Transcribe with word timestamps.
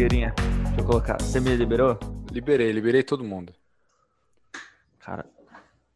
Blogueirinha. 0.00 0.34
Deixa 0.64 0.80
eu 0.80 0.84
colocar. 0.86 1.20
Você 1.20 1.38
me 1.40 1.54
liberou? 1.54 1.98
Liberei, 2.32 2.72
liberei 2.72 3.02
todo 3.02 3.22
mundo. 3.22 3.52
Cara, 4.98 5.26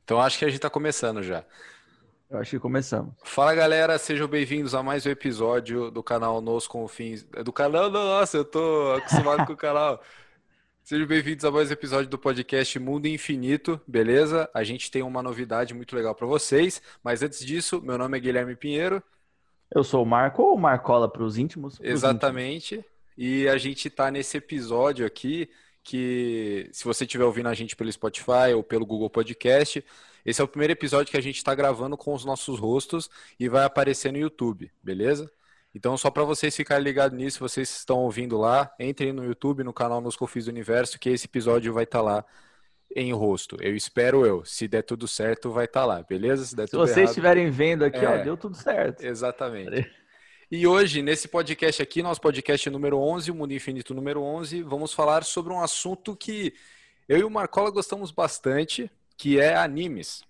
Então 0.05 0.21
acho 0.21 0.39
que 0.39 0.45
a 0.45 0.49
gente 0.51 0.61
tá 0.61 0.69
começando 0.69 1.23
já. 1.23 1.43
eu 2.29 2.39
acho 2.39 2.51
que 2.51 2.59
começamos. 2.59 3.15
Fala 3.25 3.55
galera, 3.55 3.97
sejam 3.97 4.29
bem-vindos 4.29 4.75
a 4.75 4.83
mais 4.83 5.07
um 5.07 5.09
episódio 5.09 5.91
do 5.91 6.03
canal 6.03 6.43
Nos 6.43 6.67
Confins. 6.67 7.23
Do 7.43 7.51
canal, 7.51 7.91
nossa, 7.91 8.37
eu 8.37 8.45
tô 8.45 8.93
acostumado 8.93 9.47
com 9.47 9.55
o 9.55 9.57
canal. 9.57 10.03
Sejam 10.83 11.07
bem-vindos 11.07 11.47
a 11.47 11.51
mais 11.51 11.71
um 11.71 11.73
episódio 11.73 12.11
do 12.11 12.19
podcast 12.19 12.79
Mundo 12.79 13.07
Infinito, 13.07 13.81
beleza? 13.87 14.51
A 14.53 14.63
gente 14.65 14.91
tem 14.91 15.03
uma 15.03 15.23
novidade 15.23 15.73
muito 15.73 15.97
legal 15.97 16.15
para 16.15 16.27
vocês, 16.27 16.83
mas 17.03 17.23
antes 17.23 17.43
disso, 17.43 17.81
meu 17.81 17.97
nome 17.97 18.19
é 18.19 18.21
Guilherme 18.21 18.55
Pinheiro, 18.55 19.03
Eu 19.75 19.83
sou 19.83 20.03
o 20.03 20.07
Marco 20.07 20.43
ou 20.43 20.59
Marcola 20.59 21.09
para 21.11 21.23
os 21.23 21.39
íntimos? 21.39 21.81
Exatamente, 21.81 22.85
e 23.17 23.49
a 23.49 23.57
gente 23.59 23.89
tá 23.91 24.11
nesse 24.11 24.37
episódio 24.37 25.07
aqui 25.07 25.49
que, 25.83 26.69
se 26.73 26.85
você 26.85 27.05
estiver 27.05 27.25
ouvindo 27.25 27.49
a 27.49 27.55
gente 27.55 27.77
pelo 27.77 27.93
Spotify 27.93 28.53
ou 28.55 28.63
pelo 28.63 28.87
Google 28.87 29.11
Podcast, 29.11 29.85
esse 30.25 30.41
é 30.41 30.45
o 30.45 30.49
primeiro 30.49 30.73
episódio 30.73 31.11
que 31.11 31.17
a 31.17 31.21
gente 31.23 31.37
está 31.37 31.55
gravando 31.55 31.97
com 31.97 32.15
os 32.15 32.25
nossos 32.25 32.59
rostos 32.59 33.11
e 33.39 33.49
vai 33.49 33.65
aparecer 33.65 34.11
no 34.13 34.19
YouTube, 34.19 34.71
beleza? 34.83 35.31
Então, 35.75 35.97
só 35.97 36.11
para 36.11 36.23
vocês 36.25 36.55
ficarem 36.57 36.85
ligados 36.85 37.19
nisso, 37.19 37.41
vocês 37.41 37.69
estão 37.69 37.99
ouvindo 37.99 38.39
lá, 38.39 38.73
entrem 38.79 39.13
no 39.13 39.25
YouTube, 39.25 39.65
no 39.65 39.73
canal 39.73 40.01
Nos 40.01 40.17
Confis 40.17 40.45
do 40.47 40.51
Universo, 40.51 40.99
que 40.99 41.11
esse 41.11 41.27
episódio 41.27 41.73
vai 41.75 41.85
estar 41.85 42.01
lá 42.01 42.25
em 42.95 43.13
rosto. 43.13 43.57
Eu 43.61 43.75
espero 43.75 44.25
eu. 44.25 44.45
Se 44.45 44.69
der 44.69 44.83
tudo 44.83 45.09
certo, 45.09 45.51
vai 45.51 45.65
estar 45.65 45.85
lá, 45.85 46.03
beleza? 46.03 46.45
Se 46.47 46.55
der 46.55 46.69
Se 46.69 46.77
vocês 46.77 46.97
errado, 46.97 47.09
estiverem 47.09 47.51
vendo 47.51 47.85
aqui, 47.85 48.07
ó, 48.07 48.11
É. 48.15 48.23
deu 48.23 48.37
tudo 48.37 48.57
certo. 48.57 49.03
Exatamente. 49.03 49.91
E 50.51 50.67
hoje, 50.67 51.03
nesse 51.03 51.27
podcast 51.27 51.83
aqui, 51.83 52.03
nosso 52.03 52.21
podcast 52.21 52.69
número 52.71 52.99
11, 52.99 53.31
o 53.31 53.35
Mundo 53.35 53.53
Infinito 53.53 53.95
número 53.95 54.23
11, 54.23 54.63
vamos 54.63 54.93
falar 54.93 55.25
sobre 55.25 55.53
um 55.53 55.61
assunto 55.61 56.15
que 56.15 56.55
eu 57.09 57.19
e 57.19 57.25
o 57.25 57.31
Marcola 57.31 57.71
gostamos 57.71 58.11
bastante, 58.11 58.91
que 59.17 59.41
é 59.41 59.57
animes. 59.57 60.23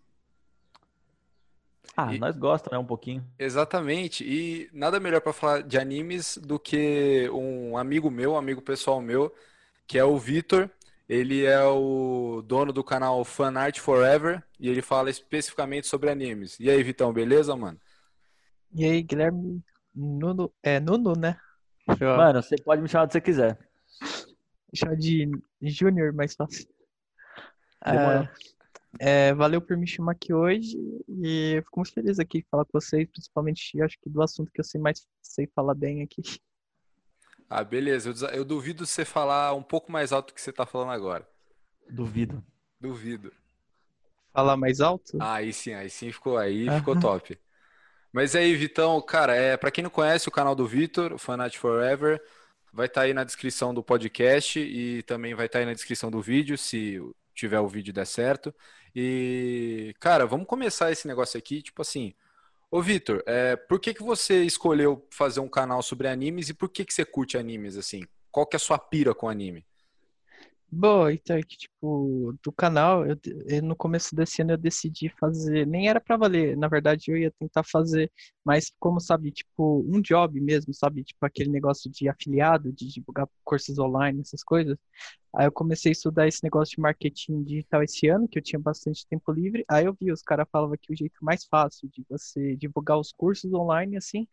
Ah, 1.97 2.15
E- 2.15 2.19
nós 2.19 2.37
gostamos, 2.37 2.73
né? 2.73 2.79
Um 2.79 2.87
pouquinho. 2.87 3.25
Exatamente. 3.39 4.25
E 4.25 4.69
nada 4.73 4.98
melhor 4.98 5.21
para 5.21 5.33
falar 5.33 5.62
de 5.62 5.79
animes 5.79 6.39
do 6.39 6.59
que 6.59 7.28
um 7.33 7.77
amigo 7.77 8.11
meu, 8.11 8.33
um 8.33 8.37
amigo 8.37 8.62
pessoal 8.62 9.01
meu, 9.01 9.33
que 9.87 9.99
é 9.99 10.05
o 10.05 10.17
Vitor. 10.19 10.71
Ele 11.09 11.45
é 11.45 11.62
o 11.65 12.43
dono 12.47 12.73
do 12.73 12.83
canal 12.83 13.23
Fan 13.25 13.53
Art 13.59 13.78
Forever 13.78 14.43
e 14.59 14.69
ele 14.71 14.81
fala 14.81 15.11
especificamente 15.11 15.87
sobre 15.87 16.11
animes. 16.11 16.59
E 16.59 16.71
aí, 16.71 16.83
Vitão, 16.83 17.12
beleza, 17.12 17.55
mano? 17.55 17.78
E 18.75 18.84
aí, 18.84 19.03
Guilherme 19.03 19.62
Nuno, 19.95 20.53
é 20.62 20.81
Nuno, 20.81 21.12
né? 21.14 21.39
Eu 21.89 22.17
Mano, 22.17 22.42
você 22.42 22.56
pode 22.56 22.83
me 22.83 22.89
chamar 22.89 23.06
do 23.06 23.09
que 23.09 23.12
você 23.14 23.20
quiser. 23.20 23.59
chamar 24.75 24.97
de 24.97 25.31
Júnior, 25.62 26.12
mais 26.12 26.34
fácil. 26.34 26.67
Ah, 27.81 28.28
é, 28.98 29.34
valeu 29.34 29.61
por 29.61 29.77
me 29.77 29.87
chamar 29.87 30.12
aqui 30.12 30.33
hoje 30.33 30.77
e 31.09 31.55
eu 31.56 31.62
fico 31.62 31.81
muito 31.81 31.92
feliz 31.92 32.19
aqui 32.19 32.38
de 32.38 32.47
falar 32.50 32.65
com 32.65 32.72
vocês, 32.81 33.09
principalmente 33.10 33.81
acho 33.82 33.99
que 34.00 34.09
do 34.09 34.22
assunto 34.22 34.50
que 34.53 34.60
eu 34.60 34.65
sei 34.65 34.81
mais 34.81 35.06
sei 35.22 35.47
falar 35.55 35.75
bem 35.75 36.03
aqui. 36.03 36.22
Ah, 37.49 37.62
beleza. 37.62 38.11
Eu, 38.11 38.28
eu 38.31 38.44
duvido 38.44 38.87
você 38.87 39.05
falar 39.05 39.55
um 39.55 39.62
pouco 39.62 39.93
mais 39.93 40.12
alto 40.12 40.28
do 40.28 40.34
que 40.34 40.41
você 40.41 40.53
tá 40.53 40.66
falando 40.66 40.91
agora. 40.93 41.26
Duvido. 41.91 42.43
Duvido. 42.81 43.32
Falar 44.32 44.56
mais 44.56 44.81
alto? 44.81 45.19
Ah, 45.19 45.34
aí 45.34 45.53
sim, 45.53 45.72
aí 45.72 45.88
sim 45.88 46.11
ficou, 46.11 46.37
aí 46.37 46.69
Aham. 46.69 46.78
ficou 46.78 46.97
top. 46.97 47.38
Mas 48.14 48.36
aí, 48.36 48.54
Vitão, 48.54 49.02
cara, 49.02 49.34
é, 49.34 49.56
para 49.56 49.72
quem 49.72 49.82
não 49.82 49.91
conhece 49.91 50.28
o 50.28 50.30
canal 50.30 50.54
do 50.54 50.64
Vitor, 50.69 51.12
o 51.14 51.19
Fanat 51.19 51.58
Forever, 51.58 52.22
vai 52.72 52.86
estar 52.86 53.00
aí 53.00 53.12
na 53.12 53.25
descrição 53.25 53.75
do 53.75 53.82
podcast 53.82 54.60
e 54.60 55.02
também 55.02 55.34
vai 55.34 55.47
estar 55.47 55.58
aí 55.58 55.66
na 55.66 55.72
descrição 55.72 56.12
do 56.12 56.22
vídeo, 56.22 56.56
se 56.56 57.00
tiver 57.34 57.58
o 57.58 57.66
vídeo 57.66 57.92
der 57.92 58.06
certo. 58.06 58.54
E, 58.94 59.92
cara, 59.98 60.26
vamos 60.26 60.47
começar 60.47 60.92
esse 60.92 61.08
negócio 61.08 61.36
aqui, 61.36 61.60
tipo 61.60 61.82
assim, 61.82 62.14
ô 62.70 62.80
Vitor, 62.80 63.20
é, 63.26 63.56
por 63.56 63.80
que 63.80 63.92
que 63.92 64.04
você 64.04 64.44
escolheu 64.44 65.04
fazer 65.10 65.41
um 65.41 65.48
canal 65.48 65.82
sobre 65.82 66.06
animes 66.06 66.48
e 66.48 66.54
por 66.54 66.69
que 66.69 66.84
que 66.84 66.94
você 66.94 67.04
curte 67.04 67.36
animes 67.36 67.76
assim? 67.76 68.06
Qual 68.31 68.46
que 68.46 68.54
é 68.54 68.58
a 68.58 68.60
sua 68.60 68.78
pira 68.78 69.12
com 69.12 69.28
anime? 69.28 69.66
Bom, 70.77 71.09
então 71.11 71.37
é 71.37 71.43
que, 71.43 71.57
tipo, 71.57 72.35
do 72.43 72.51
canal, 72.51 73.07
eu, 73.07 73.17
eu- 73.47 73.62
no 73.62 73.77
começo 73.77 74.15
desse 74.17 74.43
ano 74.43 74.53
eu 74.53 74.57
decidi 74.59 75.09
fazer, 75.21 75.67
nem 75.67 75.89
era 75.89 76.01
pra 76.01 76.17
valer, 76.17 76.57
na 76.57 76.67
verdade 76.69 77.11
eu 77.12 77.17
ia 77.19 77.31
tentar 77.31 77.62
fazer, 77.62 78.11
mas 78.45 78.73
como, 78.81 78.99
sabe, 78.99 79.31
tipo, 79.31 79.85
um 79.87 80.01
job 80.01 80.41
mesmo, 80.41 80.75
sabe, 80.75 81.05
tipo 81.05 81.25
aquele 81.25 81.51
negócio 81.51 81.89
de 81.91 82.09
afiliado, 82.09 82.73
de 82.73 82.89
divulgar 82.89 83.29
cursos 83.45 83.79
online, 83.79 84.21
essas 84.23 84.43
coisas. 84.43 84.77
Aí 85.35 85.47
eu 85.47 85.53
comecei 85.53 85.91
a 85.91 85.93
estudar 85.93 86.29
esse 86.29 86.43
negócio 86.45 86.77
de 86.77 86.83
marketing 86.83 87.45
digital 87.45 87.83
esse 87.83 88.09
ano, 88.09 88.29
que 88.29 88.39
eu 88.39 88.43
tinha 88.43 88.59
bastante 88.61 89.06
tempo 89.09 89.33
livre, 89.33 89.65
aí 89.69 89.85
eu 89.87 89.95
vi, 90.01 90.12
os 90.12 90.23
caras 90.23 90.47
falavam 90.53 90.77
que 90.81 90.93
o 90.93 90.97
jeito 90.97 91.17
mais 91.25 91.45
fácil 91.45 91.89
de 91.91 92.05
você 92.09 92.56
divulgar 92.56 92.99
os 92.99 93.12
cursos 93.12 93.53
online, 93.55 93.97
assim, 93.97 94.27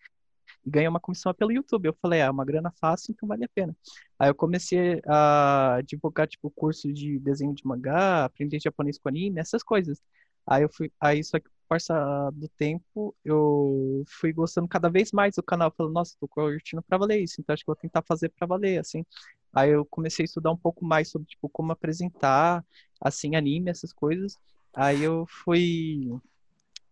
ganhar 0.65 0.89
uma 0.89 0.99
comissão 0.99 1.33
pelo 1.33 1.51
YouTube. 1.51 1.87
Eu 1.87 1.95
falei, 2.01 2.21
ah, 2.21 2.25
é 2.25 2.29
uma 2.31 2.45
grana 2.45 2.71
fácil, 2.79 3.11
então 3.11 3.27
vale 3.27 3.45
a 3.45 3.49
pena. 3.49 3.75
Aí 4.19 4.29
eu 4.29 4.35
comecei 4.35 5.01
a 5.07 5.81
divulgar, 5.85 6.27
tipo, 6.27 6.51
curso 6.51 6.91
de 6.93 7.19
desenho 7.19 7.53
de 7.53 7.65
mangá, 7.65 8.25
aprender 8.25 8.59
japonês 8.61 8.97
com 8.99 9.09
anime, 9.09 9.39
essas 9.39 9.63
coisas. 9.63 10.01
Aí 10.45 10.63
eu 10.63 10.69
fui, 10.69 10.91
aí 10.99 11.23
só 11.23 11.39
que 11.39 11.49
passar 11.67 12.31
do 12.31 12.49
tempo, 12.49 13.15
eu 13.23 14.03
fui 14.19 14.33
gostando 14.33 14.67
cada 14.67 14.89
vez 14.89 15.11
mais 15.13 15.35
do 15.35 15.43
canal, 15.43 15.71
falando, 15.75 15.93
nossa, 15.93 16.15
tô 16.19 16.27
curtindo 16.27 16.83
pra 16.83 16.97
valer 16.97 17.21
isso, 17.21 17.39
então 17.39 17.53
acho 17.53 17.63
que 17.63 17.67
vou 17.67 17.75
tentar 17.77 18.01
fazer 18.01 18.29
pra 18.29 18.45
valer, 18.45 18.77
assim. 18.79 19.05
Aí 19.53 19.69
eu 19.71 19.85
comecei 19.85 20.23
a 20.23 20.25
estudar 20.25 20.51
um 20.51 20.57
pouco 20.57 20.83
mais 20.85 21.09
sobre, 21.09 21.27
tipo, 21.27 21.47
como 21.49 21.71
apresentar, 21.71 22.65
assim, 22.99 23.35
anime, 23.35 23.69
essas 23.69 23.93
coisas. 23.93 24.37
Aí 24.73 25.01
eu 25.03 25.25
fui 25.27 26.09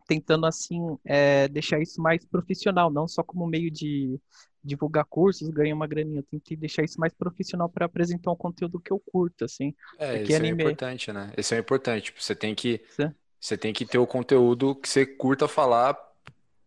tentando, 0.10 0.48
assim, 0.48 0.98
é, 1.06 1.48
deixar 1.48 1.80
isso 1.80 2.02
mais 2.02 2.26
profissional, 2.26 2.90
não 2.92 3.08
só 3.08 3.22
como 3.22 3.46
meio 3.46 3.70
de 3.70 4.20
divulgar 4.64 5.06
cursos, 5.06 5.48
ganhar 5.50 5.76
uma 5.76 5.86
graninha. 5.88 6.20
Eu 6.20 6.24
tentei 6.24 6.58
deixar 6.58 6.84
isso 6.84 7.00
mais 7.00 7.14
profissional 7.14 7.70
para 7.70 7.86
apresentar 7.86 8.32
um 8.32 8.36
conteúdo 8.36 8.80
que 8.80 8.92
eu 8.92 9.00
curto, 9.12 9.46
assim. 9.46 9.74
É, 10.00 10.16
É 10.16 10.18
que 10.18 10.24
isso 10.24 10.34
é 10.34 10.36
anime- 10.38 10.64
importante, 10.64 11.14
né? 11.14 11.32
Esse 11.38 11.54
é 11.56 11.60
importante. 11.60 12.06
Tipo, 12.06 12.22
você 12.24 12.36
tem 12.36 12.56
que 12.56 12.82
Sim. 12.90 13.12
Você 13.40 13.56
tem 13.58 13.72
que 13.72 13.86
ter 13.86 13.98
o 13.98 14.06
conteúdo 14.06 14.76
que 14.76 14.90
você 14.90 15.06
curta 15.06 15.48
falar 15.48 15.98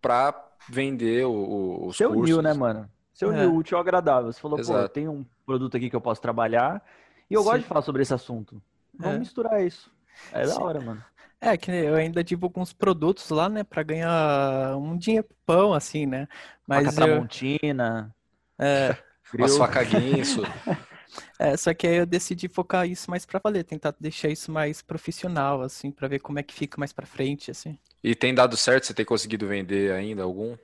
pra 0.01 0.35
vender 0.71 1.27
o- 1.27 1.31
o- 1.31 1.87
os 1.89 1.97
Você 1.99 2.07
cursos. 2.07 2.23
uniu, 2.23 2.41
né, 2.41 2.55
mano? 2.55 2.89
Você 3.13 3.27
uniu 3.27 3.43
É. 3.43 3.47
o 3.47 3.55
útil 3.57 3.77
ao 3.77 3.83
agradável. 3.83 4.33
Você 4.33 4.41
falou, 4.41 4.57
pô, 4.57 4.63
Exato. 4.63 4.89
tem 4.89 5.07
um 5.07 5.23
produto 5.45 5.77
aqui 5.77 5.91
que 5.91 5.97
eu 5.97 6.01
posso 6.01 6.23
trabalhar 6.23 6.83
e 7.29 7.35
eu 7.35 7.43
gosto 7.45 7.57
Sim. 7.57 7.63
de 7.63 7.69
falar 7.69 7.83
sobre 7.83 8.01
esse 8.01 8.15
assunto. 8.15 8.63
Vamos 8.99 9.17
É. 9.17 9.19
misturar 9.19 9.63
isso. 9.67 9.93
É 10.33 10.47
da 10.47 10.59
hora, 10.61 10.81
mano. 10.81 11.05
É, 11.45 11.57
que 11.57 11.71
eu 11.73 11.97
ainda 11.97 12.23
divulgo 12.23 12.61
uns 12.61 12.73
produtos 12.73 13.29
lá, 13.31 13.49
né, 13.49 13.65
para 13.65 13.83
ganhar 13.83 14.77
um 14.77 14.97
dinheiro 14.97 15.29
pão, 15.45 15.75
assim, 15.75 16.07
né? 16.07 16.29
Faca 16.73 16.93
Mas 16.93 16.99
eu, 16.99 17.27
Tramontina, 17.33 18.15
é, 18.59 18.97
grill. 19.33 19.65
faca 19.65 19.83
guinso. 19.85 20.43
é, 21.39 21.57
só 21.57 21.75
que 21.75 21.87
aí 21.87 21.97
eu 21.97 22.07
decidi 22.07 22.49
focar 22.49 22.89
isso 22.89 23.11
mais 23.11 23.27
para 23.27 23.41
valer, 23.43 23.65
tentar 23.65 23.95
deixar 24.01 24.29
isso 24.29 24.53
mais 24.53 24.83
profissional, 24.83 25.63
assim, 25.63 25.91
para 25.91 26.09
ver 26.09 26.21
como 26.21 26.39
é 26.39 26.43
que 26.43 26.55
fica 26.55 26.79
mais 26.79 26.93
para 26.93 27.07
frente, 27.07 27.51
assim. 27.51 27.79
E 28.01 28.15
tem 28.15 28.33
dado 28.33 28.57
certo? 28.57 28.87
Você 28.87 28.95
tem 28.95 29.05
conseguido 29.05 29.49
vender 29.49 29.91
ainda 29.93 30.23
algum? 30.23 30.57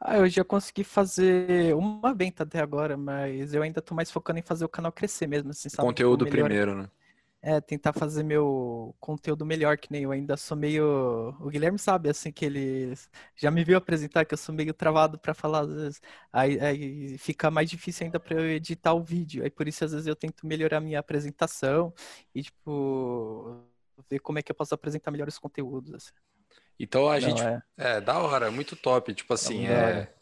Ah, 0.00 0.16
eu 0.18 0.28
já 0.28 0.44
consegui 0.44 0.84
fazer 0.84 1.74
uma 1.74 2.14
venda 2.14 2.42
até 2.44 2.60
agora, 2.60 2.96
mas 2.96 3.54
eu 3.54 3.62
ainda 3.62 3.80
tô 3.82 3.94
mais 3.94 4.10
focando 4.10 4.38
em 4.38 4.42
fazer 4.42 4.64
o 4.64 4.68
canal 4.68 4.92
crescer 4.92 5.26
mesmo, 5.26 5.50
assim, 5.50 5.68
sabe? 5.68 5.94
Tipo, 5.94 6.16
Conteúdo 6.16 6.26
melhor- 6.26 6.54
primeiro, 6.56 6.74
né? 6.82 6.90
É, 7.42 7.60
tentar 7.60 7.92
fazer 7.92 8.24
meu 8.24 8.96
conteúdo 8.98 9.46
melhor, 9.46 9.78
que 9.78 9.92
nem 9.92 10.02
eu 10.02 10.10
ainda 10.10 10.36
sou 10.36 10.56
meio. 10.56 11.28
O 11.40 11.48
Guilherme 11.48 11.78
sabe, 11.78 12.08
assim, 12.08 12.32
que 12.32 12.44
ele 12.44 12.92
já 13.36 13.50
me 13.52 13.62
viu 13.62 13.76
apresentar, 13.76 14.24
que 14.24 14.34
eu 14.34 14.38
sou 14.38 14.52
meio 14.54 14.74
travado 14.74 15.16
pra 15.18 15.32
falar, 15.32 15.60
às 15.60 15.68
vezes. 15.72 16.00
Aí, 16.32 16.58
aí 16.58 17.18
fica 17.18 17.48
mais 17.50 17.70
difícil 17.70 18.06
ainda 18.06 18.18
pra 18.18 18.34
eu 18.34 18.48
editar 18.50 18.94
o 18.94 19.02
vídeo. 19.04 19.44
Aí 19.44 19.50
por 19.50 19.68
isso, 19.68 19.84
às 19.84 19.92
vezes, 19.92 20.06
eu 20.08 20.16
tento 20.16 20.44
melhorar 20.46 20.78
a 20.78 20.80
minha 20.80 20.98
apresentação 20.98 21.94
e, 22.34 22.42
tipo, 22.42 23.62
ver 24.10 24.18
como 24.18 24.38
é 24.38 24.42
que 24.42 24.50
eu 24.50 24.56
posso 24.56 24.74
apresentar 24.74 25.10
melhor 25.12 25.28
os 25.28 25.38
conteúdos, 25.38 25.94
assim. 25.94 26.12
Então 26.78 27.08
a 27.08 27.14
Não, 27.14 27.20
gente. 27.20 27.42
é. 27.42 27.62
É, 27.76 28.00
da 28.00 28.18
hora, 28.18 28.50
muito 28.50 28.74
top. 28.76 29.14
Tipo 29.14 29.34
assim, 29.34 29.66
é. 29.66 29.72
hora. 29.72 30.14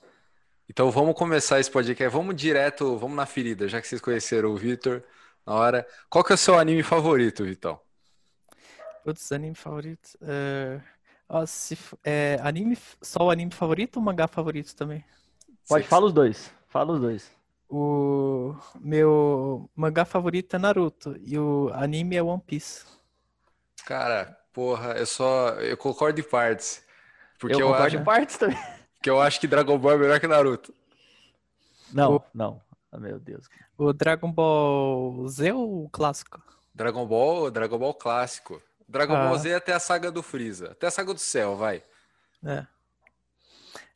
Então 0.68 0.90
vamos 0.90 1.14
começar 1.14 1.60
esse 1.60 1.70
podcast. 1.70 2.14
Vamos 2.14 2.36
direto, 2.36 2.96
vamos 2.98 3.16
na 3.16 3.26
ferida, 3.26 3.68
já 3.68 3.80
que 3.80 3.86
vocês 3.88 4.00
conheceram 4.00 4.50
o 4.50 4.56
Vitor 4.56 5.02
na 5.46 5.54
hora. 5.54 5.86
Qual 6.08 6.24
que 6.24 6.32
é 6.32 6.34
o 6.34 6.38
seu 6.38 6.58
anime 6.58 6.82
favorito, 6.82 7.44
Vitão? 7.44 7.80
Outros 9.04 9.30
anime 9.32 9.54
favoritos. 9.54 10.16
É... 10.22 10.80
ó, 11.28 11.44
se 11.44 11.78
é, 12.02 12.38
anime, 12.42 12.78
só 13.02 13.24
o 13.24 13.30
anime 13.30 13.52
favorito 13.52 13.96
ou 13.96 14.02
mangá 14.02 14.26
favorito 14.26 14.74
também? 14.74 15.04
Pode, 15.68 15.86
os 15.90 16.12
dois. 16.12 16.52
Fala 16.68 16.92
os 16.92 17.00
dois. 17.00 17.30
O 17.68 18.54
meu 18.78 19.70
mangá 19.74 20.04
favorito 20.04 20.54
é 20.54 20.58
Naruto 20.58 21.16
e 21.20 21.38
o 21.38 21.70
anime 21.72 22.16
é 22.16 22.22
One 22.22 22.42
Piece. 22.46 22.84
Cara, 23.84 24.38
porra, 24.52 24.92
eu 24.92 25.06
só. 25.06 25.50
Eu 25.60 25.76
concordo 25.76 26.20
em 26.20 26.24
partes. 26.24 26.84
Porque 27.38 27.54
eu 27.54 27.60
eu 27.60 27.66
concordo 27.66 27.86
acho, 27.86 27.96
em 27.96 28.04
partes 28.04 28.36
também. 28.36 28.58
porque 28.96 29.10
eu 29.10 29.20
acho 29.20 29.40
que 29.40 29.46
Dragon 29.46 29.78
Ball 29.78 29.92
é 29.92 29.98
melhor 29.98 30.20
que 30.20 30.26
Naruto. 30.26 30.74
Não, 31.92 32.22
não. 32.34 32.60
Ah, 32.90 32.98
meu 32.98 33.18
Deus. 33.18 33.48
O 33.76 33.92
Dragon 33.92 34.30
Ball 34.30 35.26
Z 35.28 35.52
ou 35.52 35.84
o 35.84 35.88
clássico? 35.90 36.42
Dragon 36.74 37.06
Ball, 37.06 37.50
Dragon 37.50 37.78
Ball 37.78 37.94
clássico. 37.94 38.60
Dragon 38.88 39.14
Ah. 39.14 39.28
Ball 39.28 39.38
Z 39.38 39.54
até 39.54 39.72
a 39.72 39.80
saga 39.80 40.10
do 40.10 40.22
Freeza. 40.22 40.72
Até 40.72 40.86
a 40.86 40.90
saga 40.90 41.12
do 41.14 41.20
céu, 41.20 41.56
vai. 41.56 41.82
É. 42.44 42.66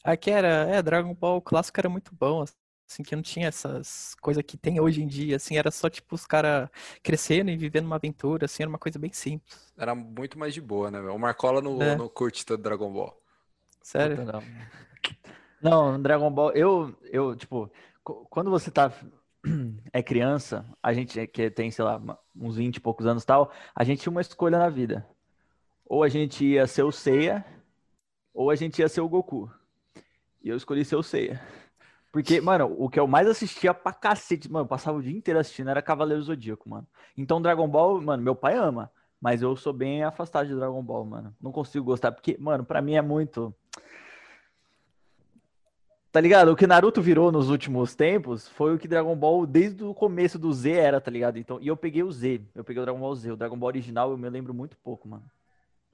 Aqui 0.03 0.31
era, 0.31 0.49
é, 0.69 0.83
Dragon 0.83 1.15
Ball 1.15 1.41
clássico 1.43 1.79
era 1.81 1.89
muito 1.89 2.15
bom, 2.15 2.43
assim, 2.43 3.03
que 3.03 3.15
não 3.15 3.23
tinha 3.23 3.49
essas 3.49 4.15
coisas 4.21 4.43
que 4.47 4.57
tem 4.57 4.81
hoje 4.81 5.03
em 5.03 5.07
dia, 5.07 5.37
assim, 5.37 5.59
era 5.59 5.71
só 5.71 5.91
tipo 5.91 6.15
os 6.15 6.25
caras 6.27 6.69
crescendo 7.03 7.51
e 7.51 7.57
vivendo 7.57 7.85
uma 7.87 7.97
aventura, 7.97 8.47
assim, 8.47 8.63
era 8.63 8.71
uma 8.71 8.79
coisa 8.79 8.99
bem 8.99 9.13
simples. 9.13 9.73
Era 9.77 9.95
muito 9.95 10.39
mais 10.39 10.55
de 10.55 10.61
boa, 10.61 10.91
né? 10.91 11.01
O 11.01 11.19
Marcola 11.19 11.61
não, 11.61 11.81
É. 11.83 11.95
não 11.97 12.09
curte 12.09 12.47
tanto 12.47 12.63
Dragon 12.63 12.91
Ball. 12.93 13.21
Sério. 13.83 14.17
Puta, 14.17 14.33
não. 14.33 14.43
Não, 15.61 16.01
Dragon 16.03 16.31
Ball, 16.31 16.53
eu, 16.53 16.97
eu, 17.03 17.35
tipo, 17.37 17.71
quando 18.31 18.51
você 18.51 18.71
tá, 18.71 18.93
é 19.93 20.03
criança, 20.03 20.67
a 20.83 20.93
gente 20.93 21.27
que 21.27 21.51
tem, 21.51 21.71
sei 21.71 21.85
lá, 21.85 22.01
uns 22.37 22.57
20 22.57 22.77
e 22.77 22.81
poucos 22.81 23.07
anos 23.07 23.25
tal, 23.25 23.51
a 23.75 23.85
gente 23.85 24.03
tinha 24.03 24.11
uma 24.11 24.21
escolha 24.21 24.59
na 24.59 24.69
vida. 24.69 25.07
Ou 25.85 26.03
a 26.03 26.09
gente 26.09 26.45
ia 26.45 26.67
ser 26.67 26.83
o 26.83 26.93
Seiya, 26.93 27.45
ou 28.35 28.51
a 28.51 28.55
gente 28.55 28.79
ia 28.79 28.89
ser 28.89 29.01
o 29.01 29.09
Goku. 29.09 29.51
E 30.43 30.49
eu 30.49 30.57
escolhi 30.57 30.85
ser 30.85 30.97
o 30.97 31.03
Seiya. 31.03 31.41
Porque, 32.13 32.41
mano, 32.41 32.75
o 32.79 32.89
que 32.89 32.99
eu 32.99 33.07
mais 33.07 33.29
assistia 33.29 33.75
pra 33.75 33.93
cacete, 33.93 34.51
mano, 34.51 34.65
eu 34.65 34.69
passava 34.69 34.99
o 34.99 35.03
dia 35.03 35.17
inteiro 35.17 35.39
assistindo, 35.39 35.71
era 35.71 35.83
Cavaleiro 35.83 36.23
Zodíaco, 36.23 36.69
mano. 36.69 36.87
Então, 37.17 37.41
Dragon 37.41 37.69
Ball, 37.69 38.01
mano, 38.01 38.23
meu 38.23 38.35
pai 38.35 38.57
ama, 38.57 38.91
mas 39.21 39.43
eu 39.43 39.55
sou 39.57 39.73
bem 39.73 40.03
afastado 40.03 40.49
de 40.49 40.55
Dragon 40.55 40.83
Ball, 40.83 41.05
mano. 41.05 41.37
Não 41.41 41.53
consigo 41.53 41.85
gostar, 41.85 42.13
porque, 42.13 42.37
mano, 42.39 42.65
pra 42.65 42.81
mim 42.81 42.95
é 42.95 43.03
muito. 43.03 43.55
Tá 46.11 46.21
ligado? 46.21 46.51
O 46.51 46.57
que 46.57 46.67
Naruto 46.67 47.03
virou 47.03 47.31
nos 47.31 47.51
últimos 47.51 47.95
tempos 47.95 48.49
foi 48.49 48.75
o 48.75 48.79
que 48.79 48.89
Dragon 48.89 49.15
Ball 49.15 49.47
desde 49.47 49.85
o 49.85 49.95
começo 49.95 50.39
do 50.39 50.53
Z 50.53 50.71
era, 50.73 51.01
tá 51.01 51.11
ligado? 51.11 51.39
Então, 51.39 51.61
e 51.61 51.69
eu 51.69 51.77
peguei 51.77 52.03
o 52.03 52.11
Z, 52.11 52.41
eu 52.55 52.65
peguei 52.65 52.81
o 52.81 52.85
Dragon 52.85 53.01
Ball 53.01 53.15
Z. 53.15 53.33
O 53.33 53.37
Dragon 53.37 53.59
Ball 53.59 53.69
original 53.69 54.11
eu 54.11 54.17
me 54.17 54.29
lembro 54.31 54.55
muito 54.55 54.77
pouco, 54.79 55.07
mano. 55.07 55.25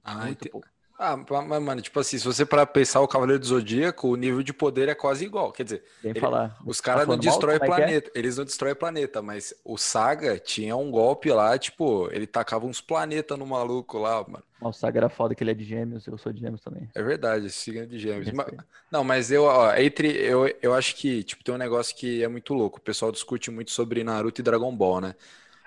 Ah, 0.03 0.25
muito 0.25 0.49
pouco. 0.49 0.67
Ah, 0.97 1.17
mas, 1.17 1.61
mano, 1.61 1.81
tipo 1.81 1.99
assim, 1.99 2.17
se 2.17 2.23
você 2.25 2.45
parar 2.45 2.65
pra 2.65 2.73
pensar 2.73 3.01
o 3.01 3.07
Cavaleiro 3.07 3.39
do 3.41 3.45
Zodíaco, 3.45 4.07
o 4.07 4.15
nível 4.15 4.41
de 4.41 4.53
poder 4.53 4.87
é 4.87 4.95
quase 4.95 5.25
igual. 5.25 5.51
Quer 5.51 5.63
dizer, 5.65 5.83
Ele- 6.03 6.19
falar. 6.21 6.57
os 6.65 6.79
Tá 6.79 6.83
caras 6.83 7.01
não 7.07 7.17
falando 7.17 7.23
mal? 7.25 7.33
destroem 7.33 7.59
é 7.59 7.59
é? 7.61 7.65
planeta. 7.65 8.11
Eles 8.15 8.37
não 8.37 8.45
destroem 8.45 8.75
planeta, 8.75 9.21
mas 9.21 9.53
o 9.65 9.77
Saga 9.77 10.39
tinha 10.39 10.75
um 10.77 10.89
golpe 10.89 11.29
lá, 11.31 11.57
tipo, 11.57 12.07
ele 12.13 12.25
tacava 12.25 12.65
uns 12.65 12.79
planetas 12.79 13.37
no 13.37 13.45
maluco 13.45 13.97
lá, 13.97 14.23
mano. 14.25 14.43
O 14.61 14.71
Saga 14.71 14.99
era 14.99 15.09
foda 15.09 15.35
que 15.35 15.43
ele 15.43 15.51
é 15.51 15.53
de 15.53 15.65
gêmeos, 15.65 16.07
eu 16.07 16.17
sou 16.17 16.31
de 16.31 16.39
gêmeos 16.39 16.61
também. 16.61 16.89
É 16.95 17.03
verdade, 17.03 17.49
signo 17.49 17.85
de 17.85 17.99
gêmeos. 17.99 18.31
Ma- 18.31 18.43
Respeito. 18.43 18.65
Não, 18.89 19.03
mas 19.03 19.29
eu, 19.31 19.43
ó, 19.43 19.75
entre, 19.75 20.07
eu, 20.17 20.47
eu 20.61 20.73
acho 20.73 20.95
que, 20.95 21.23
tipo, 21.23 21.43
tem 21.43 21.53
um 21.53 21.57
negócio 21.57 21.93
que 21.95 22.23
é 22.23 22.27
muito 22.29 22.53
louco. 22.53 22.77
O 22.79 22.81
pessoal 22.81 23.11
discute 23.11 23.51
muito 23.51 23.71
sobre 23.71 24.01
Naruto 24.01 24.39
e 24.39 24.43
Dragon 24.43 24.73
Ball, 24.75 25.01
né? 25.01 25.15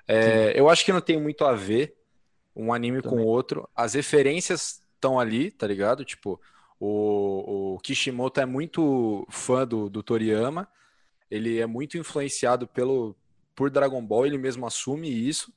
É, 0.07 0.59
eu 0.59 0.69
acho 0.71 0.85
que 0.85 0.93
não 0.93 1.01
tem 1.03 1.21
muito 1.21 1.45
a 1.45 1.53
ver 1.55 1.95
um 2.57 2.73
anime 2.73 3.03
com 3.03 3.17
o 3.17 3.19
Também. 3.19 3.27
outro. 3.27 3.69
As 3.75 3.95
referências 3.95 4.83
estão 4.99 5.19
ali, 5.19 5.51
tá 5.51 5.67
ligado? 5.67 6.05
Tipo, 6.05 6.41
o, 6.79 7.75
o 7.75 7.79
Kishimoto 7.79 8.41
é 8.41 8.47
muito 8.47 9.27
fã 9.31 9.67
do, 9.67 9.89
do 9.89 10.03
Toriyama. 10.03 10.69
Ele 11.31 11.59
é 11.59 11.67
muito 11.67 11.97
influenciado 11.97 12.67
pelo, 12.67 13.17
por 13.55 13.71
Dragon 13.71 14.05
Ball, 14.05 14.27
ele 14.27 14.39
mesmo 14.39 14.67
assume 14.67 15.09
isso. 15.09 15.53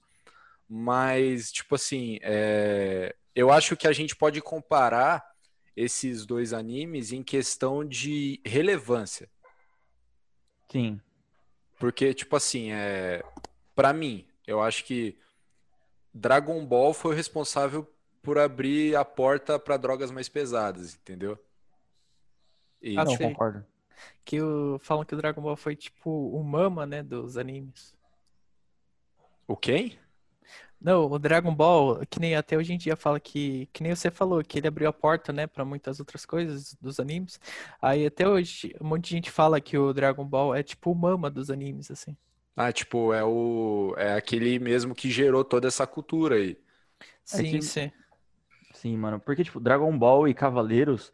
Mas, 0.69 1.51
tipo 1.51 1.75
assim, 1.75 2.17
é, 2.21 3.15
eu 3.35 3.51
acho 3.51 3.75
que 3.75 3.87
a 3.87 3.91
gente 3.91 4.15
pode 4.15 4.41
comparar 4.41 5.29
esses 5.75 6.25
dois 6.25 6.53
animes 6.53 7.11
em 7.11 7.23
questão 7.23 7.85
de 7.85 8.39
relevância. 8.45 9.29
Sim. 10.69 10.99
Porque, 11.79 12.13
tipo 12.13 12.35
assim, 12.35 12.71
é... 12.71 13.23
para 13.73 13.91
mim, 13.91 14.25
eu 14.45 14.61
acho 14.61 14.85
que 14.85 15.17
Dragon 16.13 16.65
Ball 16.65 16.93
foi 16.93 17.13
o 17.13 17.15
responsável 17.15 17.89
por 18.21 18.37
abrir 18.39 18.95
a 18.95 19.05
porta 19.05 19.59
para 19.59 19.77
drogas 19.77 20.11
mais 20.11 20.29
pesadas, 20.29 20.95
entendeu? 20.95 21.37
E, 22.81 22.99
Ah, 22.99 23.05
não, 23.05 23.17
Sei. 23.17 23.17
concordo. 23.17 23.65
Que 24.25 24.41
o, 24.41 24.79
falam 24.79 25.05
que 25.05 25.13
o 25.15 25.17
Dragon 25.17 25.41
Ball 25.41 25.57
foi 25.57 25.75
tipo 25.75 26.09
o 26.11 26.43
mama, 26.43 26.85
né, 26.85 27.03
dos 27.03 27.37
animes. 27.37 27.95
o 29.47 29.55
quem? 29.55 29.99
Não, 30.79 31.05
o 31.11 31.19
Dragon 31.19 31.53
Ball, 31.55 32.03
que 32.09 32.19
nem 32.19 32.35
até 32.35 32.57
hoje 32.57 32.73
em 32.73 32.77
dia 32.77 32.95
fala 32.95 33.19
que, 33.19 33.67
que 33.71 33.83
nem 33.83 33.95
você 33.95 34.09
falou, 34.09 34.43
que 34.43 34.57
ele 34.57 34.67
abriu 34.67 34.89
a 34.89 34.93
porta, 34.93 35.31
né, 35.31 35.45
pra 35.47 35.63
muitas 35.63 35.99
outras 35.99 36.25
coisas 36.25 36.73
dos 36.81 36.99
animes. 36.99 37.39
Aí 37.81 38.05
até 38.05 38.27
hoje, 38.27 38.75
um 38.81 38.87
monte 38.87 39.05
de 39.05 39.09
gente 39.11 39.31
fala 39.31 39.61
que 39.61 39.77
o 39.77 39.93
Dragon 39.93 40.25
Ball 40.25 40.55
é 40.55 40.63
tipo 40.63 40.91
o 40.91 40.95
mama 40.95 41.29
dos 41.29 41.49
animes, 41.51 41.91
assim. 41.91 42.17
Ah, 42.55 42.71
tipo, 42.71 43.13
é 43.13 43.23
o 43.23 43.95
é 43.97 44.13
aquele 44.13 44.59
mesmo 44.59 44.93
que 44.93 45.09
gerou 45.09 45.43
toda 45.43 45.67
essa 45.67 45.87
cultura 45.87 46.35
aí. 46.35 46.57
Sim, 47.25 47.61
que- 47.61 47.61
sim. 47.61 47.91
Sim, 48.73 48.97
mano. 48.97 49.19
Porque, 49.19 49.43
tipo, 49.43 49.59
Dragon 49.59 49.95
Ball 49.97 50.27
e 50.27 50.33
Cavaleiros 50.33 51.11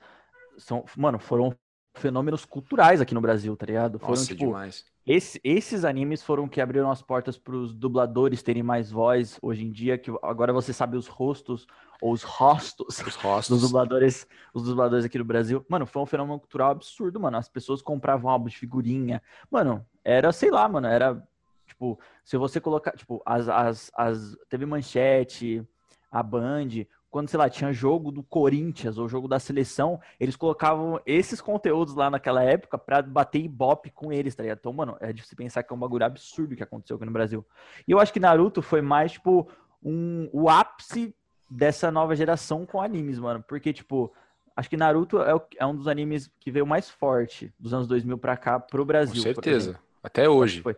são, 0.58 0.86
mano, 0.96 1.20
foram 1.20 1.56
fenômenos 1.96 2.46
culturais 2.46 3.02
aqui 3.02 3.14
no 3.14 3.22
Brasil, 3.22 3.56
tá 3.58 3.66
ligado? 3.66 3.98
Foram, 4.00 4.14
Nossa, 4.14 4.28
tipo, 4.28 4.46
demais. 4.46 4.86
Esse- 5.06 5.40
esses 5.42 5.86
animes 5.86 6.22
foram 6.22 6.50
que 6.50 6.60
abriram 6.60 6.92
as 6.92 7.02
portas 7.02 7.38
para 7.38 7.56
os 7.56 7.74
dubladores 7.74 8.44
terem 8.44 8.62
mais 8.62 8.92
voz 8.92 9.40
hoje 9.42 9.66
em 9.66 9.72
dia, 9.72 9.98
que 9.98 10.12
agora 10.22 10.52
você 10.52 10.74
sabe 10.74 10.98
os 10.98 11.08
rostos 11.08 11.66
ou 12.02 12.12
os 12.12 12.24
rostos 12.24 13.00
Os 13.00 13.00
dos 13.06 13.16
rostos. 13.16 13.62
dubladores, 13.62 14.28
os 14.54 14.64
dubladores 14.64 15.06
aqui 15.06 15.18
do 15.18 15.24
Brasil. 15.24 15.66
Mano, 15.70 15.86
foi 15.86 16.02
um 16.02 16.06
fenômeno 16.06 16.38
cultural 16.40 16.72
absurdo, 16.72 17.20
mano. 17.22 17.38
As 17.38 17.48
pessoas 17.48 17.82
compravam 17.82 18.30
álbum 18.30 18.50
de 18.50 18.58
figurinha. 18.58 19.22
Mano, 19.50 19.86
era, 20.04 20.32
sei 20.34 20.52
lá, 20.52 20.68
mano, 20.68 20.88
era 20.88 21.26
tipo, 21.66 21.98
se 22.26 22.36
você 22.38 22.60
colocar, 22.60 22.92
tipo, 22.92 23.22
as, 23.26 23.48
as, 23.48 23.92
as 23.96 24.38
teve 24.50 24.66
manchete, 24.66 25.66
a 26.12 26.22
Band, 26.22 26.86
quando, 27.18 27.30
sei 27.30 27.40
lá, 27.40 27.50
tinha 27.50 27.74
jogo 27.74 28.12
do 28.12 28.22
Corinthians 28.22 29.00
ou 29.00 29.10
jogo 29.10 29.28
da 29.28 29.40
seleção, 29.40 30.00
eles 30.20 30.36
colocavam 30.36 31.02
esses 31.04 31.42
conteúdos 31.42 31.96
lá 31.96 32.12
naquela 32.12 32.44
época 32.44 32.78
pra 32.78 33.02
bater 33.02 33.42
ibope 33.42 33.90
com 33.90 34.14
eles, 34.14 34.36
tá 34.36 34.44
ligado? 34.44 34.60
Então, 34.60 34.72
mano, 34.72 34.96
é 35.00 35.12
de 35.12 35.26
se 35.26 35.36
pensar 35.36 35.64
que 35.64 35.74
é 35.74 35.76
um 35.76 35.80
bagulho 35.80 36.06
absurdo 36.06 36.56
que 36.56 36.62
aconteceu 36.62 36.96
aqui 36.96 37.06
no 37.08 37.12
Brasil. 37.12 37.44
E 37.88 37.92
eu 37.92 38.00
acho 38.00 38.14
que 38.14 38.20
Naruto 38.20 38.62
foi 38.62 38.84
mais, 38.84 39.14
tipo, 39.14 39.50
um, 39.82 40.30
o 40.32 40.48
ápice 40.48 41.16
dessa 41.50 41.90
nova 41.92 42.16
geração 42.16 42.68
com 42.68 42.80
animes, 42.80 43.18
mano. 43.18 43.44
Porque, 43.48 43.74
tipo, 43.74 44.14
acho 44.56 44.70
que 44.70 44.78
Naruto 44.78 45.18
é, 45.20 45.34
o- 45.34 45.42
é 45.58 45.66
um 45.66 45.76
dos 45.76 45.88
animes 45.88 46.30
que 46.40 46.52
veio 46.52 46.68
mais 46.68 46.88
forte 46.88 47.52
dos 47.60 47.74
anos 47.74 47.88
2000 47.88 48.20
pra 48.20 48.38
cá 48.38 48.60
pro 48.60 48.84
Com 48.84 48.88
Brasil. 48.88 49.16
por 49.16 49.22
certeza. 49.24 49.80
Até 50.04 50.30
hoje. 50.30 50.62
foi. 50.62 50.76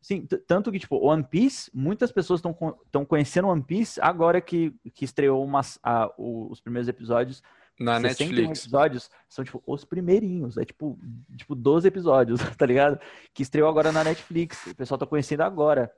Sim, 0.00 0.26
tanto 0.46 0.70
que, 0.70 0.78
tipo, 0.78 0.96
One 1.04 1.24
Piece, 1.24 1.70
muitas 1.74 2.12
pessoas 2.12 2.40
estão 2.40 3.04
conhecendo 3.04 3.48
One 3.48 3.62
Piece 3.62 4.00
agora 4.00 4.40
que, 4.40 4.72
que 4.94 5.04
estreou 5.04 5.44
umas, 5.44 5.78
a- 5.82 6.10
o- 6.16 6.48
os 6.50 6.60
primeiros 6.60 6.88
episódios. 6.88 7.42
Na 7.78 8.00
61 8.00 8.28
Netflix. 8.30 8.60
episódios 8.60 9.10
são, 9.28 9.44
tipo, 9.44 9.62
os 9.66 9.84
primeirinhos. 9.84 10.56
É, 10.56 10.64
tipo, 10.64 10.98
tipo 11.36 11.54
12 11.54 11.86
episódios, 11.88 12.40
tá 12.56 12.64
ligado? 12.64 12.98
Que 13.34 13.42
estreou 13.42 13.68
agora 13.68 13.90
na 13.92 14.02
Netflix. 14.04 14.64
O 14.66 14.74
pessoal 14.74 14.96
tá 14.96 15.06
conhecendo 15.06 15.42
agora. 15.42 15.92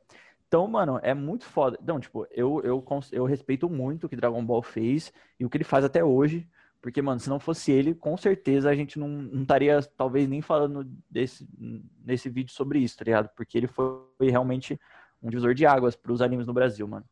Então, 0.49 0.67
mano, 0.67 0.99
é 1.03 1.13
muito 1.13 1.45
foda. 1.45 1.79
Não, 1.87 2.01
tipo, 2.01 2.27
eu, 2.31 2.61
eu, 2.65 2.85
eu 3.13 3.25
respeito 3.27 3.69
muito 3.69 4.05
o 4.05 4.09
que 4.09 4.17
Dragon 4.17 4.43
Ball 4.45 4.63
fez 4.63 5.13
e 5.39 5.45
o 5.45 5.51
que 5.51 5.59
ele 5.59 5.65
faz 5.65 5.85
até 5.85 6.03
hoje. 6.03 6.49
Porque, 6.81 7.03
mano, 7.03 7.19
se 7.19 7.29
não 7.29 7.41
fosse 7.41 7.73
ele, 7.73 7.95
com 7.95 8.17
certeza 8.17 8.71
a 8.71 8.75
gente 8.75 8.99
não, 8.99 9.09
não 9.09 9.43
estaria, 9.43 9.83
talvez, 9.97 10.29
nem 10.29 10.41
falando 10.41 10.89
desse, 11.11 11.47
nesse 12.05 12.29
vídeo 12.29 12.53
sobre 12.53 12.79
isso, 12.79 12.97
tá 12.97 13.05
ligado? 13.05 13.29
Porque 13.37 13.59
ele 13.59 13.67
foi 13.67 14.05
realmente 14.21 14.79
um 15.23 15.29
divisor 15.29 15.55
de 15.55 15.67
águas 15.67 15.97
pros 15.97 16.23
animes 16.23 16.47
no 16.47 16.53
Brasil, 16.53 16.87
mano. 16.87 17.05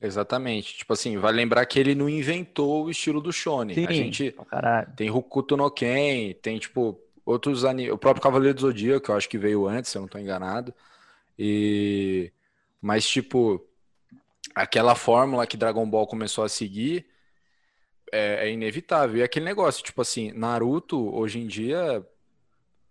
Exatamente. 0.00 0.78
Tipo 0.78 0.92
assim, 0.92 1.18
vai 1.18 1.32
lembrar 1.32 1.66
que 1.66 1.78
ele 1.78 1.94
não 1.94 2.08
inventou 2.08 2.84
o 2.84 2.90
estilo 2.90 3.20
do 3.20 3.32
shonen. 3.32 3.86
A 3.86 3.92
gente 3.92 4.34
caralho. 4.48 4.92
tem 4.96 5.10
Hokuto 5.10 5.56
no 5.56 5.70
Ken, 5.70 6.32
tem 6.40 6.58
tipo 6.58 6.98
outros 7.26 7.64
animes, 7.64 7.92
o 7.92 7.98
próprio 7.98 8.22
Cavaleiro 8.22 8.54
do 8.54 8.60
Zodíaco, 8.62 9.04
que 9.04 9.10
eu 9.10 9.16
acho 9.16 9.28
que 9.28 9.36
veio 9.36 9.66
antes, 9.66 9.90
se 9.90 9.98
eu 9.98 10.02
não 10.02 10.08
tô 10.08 10.18
enganado. 10.18 10.72
E 11.38 12.32
mas 12.80 13.06
tipo 13.06 13.64
aquela 14.54 14.94
fórmula 14.94 15.46
que 15.46 15.56
Dragon 15.56 15.88
Ball 15.88 16.06
começou 16.06 16.44
a 16.44 16.48
seguir 16.48 17.06
é, 18.12 18.48
é 18.48 18.50
inevitável. 18.50 19.18
E 19.18 19.22
aquele 19.22 19.44
negócio, 19.44 19.82
tipo 19.82 20.00
assim, 20.00 20.32
Naruto 20.32 21.14
hoje 21.14 21.38
em 21.38 21.46
dia, 21.46 22.04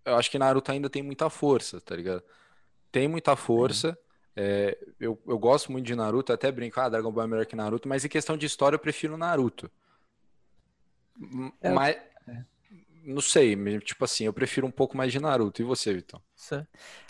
eu 0.04 0.16
acho 0.16 0.30
que 0.30 0.38
Naruto 0.38 0.70
ainda 0.72 0.88
tem 0.90 1.02
muita 1.02 1.28
força, 1.30 1.80
tá 1.80 1.94
ligado? 1.96 2.22
Tem 2.90 3.08
muita 3.08 3.36
força. 3.36 3.98
É, 4.34 4.78
eu, 5.00 5.20
eu 5.26 5.38
gosto 5.38 5.72
muito 5.72 5.84
de 5.84 5.96
Naruto, 5.96 6.32
até 6.32 6.50
brinco, 6.52 6.80
ah, 6.80 6.88
Dragon 6.88 7.10
Ball 7.10 7.24
é 7.24 7.26
melhor 7.26 7.46
que 7.46 7.56
Naruto, 7.56 7.88
mas 7.88 8.04
em 8.04 8.08
questão 8.08 8.36
de 8.36 8.46
história 8.46 8.76
eu 8.76 8.80
prefiro 8.80 9.16
Naruto. 9.16 9.70
É, 11.60 11.72
Mas, 11.72 11.96
não 13.08 13.20
sei, 13.20 13.56
tipo 13.80 14.04
assim, 14.04 14.24
eu 14.24 14.32
prefiro 14.32 14.66
um 14.66 14.70
pouco 14.70 14.96
mais 14.96 15.12
de 15.12 15.20
Naruto. 15.20 15.62
E 15.62 15.64
você, 15.64 15.94
Vitão? 15.94 16.22
Isso. 16.36 16.66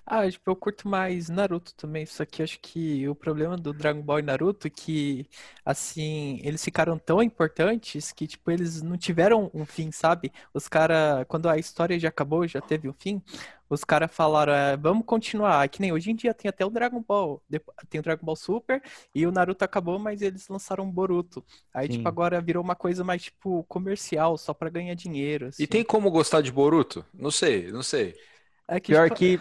Ah, 0.06 0.28
tipo, 0.30 0.50
eu 0.50 0.56
curto 0.56 0.88
mais 0.88 1.28
Naruto 1.28 1.74
também, 1.74 2.06
só 2.06 2.24
que 2.24 2.42
acho 2.42 2.58
que 2.60 3.06
o 3.08 3.14
problema 3.14 3.58
do 3.58 3.74
Dragon 3.74 4.00
Ball 4.00 4.20
e 4.20 4.22
Naruto 4.22 4.66
é 4.66 4.70
que, 4.70 5.28
assim, 5.64 6.40
eles 6.42 6.64
ficaram 6.64 6.98
tão 6.98 7.22
importantes 7.22 8.10
que, 8.10 8.26
tipo, 8.26 8.50
eles 8.50 8.80
não 8.80 8.96
tiveram 8.96 9.50
um 9.52 9.66
fim, 9.66 9.92
sabe? 9.92 10.32
Os 10.54 10.66
caras, 10.66 11.26
quando 11.28 11.46
a 11.46 11.58
história 11.58 11.98
já 12.00 12.08
acabou, 12.08 12.48
já 12.48 12.60
teve 12.62 12.88
um 12.88 12.94
fim, 12.94 13.22
os 13.68 13.84
caras 13.84 14.10
falaram, 14.14 14.52
é, 14.52 14.76
vamos 14.76 15.04
continuar. 15.04 15.68
Que 15.68 15.80
nem 15.80 15.92
hoje 15.92 16.10
em 16.10 16.14
dia 16.14 16.32
tem 16.34 16.48
até 16.48 16.64
o 16.64 16.70
Dragon 16.70 17.02
Ball. 17.06 17.42
Tem 17.88 18.00
o 18.00 18.02
Dragon 18.02 18.24
Ball 18.24 18.36
Super 18.36 18.82
e 19.14 19.26
o 19.26 19.32
Naruto 19.32 19.64
acabou, 19.64 19.98
mas 19.98 20.22
eles 20.22 20.48
lançaram 20.48 20.84
o 20.84 20.92
Boruto. 20.92 21.44
Aí, 21.72 21.86
Sim. 21.86 21.98
tipo, 21.98 22.08
agora 22.08 22.40
virou 22.40 22.62
uma 22.62 22.74
coisa 22.76 23.04
mais, 23.04 23.24
tipo, 23.24 23.64
comercial, 23.64 24.36
só 24.38 24.54
pra 24.54 24.70
ganhar 24.70 24.94
dinheiro. 24.94 25.46
assim. 25.46 25.62
E 25.62 25.66
tem 25.66 25.84
como 25.84 26.10
gostar 26.10 26.40
de 26.40 26.50
Boruto? 26.52 27.04
Não 27.12 27.30
sei, 27.30 27.70
não 27.70 27.82
sei. 27.82 28.14
É 28.66 28.78
que, 28.80 28.92
Pior 28.92 29.10
tipo, 29.10 29.16
que 29.16 29.40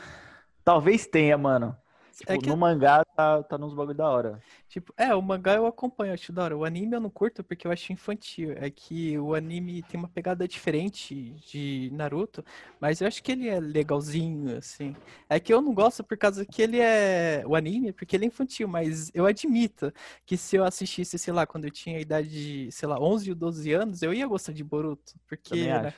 talvez 0.64 1.06
tenha, 1.08 1.38
mano. 1.38 1.76
Tipo, 2.18 2.32
É 2.34 2.38
que- 2.40 2.50
no 2.50 2.58
mangá 2.58 3.06
tá, 3.16 3.44
tá 3.44 3.58
nos 3.60 3.76
bagulho 3.76 3.96
da 3.96 4.10
hora. 4.10 4.42
Tipo, 4.68 4.92
é, 4.98 5.14
o 5.14 5.22
mangá 5.22 5.54
eu 5.54 5.68
acompanho, 5.68 6.14
acho 6.14 6.34
da 6.34 6.44
hora. 6.46 6.58
O 6.58 6.66
anime 6.66 6.96
eu 6.96 7.00
não 7.00 7.12
curto 7.12 7.44
porque 7.44 7.68
eu 7.68 7.72
acho 7.72 7.94
infantil. 7.94 8.54
É 8.58 8.72
que 8.72 9.18
o 9.20 9.36
anime 9.36 9.84
tem 9.84 10.00
uma 10.00 10.10
pegada 10.10 10.48
diferente 10.48 11.32
de 11.48 11.90
Naruto, 11.94 12.44
mas 12.80 13.00
eu 13.00 13.08
acho 13.08 13.22
que 13.22 13.32
ele 13.32 13.48
é 13.48 13.60
legalzinho, 13.60 14.58
assim. 14.58 14.96
É 15.30 15.40
que 15.40 15.54
eu 15.54 15.62
não 15.62 15.76
gosto 15.76 16.04
por 16.04 16.18
causa 16.18 16.44
que 16.44 16.60
ele 16.62 16.80
é. 16.80 17.44
O 17.46 17.56
anime, 17.56 17.94
porque 17.94 18.16
ele 18.16 18.26
é 18.26 18.28
infantil, 18.28 18.68
mas 18.68 19.12
eu 19.14 19.26
admito 19.28 19.94
que 20.26 20.36
se 20.36 20.56
eu 20.56 20.64
assistisse, 20.64 21.20
sei 21.20 21.32
lá, 21.34 21.46
quando 21.46 21.66
eu 21.66 21.72
tinha 21.72 21.98
a 21.98 22.02
idade 22.02 22.30
de, 22.30 22.72
sei 22.72 22.88
lá, 22.90 23.00
11 23.00 23.30
ou 23.30 23.36
12 23.36 23.72
anos, 23.74 24.02
eu 24.02 24.12
ia 24.14 24.26
gostar 24.26 24.54
de 24.54 24.64
Boruto. 24.64 25.14
Porque 25.28 25.54
né, 25.84 25.94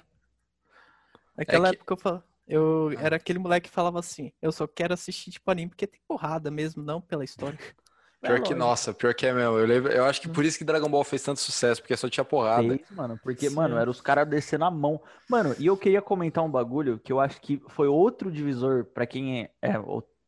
naquela 1.35 1.67
É 1.67 1.71
que- 1.71 1.77
época 1.77 1.93
eu 1.93 1.97
falava. 1.97 2.28
Eu 2.49 2.91
era 2.99 3.15
aquele 3.17 3.39
moleque 3.39 3.69
que 3.69 3.73
falava 3.75 3.99
assim, 3.99 4.33
eu 4.41 4.51
só 4.51 4.67
quero 4.67 4.93
assistir 4.93 5.31
tipo 5.31 5.49
anime 5.51 5.69
porque 5.69 5.87
tem 5.87 6.01
porrada 6.07 6.51
mesmo, 6.51 6.83
não 6.83 6.99
pela 7.01 7.23
história. 7.23 7.57
Pior 8.21 8.37
É, 8.37 8.41
que, 8.41 8.53
lógico. 8.53 8.55
nossa, 8.55 8.93
pior 8.93 9.13
que 9.13 9.25
é 9.25 9.31
mesmo. 9.33 9.57
Eu, 9.57 9.65
lembro, 9.65 9.91
eu 9.93 10.03
acho 10.03 10.19
que 10.19 10.27
por 10.27 10.43
isso 10.43 10.57
que 10.57 10.65
Dragon 10.65 10.89
Ball 10.89 11.05
fez 11.05 11.23
tanto 11.23 11.39
sucesso, 11.39 11.81
porque 11.81 11.95
só 11.95 12.09
tinha 12.09 12.25
porrada. 12.25 12.77
Fez, 12.77 12.91
mano, 12.91 13.17
porque, 13.23 13.49
Sim. 13.49 13.55
mano, 13.55 13.77
era 13.77 13.89
os 13.89 14.01
caras 14.01 14.27
descendo 14.27 14.65
a 14.65 14.71
mão. 14.71 15.01
Mano, 15.29 15.55
e 15.57 15.67
eu 15.67 15.77
queria 15.77 16.01
comentar 16.01 16.43
um 16.43 16.51
bagulho 16.51 16.99
que 16.99 17.13
eu 17.13 17.19
acho 17.21 17.39
que 17.39 17.61
foi 17.69 17.87
outro 17.87 18.29
divisor 18.29 18.83
pra 18.85 19.07
quem 19.07 19.43
é, 19.43 19.51
é, 19.61 19.73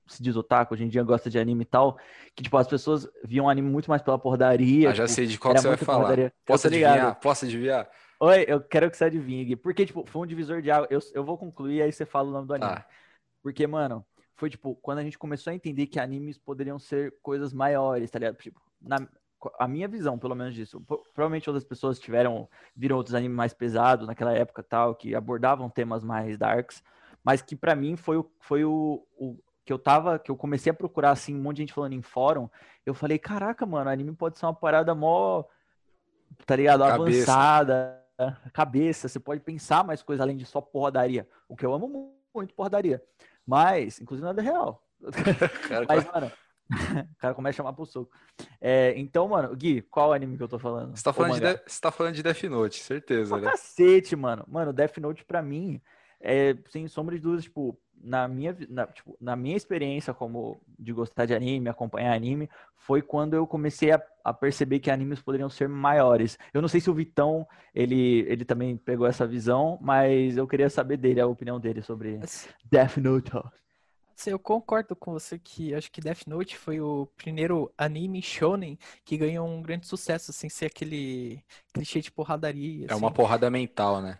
se 0.07 0.23
diz 0.23 0.35
otaku, 0.37 0.73
hoje 0.73 0.85
em 0.85 0.87
dia 0.87 1.03
gosta 1.03 1.29
de 1.29 1.37
anime 1.37 1.63
e 1.63 1.65
tal, 1.65 1.97
que, 2.35 2.43
tipo, 2.43 2.55
as 2.57 2.67
pessoas 2.67 3.07
viam 3.25 3.49
anime 3.49 3.69
muito 3.69 3.89
mais 3.89 4.01
pela 4.01 4.17
porradaria. 4.17 4.89
Ah, 4.89 4.93
já 4.93 5.03
tipo, 5.03 5.15
sei 5.15 5.27
de 5.27 5.37
qual 5.37 5.53
você 5.55 5.67
vai 5.67 5.77
muito 5.77 5.85
falar. 5.85 5.97
porradaria. 6.03 6.33
Posso 6.45 6.67
adivinhar? 6.67 7.19
Posso 7.19 7.45
adivinhar? 7.45 7.89
Oi, 8.23 8.45
eu 8.47 8.61
quero 8.61 8.91
que 8.91 8.95
você 8.95 9.05
adivinhe, 9.05 9.43
Gui. 9.43 9.55
Porque, 9.55 9.83
tipo, 9.83 10.05
foi 10.05 10.21
um 10.21 10.27
divisor 10.27 10.61
de 10.61 10.69
água. 10.69 10.87
Eu, 10.91 10.99
eu 11.11 11.23
vou 11.23 11.39
concluir, 11.39 11.81
aí 11.81 11.91
você 11.91 12.05
fala 12.05 12.29
o 12.29 12.31
nome 12.31 12.47
do 12.47 12.53
anime. 12.53 12.69
Tá. 12.75 12.85
Porque, 13.41 13.65
mano, 13.65 14.05
foi, 14.35 14.47
tipo, 14.47 14.75
quando 14.75 14.99
a 14.99 15.03
gente 15.03 15.17
começou 15.17 15.49
a 15.49 15.55
entender 15.55 15.87
que 15.87 15.99
animes 15.99 16.37
poderiam 16.37 16.77
ser 16.77 17.15
coisas 17.23 17.51
maiores, 17.51 18.11
tá 18.11 18.19
ligado? 18.19 18.35
Tipo, 18.37 18.61
na, 18.79 18.97
a 19.57 19.67
minha 19.67 19.87
visão, 19.87 20.19
pelo 20.19 20.35
menos 20.35 20.53
disso. 20.53 20.79
Pro- 20.81 21.01
Provavelmente 21.15 21.49
outras 21.49 21.63
pessoas 21.63 21.97
tiveram, 21.97 22.47
viram 22.75 22.95
outros 22.95 23.15
animes 23.15 23.35
mais 23.35 23.55
pesados 23.55 24.07
naquela 24.07 24.33
época 24.33 24.61
tal, 24.61 24.93
que 24.93 25.15
abordavam 25.15 25.67
temas 25.67 26.03
mais 26.03 26.37
darks, 26.37 26.83
mas 27.23 27.41
que 27.41 27.55
pra 27.55 27.75
mim 27.75 27.95
foi 27.95 28.17
o, 28.17 28.31
foi 28.39 28.63
o, 28.63 29.03
o 29.17 29.35
que 29.65 29.73
eu 29.73 29.79
tava, 29.79 30.19
que 30.19 30.29
eu 30.29 30.37
comecei 30.37 30.69
a 30.69 30.75
procurar, 30.75 31.09
assim, 31.09 31.35
um 31.35 31.41
monte 31.41 31.55
de 31.57 31.63
gente 31.63 31.73
falando 31.73 31.93
em 31.93 32.03
fórum, 32.03 32.47
eu 32.85 32.93
falei, 32.93 33.17
caraca, 33.17 33.65
mano, 33.65 33.89
anime 33.89 34.13
pode 34.13 34.37
ser 34.37 34.45
uma 34.45 34.53
parada 34.53 34.93
mó, 34.93 35.43
tá 36.45 36.55
ligado? 36.55 36.81
Cabeça. 36.85 37.31
Avançada, 37.33 38.00
cabeça, 38.53 39.07
você 39.07 39.19
pode 39.19 39.41
pensar 39.41 39.83
mais 39.83 40.01
coisas 40.01 40.21
além 40.21 40.37
de 40.37 40.45
só 40.45 40.61
porradaria, 40.61 41.27
o 41.47 41.55
que 41.55 41.65
eu 41.65 41.73
amo 41.73 41.87
mu- 41.87 42.15
muito, 42.33 42.53
porradaria, 42.53 43.03
mas, 43.45 43.99
inclusive 43.99 44.25
nada 44.25 44.41
real, 44.41 44.83
Cara, 45.67 45.85
mas, 45.87 46.05
mano, 46.05 46.31
o 47.11 47.17
cara 47.17 47.33
começa 47.33 47.55
a 47.55 47.57
chamar 47.57 47.73
pro 47.73 47.85
soco. 47.85 48.11
É, 48.59 48.93
então, 48.97 49.27
mano, 49.27 49.55
Gui, 49.55 49.81
qual 49.81 50.13
anime 50.13 50.37
que 50.37 50.43
eu 50.43 50.47
tô 50.47 50.59
falando? 50.59 50.95
Você 50.95 51.03
tá 51.03 51.11
falando, 51.11 51.33
de? 51.33 51.41
De- 51.41 51.79
tá 51.81 51.91
falando 51.91 52.13
de 52.15 52.23
Death 52.23 52.43
Note, 52.43 52.79
certeza, 52.81 53.35
Pra 53.35 53.45
né? 53.45 53.51
cacete, 53.51 54.15
mano. 54.15 54.45
Mano, 54.47 54.71
Death 54.71 54.97
Note 54.97 55.25
pra 55.25 55.41
mim, 55.41 55.81
é, 56.21 56.55
sem 56.69 56.87
sombra 56.87 57.15
de 57.15 57.21
dúvidas, 57.21 57.43
tipo, 57.45 57.77
na 58.03 58.27
minha, 58.27 58.55
na, 58.69 58.87
tipo, 58.87 59.15
na 59.21 59.35
minha 59.35 59.55
experiência 59.55 60.13
como 60.13 60.59
de 60.77 60.91
gostar 60.91 61.25
de 61.25 61.33
anime, 61.35 61.69
acompanhar 61.69 62.13
anime, 62.13 62.49
foi 62.75 63.01
quando 63.01 63.35
eu 63.35 63.45
comecei 63.45 63.91
a, 63.91 64.01
a 64.23 64.33
perceber 64.33 64.79
que 64.79 64.89
animes 64.89 65.21
poderiam 65.21 65.49
ser 65.49 65.69
maiores. 65.69 66.37
Eu 66.53 66.61
não 66.61 66.67
sei 66.69 66.81
se 66.81 66.89
o 66.89 66.93
Vitão, 66.95 67.47
ele, 67.73 68.21
ele 68.27 68.43
também 68.45 68.75
pegou 68.77 69.05
essa 69.05 69.27
visão, 69.27 69.77
mas 69.81 70.35
eu 70.37 70.47
queria 70.47 70.69
saber 70.69 70.97
dele, 70.97 71.21
a 71.21 71.27
opinião 71.27 71.59
dele 71.59 71.81
sobre 71.81 72.19
Assim, 72.21 72.49
Death 72.65 72.97
Note. 72.97 73.31
assim, 74.17 74.29
eu 74.31 74.39
concordo 74.39 74.95
com 74.95 75.13
você 75.13 75.39
que 75.39 75.73
acho 75.73 75.91
que 75.91 76.01
Death 76.01 76.27
Note 76.27 76.57
foi 76.57 76.79
o 76.79 77.07
primeiro 77.17 77.71
anime 77.77 78.21
shonen 78.21 78.77
que 79.03 79.17
ganhou 79.17 79.47
um 79.47 79.61
grande 79.61 79.87
sucesso, 79.87 80.31
sem 80.33 80.49
ser 80.49 80.67
aquele 80.67 81.43
clichê 81.73 82.01
de 82.01 82.11
porradaria, 82.11 82.87
É 82.87 82.95
uma 82.95 83.07
assim. 83.07 83.15
porrada 83.15 83.49
mental, 83.49 84.01
né? 84.01 84.19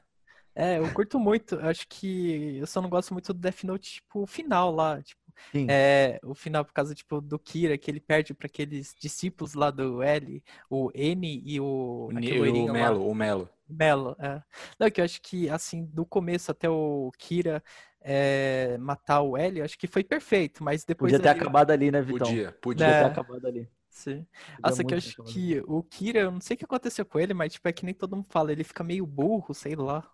É, 0.56 0.80
eu 0.80 0.92
curto 0.94 1.20
muito. 1.20 1.58
Acho 1.60 1.88
que 1.88 2.58
eu 2.58 2.68
só 2.68 2.82
não 2.82 2.90
gosto 2.90 3.14
muito 3.14 3.34
do 3.34 3.40
Death 3.40 3.64
Note, 3.64 3.94
tipo, 3.96 4.22
o 4.24 4.28
final 4.28 4.72
lá. 4.72 5.02
Tipo, 5.02 5.22
Sim. 5.54 5.68
é, 5.68 6.20
o 6.24 6.34
final 6.36 6.66
por 6.66 6.74
causa, 6.74 6.94
tipo, 6.94 7.22
do 7.22 7.40
Kira, 7.40 7.78
que 7.78 7.90
ele 7.90 8.00
perde 8.00 8.34
para 8.34 8.48
aqueles 8.48 8.94
discípulos 9.00 9.54
lá 9.54 9.72
do 9.72 10.02
L, 10.04 10.44
o 10.70 10.92
N 10.94 11.42
e 11.46 11.60
o, 11.60 12.10
O, 12.10 12.10
loirinho 12.38 12.72
o 12.72 12.74
lá. 12.74 12.74
Melo, 12.74 13.08
o 13.08 13.16
Melo. 13.16 13.50
Melo, 13.68 14.16
é. 14.20 14.44
Não, 14.80 14.92
que 14.92 15.00
eu 15.02 15.06
acho 15.06 15.22
que, 15.22 15.50
assim, 15.50 15.86
do 15.86 16.06
começo 16.06 16.52
até 16.52 16.70
o 16.70 17.12
Kira 17.18 17.64
é, 18.02 18.78
matar 18.80 19.22
o 19.22 19.38
L, 19.38 19.60
eu 19.60 19.66
acho 19.66 19.78
que 19.80 19.88
foi 19.88 20.04
perfeito, 20.04 20.64
mas 20.64 20.84
depois 20.84 21.14
Podia 21.14 21.20
ter 21.20 21.30
ali- 21.30 21.40
acabado 21.40 21.72
ali, 21.72 21.92
né, 21.92 22.02
Vitão? 22.02 22.28
Podia, 22.28 22.52
Podia 22.62 22.86
podia. 22.86 22.96
ter 22.96 23.04
É. 23.04 23.06
acabado 23.06 23.46
ali. 23.48 23.70
Sim. 23.90 24.26
Nossa, 24.64 24.84
que 24.84 24.94
eu 24.94 24.98
acho 24.98 25.18
que 25.24 25.62
o 25.68 25.84
Kira, 25.84 26.20
eu 26.22 26.32
não 26.32 26.42
sei 26.42 26.56
o 26.56 26.58
que 26.58 26.66
aconteceu 26.66 27.06
com 27.06 27.20
ele, 27.20 27.34
mas, 27.34 27.54
tipo, 27.54 27.68
é 27.68 27.74
que 27.74 27.86
nem 27.86 27.94
todo 27.94 28.16
mundo 28.16 28.28
fala, 28.30 28.52
ele 28.52 28.64
fica 28.64 28.84
meio 28.84 29.06
burro, 29.06 29.54
sei 29.54 29.76
lá. 29.76 30.10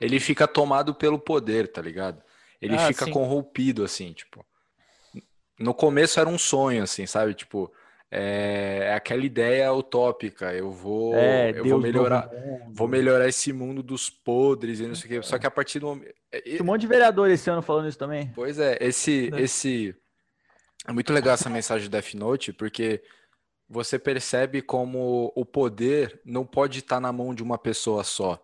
Ele 0.00 0.18
fica 0.18 0.48
tomado 0.48 0.94
pelo 0.94 1.18
poder, 1.18 1.68
tá 1.68 1.80
ligado? 1.80 2.22
Ele 2.60 2.76
Ah, 2.76 2.88
fica 2.88 3.04
sim. 3.06 3.12
corrompido, 3.12 3.84
assim, 3.84 4.12
tipo. 4.12 4.44
No 5.58 5.74
começo 5.74 6.18
era 6.18 6.28
um 6.28 6.38
sonho, 6.38 6.82
assim, 6.82 7.06
sabe? 7.06 7.34
Tipo, 7.34 7.72
é, 8.10 8.88
é 8.90 8.94
aquela 8.94 9.24
ideia 9.24 9.72
utópica. 9.72 10.52
Eu 10.52 10.70
vou, 10.70 11.14
É, 11.14 11.50
eu 11.50 11.54
Deus 11.54 11.68
vou 11.70 11.80
melhorar, 11.80 12.30
vou 12.72 12.88
melhorar 12.88 13.28
esse 13.28 13.52
mundo 13.52 13.82
dos 13.82 14.10
podres 14.10 14.80
e 14.80 14.86
não 14.86 14.94
sei 14.94 15.06
o 15.06 15.08
quê. 15.20 15.22
Só 15.26 15.38
que 15.38 15.46
a 15.46 15.50
partir 15.50 15.78
do 15.78 15.86
momento. 15.86 16.12
é- 16.32 16.40
Tinha 16.40 16.62
um 16.62 16.66
monte 16.66 16.80
de 16.82 16.86
vereador 16.86 17.30
esse 17.30 17.48
ano 17.48 17.62
falando 17.62 17.88
isso 17.88 17.98
também. 17.98 18.30
Pois 18.34 18.58
é, 18.58 18.76
esse, 18.80 19.30
Né? 19.30 19.42
esse 19.42 19.94
é 20.86 20.92
muito 20.92 21.12
legal 21.12 21.34
essa 21.34 21.48
mensagem 21.50 21.88
do 21.88 21.92
Death 21.92 22.14
Note, 22.14 22.52
porque 22.52 23.02
você 23.68 23.98
percebe 23.98 24.60
como 24.62 25.32
o 25.36 25.44
poder 25.46 26.20
não 26.24 26.44
pode 26.44 26.80
estar 26.80 27.00
na 27.00 27.12
mão 27.12 27.34
de 27.34 27.42
uma 27.42 27.56
pessoa 27.56 28.02
só, 28.04 28.42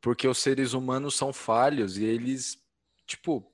porque 0.00 0.26
os 0.26 0.38
seres 0.38 0.72
humanos 0.72 1.16
são 1.16 1.32
falhos 1.32 1.98
e 1.98 2.04
eles, 2.04 2.58
tipo, 3.06 3.46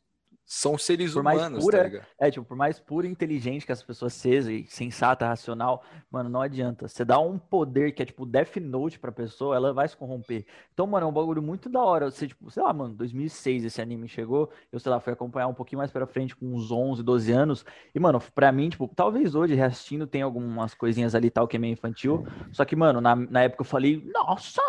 são 0.48 0.78
seres 0.78 1.12
Por 1.14 1.24
mais 1.24 1.40
humanos, 1.40 1.64
pura- 1.64 1.78
tá 1.78 1.84
ligado? 1.84 2.06
É, 2.20 2.30
tipo, 2.30 2.46
por 2.46 2.56
mais 2.56 2.78
pura 2.78 3.04
e 3.04 3.10
inteligente 3.10 3.66
que 3.66 3.72
as 3.72 3.82
pessoas 3.82 4.14
sejam, 4.14 4.52
e 4.52 4.64
sensata, 4.68 5.26
racional, 5.26 5.82
mano, 6.08 6.30
não 6.30 6.40
adianta. 6.40 6.86
Você 6.86 7.04
dá 7.04 7.18
um 7.18 7.36
poder 7.36 7.90
que 7.90 8.00
é 8.00 8.06
tipo 8.06 8.24
Death 8.24 8.56
Note 8.58 8.96
pra 8.96 9.10
pessoa, 9.10 9.56
ela 9.56 9.72
vai 9.72 9.88
se 9.88 9.96
corromper. 9.96 10.46
Então, 10.72 10.86
mano, 10.86 11.04
é 11.04 11.08
um 11.08 11.12
bagulho 11.12 11.42
muito 11.42 11.68
da 11.68 11.82
hora. 11.82 12.08
Você, 12.12 12.28
tipo, 12.28 12.48
sei 12.48 12.62
lá, 12.62 12.72
mano, 12.72 12.94
2006 12.94 13.64
esse 13.64 13.82
anime 13.82 14.06
chegou, 14.06 14.48
eu, 14.70 14.78
sei 14.78 14.88
lá, 14.92 15.00
fui 15.00 15.12
acompanhar 15.12 15.48
um 15.48 15.54
pouquinho 15.54 15.78
mais 15.78 15.90
pra 15.90 16.06
frente 16.06 16.36
com 16.36 16.46
uns 16.54 16.70
11, 16.70 17.02
12 17.02 17.32
anos. 17.32 17.64
E, 17.92 17.98
mano, 17.98 18.22
pra 18.32 18.52
mim, 18.52 18.68
tipo, 18.70 18.88
talvez 18.94 19.34
hoje, 19.34 19.54
reassistindo, 19.56 20.06
tem 20.06 20.22
algumas 20.22 20.74
coisinhas 20.74 21.16
ali 21.16 21.28
tal 21.28 21.48
que 21.48 21.56
é 21.56 21.58
meio 21.58 21.72
infantil. 21.72 22.24
Só 22.52 22.64
que, 22.64 22.76
mano, 22.76 23.00
na, 23.00 23.16
na 23.16 23.42
época 23.42 23.62
eu 23.62 23.66
falei, 23.66 24.00
nossa, 24.14 24.62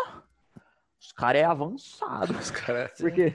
os 1.08 1.14
caras 1.14 1.42
é 1.42 1.46
avançado. 1.46 2.34
Os 2.34 2.52
caras. 2.52 2.92
Porque, 3.00 3.34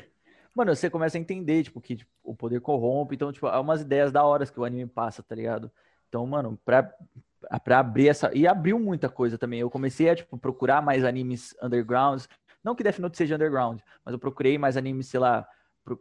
mano, 0.55 0.77
você 0.77 0.91
começa 0.91 1.17
a 1.17 1.21
entender, 1.21 1.63
tipo, 1.63 1.81
que 1.81 1.97
tipo, 1.97 2.11
o 2.23 2.37
poder 2.37 2.61
corrompe. 2.61 3.15
Então, 3.15 3.33
tipo, 3.33 3.47
há 3.47 3.59
umas 3.59 3.81
ideias 3.81 4.13
da 4.13 4.23
hora 4.23 4.45
que 4.45 4.61
o 4.61 4.65
anime 4.65 4.87
passa, 4.87 5.23
tá 5.23 5.35
ligado? 5.35 5.73
Então, 6.07 6.27
mano, 6.27 6.61
pra, 6.67 6.93
pra 7.65 7.79
abrir 7.79 8.09
essa... 8.09 8.31
E 8.35 8.47
abriu 8.47 8.79
muita 8.79 9.09
coisa 9.09 9.39
também. 9.39 9.61
Eu 9.61 9.71
comecei 9.71 10.11
a, 10.11 10.15
tipo, 10.15 10.37
procurar 10.37 10.83
mais 10.83 11.03
animes 11.03 11.57
undergrounds. 11.63 12.29
Não 12.63 12.75
que 12.75 12.85
Death 12.85 12.99
Note 12.99 13.17
seja 13.17 13.37
underground, 13.37 13.81
mas 14.05 14.13
eu 14.13 14.19
procurei 14.19 14.59
mais 14.59 14.77
animes, 14.77 15.07
sei 15.07 15.19
lá, 15.19 15.49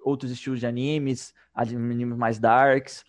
outros 0.03 0.29
estilos 0.29 0.59
de 0.59 0.67
animes, 0.67 1.33
animes 1.55 2.17
mais 2.17 2.37
darks, 2.37 3.05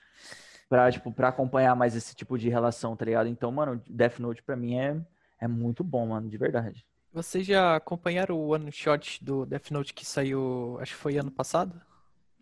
pra, 0.68 0.90
tipo, 0.92 1.12
pra 1.12 1.28
acompanhar 1.28 1.74
mais 1.74 1.96
esse 1.96 2.14
tipo 2.14 2.38
de 2.38 2.48
relação, 2.48 2.94
tá 2.94 3.04
ligado? 3.04 3.26
Então, 3.26 3.50
mano, 3.50 3.82
Death 3.90 4.20
Note 4.20 4.40
pra 4.40 4.54
mim 4.54 4.78
é, 4.78 4.96
é 5.40 5.48
muito 5.48 5.82
bom, 5.82 6.06
mano, 6.06 6.28
de 6.28 6.38
verdade. 6.38 6.86
Vocês 7.12 7.46
já 7.46 7.76
acompanharam 7.76 8.36
o 8.36 8.48
one 8.48 8.72
shot 8.72 9.22
do 9.22 9.46
Death 9.46 9.70
Note 9.70 9.94
que 9.94 10.04
saiu, 10.04 10.78
acho 10.80 10.92
que 10.94 10.98
foi 11.00 11.16
ano 11.16 11.30
passado? 11.30 11.80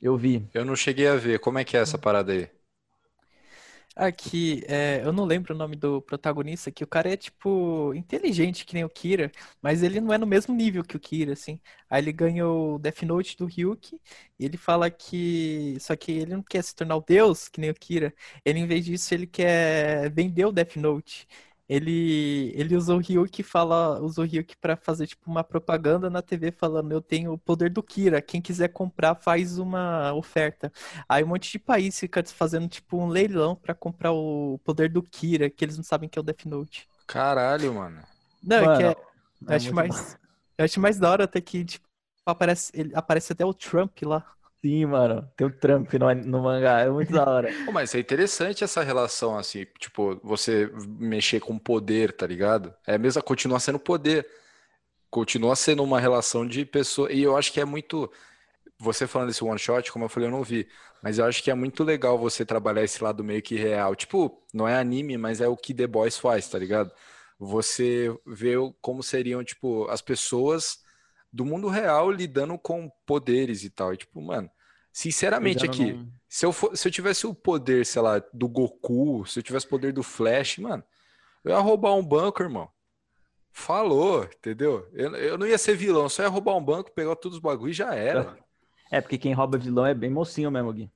Eu 0.00 0.16
vi. 0.16 0.48
Eu 0.52 0.64
não 0.64 0.76
cheguei 0.76 1.06
a 1.08 1.16
ver. 1.16 1.38
Como 1.40 1.58
é 1.58 1.64
que 1.64 1.76
é 1.76 1.80
essa 1.80 1.96
parada 1.98 2.32
aí? 2.32 2.50
Aqui, 3.96 4.62
é, 4.68 5.02
eu 5.04 5.12
não 5.12 5.24
lembro 5.24 5.52
o 5.54 5.58
nome 5.58 5.76
do 5.76 6.00
protagonista, 6.00 6.70
que 6.70 6.82
o 6.84 6.86
cara 6.86 7.12
é, 7.12 7.16
tipo, 7.16 7.92
inteligente 7.94 8.64
que 8.64 8.72
nem 8.72 8.84
o 8.84 8.88
Kira, 8.88 9.30
mas 9.60 9.82
ele 9.82 10.00
não 10.00 10.12
é 10.14 10.16
no 10.16 10.26
mesmo 10.26 10.54
nível 10.54 10.84
que 10.84 10.96
o 10.96 11.00
Kira, 11.00 11.32
assim. 11.32 11.60
Aí 11.88 12.00
ele 12.00 12.12
ganhou 12.12 12.76
o 12.76 12.78
Death 12.78 13.02
Note 13.02 13.36
do 13.36 13.46
Ryuki, 13.46 14.00
e 14.38 14.44
ele 14.44 14.56
fala 14.56 14.90
que... 14.90 15.76
Só 15.80 15.96
que 15.96 16.12
ele 16.12 16.32
não 16.34 16.42
quer 16.42 16.62
se 16.62 16.74
tornar 16.74 16.96
o 16.96 17.04
deus, 17.06 17.48
que 17.48 17.60
nem 17.60 17.70
o 17.70 17.74
Kira. 17.74 18.14
Ele, 18.44 18.60
em 18.60 18.66
vez 18.66 18.84
disso, 18.84 19.12
ele 19.12 19.26
quer 19.26 20.10
vender 20.10 20.46
o 20.46 20.52
Death 20.52 20.76
Note. 20.76 21.26
Ele, 21.70 22.52
ele 22.56 22.74
usou 22.74 22.96
o 22.96 23.00
Ryuk 23.00 23.44
fala, 23.44 24.00
usou 24.00 24.24
o 24.24 24.26
Ryuk 24.26 24.56
para 24.56 24.74
fazer 24.74 25.06
tipo 25.06 25.30
uma 25.30 25.44
propaganda 25.44 26.10
na 26.10 26.20
TV 26.20 26.50
falando 26.50 26.90
eu 26.90 27.00
tenho 27.00 27.32
o 27.32 27.38
poder 27.38 27.70
do 27.70 27.80
Kira, 27.80 28.20
quem 28.20 28.42
quiser 28.42 28.70
comprar 28.70 29.14
faz 29.14 29.56
uma 29.56 30.12
oferta. 30.12 30.72
Aí 31.08 31.22
um 31.22 31.28
monte 31.28 31.52
de 31.52 31.60
país 31.60 31.96
fica 31.96 32.24
fazendo 32.26 32.66
tipo 32.66 32.98
um 32.98 33.06
leilão 33.06 33.54
para 33.54 33.72
comprar 33.72 34.10
o 34.10 34.58
poder 34.64 34.90
do 34.90 35.00
Kira, 35.00 35.48
que 35.48 35.64
eles 35.64 35.76
não 35.76 35.84
sabem 35.84 36.08
que 36.08 36.18
é 36.18 36.20
o 36.20 36.24
Death 36.24 36.44
Note. 36.44 36.88
Caralho, 37.06 37.72
mano. 37.72 38.02
Não, 38.42 38.64
Mano, 38.64 38.76
que 38.76 38.82
é, 38.82 38.88
é 38.88 38.96
eu 39.42 39.56
acho 39.56 39.64
muito 39.72 39.76
mais, 39.76 40.18
eu 40.58 40.64
acho 40.64 40.80
mais 40.80 40.98
da 40.98 41.08
hora 41.08 41.24
até 41.24 41.40
que 41.40 41.64
tipo 41.64 41.86
aparece, 42.26 42.72
ele, 42.74 42.90
aparece 42.96 43.32
até 43.32 43.44
o 43.44 43.54
Trump 43.54 43.96
lá. 44.02 44.26
Sim, 44.64 44.84
mano. 44.86 45.26
Tem 45.36 45.46
o 45.46 45.50
Trump 45.58 45.92
no, 45.94 46.14
no 46.14 46.42
mangá. 46.42 46.80
É 46.80 46.90
muito 46.90 47.12
da 47.12 47.24
hora. 47.28 47.58
Mas 47.66 47.94
é 47.94 47.98
interessante 48.00 48.62
essa 48.62 48.82
relação, 48.82 49.38
assim, 49.38 49.64
tipo, 49.78 50.20
você 50.22 50.70
mexer 50.98 51.40
com 51.40 51.58
poder, 51.58 52.12
tá 52.12 52.26
ligado? 52.26 52.74
É 52.86 52.98
mesmo, 52.98 53.22
continua 53.22 53.58
sendo 53.60 53.78
poder. 53.78 54.26
Continua 55.10 55.56
sendo 55.56 55.82
uma 55.84 56.00
relação 56.00 56.46
de 56.46 56.64
pessoa. 56.66 57.12
E 57.12 57.22
eu 57.22 57.36
acho 57.36 57.52
que 57.52 57.60
é 57.60 57.64
muito. 57.64 58.10
Você 58.78 59.06
falando 59.06 59.28
desse 59.28 59.44
one 59.44 59.58
shot, 59.58 59.92
como 59.92 60.06
eu 60.06 60.08
falei, 60.08 60.28
eu 60.28 60.32
não 60.32 60.44
vi. 60.44 60.68
Mas 61.02 61.18
eu 61.18 61.26
acho 61.26 61.42
que 61.42 61.50
é 61.50 61.54
muito 61.54 61.84
legal 61.84 62.18
você 62.18 62.44
trabalhar 62.44 62.84
esse 62.84 63.02
lado 63.02 63.24
meio 63.24 63.42
que 63.42 63.56
real. 63.56 63.94
Tipo, 63.96 64.42
não 64.54 64.68
é 64.68 64.76
anime, 64.78 65.18
mas 65.18 65.40
é 65.40 65.48
o 65.48 65.56
que 65.56 65.74
The 65.74 65.86
Boys 65.86 66.18
faz, 66.18 66.48
tá 66.48 66.58
ligado? 66.58 66.92
Você 67.38 68.14
vê 68.26 68.54
como 68.80 69.02
seriam, 69.02 69.44
tipo, 69.44 69.88
as 69.88 70.02
pessoas 70.02 70.80
do 71.32 71.44
mundo 71.44 71.68
real 71.68 72.10
lidando 72.10 72.58
com 72.58 72.90
poderes 73.06 73.62
e 73.64 73.70
tal. 73.70 73.92
E, 73.94 73.96
tipo, 73.96 74.20
mano, 74.20 74.50
sinceramente 74.92 75.64
aqui. 75.64 75.92
num- 75.92 76.10
Se 76.28 76.46
eu, 76.46 76.52
for- 76.52 76.76
se 76.76 76.86
eu 76.86 76.92
tivesse 76.92 77.26
o 77.26 77.34
poder, 77.34 77.84
sei 77.84 78.00
lá, 78.02 78.22
do 78.32 78.48
Goku, 78.48 79.26
se 79.26 79.38
eu 79.38 79.42
tivesse 79.42 79.66
o 79.66 79.68
poder 79.68 79.92
do 79.92 80.02
Flash, 80.02 80.58
mano, 80.58 80.82
eu 81.44 81.50
ia 81.52 81.58
roubar 81.58 81.94
um 81.94 82.04
banco, 82.06 82.42
irmão. 82.42 82.68
Falou, 83.52 84.24
entendeu? 84.24 84.88
Eu, 84.92 85.14
eu 85.16 85.38
não 85.38 85.46
ia 85.46 85.58
ser 85.58 85.74
vilão, 85.76 86.08
só 86.08 86.22
ia 86.22 86.28
roubar 86.28 86.56
um 86.56 86.64
banco, 86.64 86.92
pegar 86.92 87.16
todos 87.16 87.36
os 87.38 87.42
bagulho 87.42 87.70
e 87.70 87.74
já 87.74 87.94
era. 87.94 88.38
É, 88.92 89.00
porque 89.00 89.18
quem 89.18 89.32
rouba 89.32 89.58
vilão 89.58 89.84
é 89.86 89.92
bem 89.94 90.08
mocinho 90.10 90.50
mesmo, 90.50 90.72
Gui. 90.72 90.90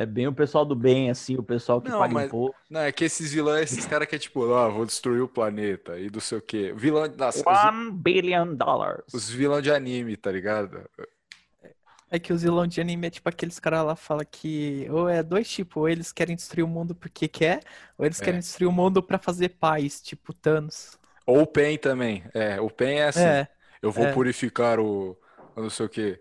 É 0.00 0.06
bem 0.06 0.28
o 0.28 0.32
pessoal 0.32 0.64
do 0.64 0.76
bem, 0.76 1.10
assim, 1.10 1.36
o 1.36 1.42
pessoal 1.42 1.80
que 1.82 1.88
Não, 1.90 1.98
paga 1.98 2.14
mas- 2.14 2.26
imposto. 2.28 2.54
Não, 2.70 2.82
é 2.82 2.92
que 2.92 3.04
esses 3.04 3.32
vilões, 3.32 3.72
esses 3.72 3.84
caras 3.84 4.06
que 4.06 4.14
é 4.14 4.18
tipo, 4.18 4.54
ah, 4.54 4.68
vou 4.68 4.86
destruir 4.86 5.20
o 5.22 5.26
planeta 5.28 5.98
e 5.98 6.08
não 6.08 6.20
sei 6.20 6.38
o 6.38 6.40
quê. 6.40 6.72
Vilão, 6.76 7.12
nossa, 7.18 7.40
os, 7.40 7.64
One 7.64 7.90
billion 7.90 8.54
dollars. 8.54 9.02
os 9.12 9.28
vilões 9.28 9.64
de 9.64 9.72
anime, 9.72 10.16
tá 10.16 10.30
ligado? 10.30 10.88
É 12.10 12.18
que 12.18 12.32
os 12.32 12.42
vilão 12.42 12.64
de 12.64 12.80
anime 12.80 13.08
é 13.08 13.10
tipo 13.10 13.28
aqueles 13.28 13.58
caras 13.58 13.84
lá 13.84 13.96
fala 13.96 14.24
que 14.24 14.86
ou 14.88 15.08
é 15.08 15.20
dois 15.20 15.50
tipos, 15.50 15.76
ou 15.76 15.88
eles 15.88 16.12
querem 16.12 16.36
destruir 16.36 16.62
o 16.62 16.68
mundo 16.68 16.94
porque 16.94 17.26
quer, 17.26 17.60
ou 17.98 18.06
eles 18.06 18.20
É. 18.20 18.24
querem 18.24 18.38
destruir 18.38 18.68
o 18.68 18.72
mundo 18.72 19.02
pra 19.02 19.18
fazer 19.18 19.48
paz, 19.50 20.00
tipo 20.00 20.32
Thanos. 20.32 20.96
Ou 21.26 21.42
o 21.42 21.46
Pen 21.46 21.76
também. 21.76 22.22
É, 22.32 22.60
o 22.60 22.70
Pen 22.70 23.00
é 23.00 23.08
assim. 23.08 23.20
É, 23.24 23.48
Eu 23.82 23.90
vou 23.90 24.06
é. 24.06 24.12
purificar 24.12 24.78
o, 24.78 25.18
não 25.56 25.68
sei 25.70 25.86
o 25.86 25.88
quê. 25.88 26.20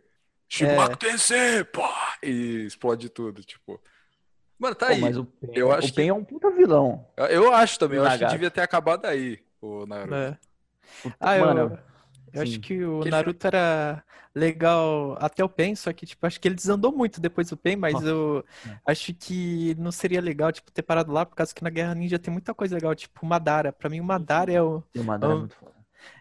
Shimaku 0.49 0.97
Tensei, 0.97 1.63
pá! 1.63 2.06
E 2.23 2.65
explode 2.65 3.09
tudo, 3.09 3.43
tipo. 3.43 3.79
Mano, 4.59 4.73
tá 4.75 4.87
Pô, 4.87 4.93
aí. 4.93 5.01
mas 5.01 5.17
o 5.17 5.25
Pen, 5.25 5.51
Eu 5.53 5.71
acho 5.71 5.89
o 5.89 5.93
Pen 5.93 6.09
é 6.09 6.13
um 6.13 6.23
puta 6.23 6.49
vilão. 6.51 7.05
Eu 7.29 7.53
acho 7.53 7.77
também, 7.77 7.97
eu 7.99 8.03
acho 8.03 8.13
que 8.17 8.21
Nagato. 8.23 8.33
devia 8.33 8.51
ter 8.51 8.61
acabado 8.61 9.05
aí, 9.05 9.39
o 9.61 9.85
Naruto. 9.85 10.15
é. 10.15 10.37
Ah, 11.19 11.37
eu, 11.37 11.45
Mano, 11.45 11.79
eu 12.33 12.41
acho 12.41 12.59
que 12.59 12.83
o 12.83 12.99
Que 13.01 13.03
ele 13.09 13.11
Naruto 13.11 13.45
era 13.47 14.03
legal 14.33 15.15
até 15.19 15.43
o 15.43 15.49
Pen, 15.49 15.75
só 15.75 15.91
que 15.93 16.05
tipo, 16.05 16.25
acho 16.25 16.39
que 16.39 16.47
ele 16.47 16.55
desandou 16.55 16.91
muito 16.91 17.19
depois 17.21 17.49
do 17.49 17.57
Pen, 17.57 17.75
mas 17.75 17.93
Nossa. 17.93 18.07
eu 18.07 18.45
É. 18.67 18.77
acho 18.87 19.13
que 19.13 19.75
não 19.77 19.91
seria 19.91 20.21
legal, 20.21 20.51
tipo, 20.51 20.71
ter 20.71 20.81
parado 20.83 21.11
lá, 21.11 21.25
por 21.25 21.35
causa 21.35 21.53
que 21.53 21.63
na 21.63 21.69
Guerra 21.69 21.93
Ninja 21.95 22.17
tem 22.19 22.31
muita 22.31 22.53
coisa 22.53 22.73
legal, 22.75 22.95
tipo, 22.95 23.19
o 23.23 23.25
Madara. 23.27 23.71
Pra 23.71 23.89
mim, 23.89 23.99
o 23.99 24.03
Madara 24.03 24.51
é 24.51 24.61
o. 24.61 24.81
tem 24.93 25.01
uma 25.03 25.13
Madara 25.13 25.33
eu- 25.33 25.39
muito 25.39 25.55
foda. 25.55 25.76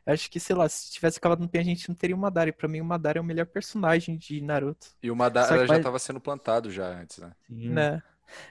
Eu 0.07 0.13
Acho 0.13 0.31
que, 0.31 0.39
sei 0.41 0.55
lá, 0.57 0.69
se 0.69 0.91
tivesse 0.93 1.19
acabado 1.19 1.41
no 1.41 1.49
Pen, 1.49 1.61
a 1.61 1.65
gente 1.65 1.89
não 1.89 1.97
teria 1.97 2.17
o 2.17 2.19
Madara. 2.19 2.51
E 2.51 2.53
pra 2.53 2.69
mim, 2.69 2.81
o 2.81 2.85
Madara 2.85 3.19
é 3.19 3.21
o 3.21 3.25
melhor 3.25 3.47
personagem 3.47 4.17
de 4.17 4.41
Naruto. 4.41 4.89
E 5.03 5.11
o 5.11 5.17
Madara 5.17 5.59
já 5.61 5.67
vai- 5.67 5.77
estava 5.79 5.99
sendo 5.99 6.21
plantado 6.21 6.71
já 6.71 6.87
antes, 6.87 7.19
né? 7.19 7.33
Sim. 7.49 7.71
né? 7.71 8.03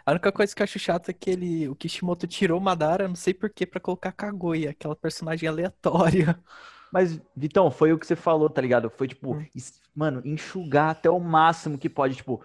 A 0.06 0.12
única 0.12 0.32
coisa 0.32 0.56
que 0.56 0.62
eu 0.62 0.64
acho 0.64 0.80
chata 0.80 1.12
é 1.12 1.14
que 1.14 1.30
ele, 1.30 1.68
o 1.68 1.76
Kishimoto 1.76 2.26
tirou 2.26 2.58
o 2.60 2.64
Madara, 2.64 3.08
não 3.10 3.16
sei 3.16 3.34
por 3.34 3.50
quê, 3.50 3.66
pra 3.66 3.80
colocar 3.80 4.12
Kaguya, 4.14 4.70
aquela 4.72 4.96
personagem 4.96 5.50
aleatória. 5.50 6.40
Mas, 6.92 7.20
Vitão, 7.36 7.70
foi 7.70 7.92
o 7.92 8.00
que 8.00 8.08
você 8.08 8.16
falou, 8.16 8.50
tá 8.50 8.62
ligado? 8.62 8.90
Foi, 8.90 9.08
tipo, 9.08 9.36
Hum. 9.36 9.46
mano, 9.94 10.22
enxugar 10.24 10.92
até 10.92 11.10
o 11.10 11.20
máximo 11.20 11.78
que 11.78 11.90
pode, 11.90 12.16
tipo, 12.16 12.42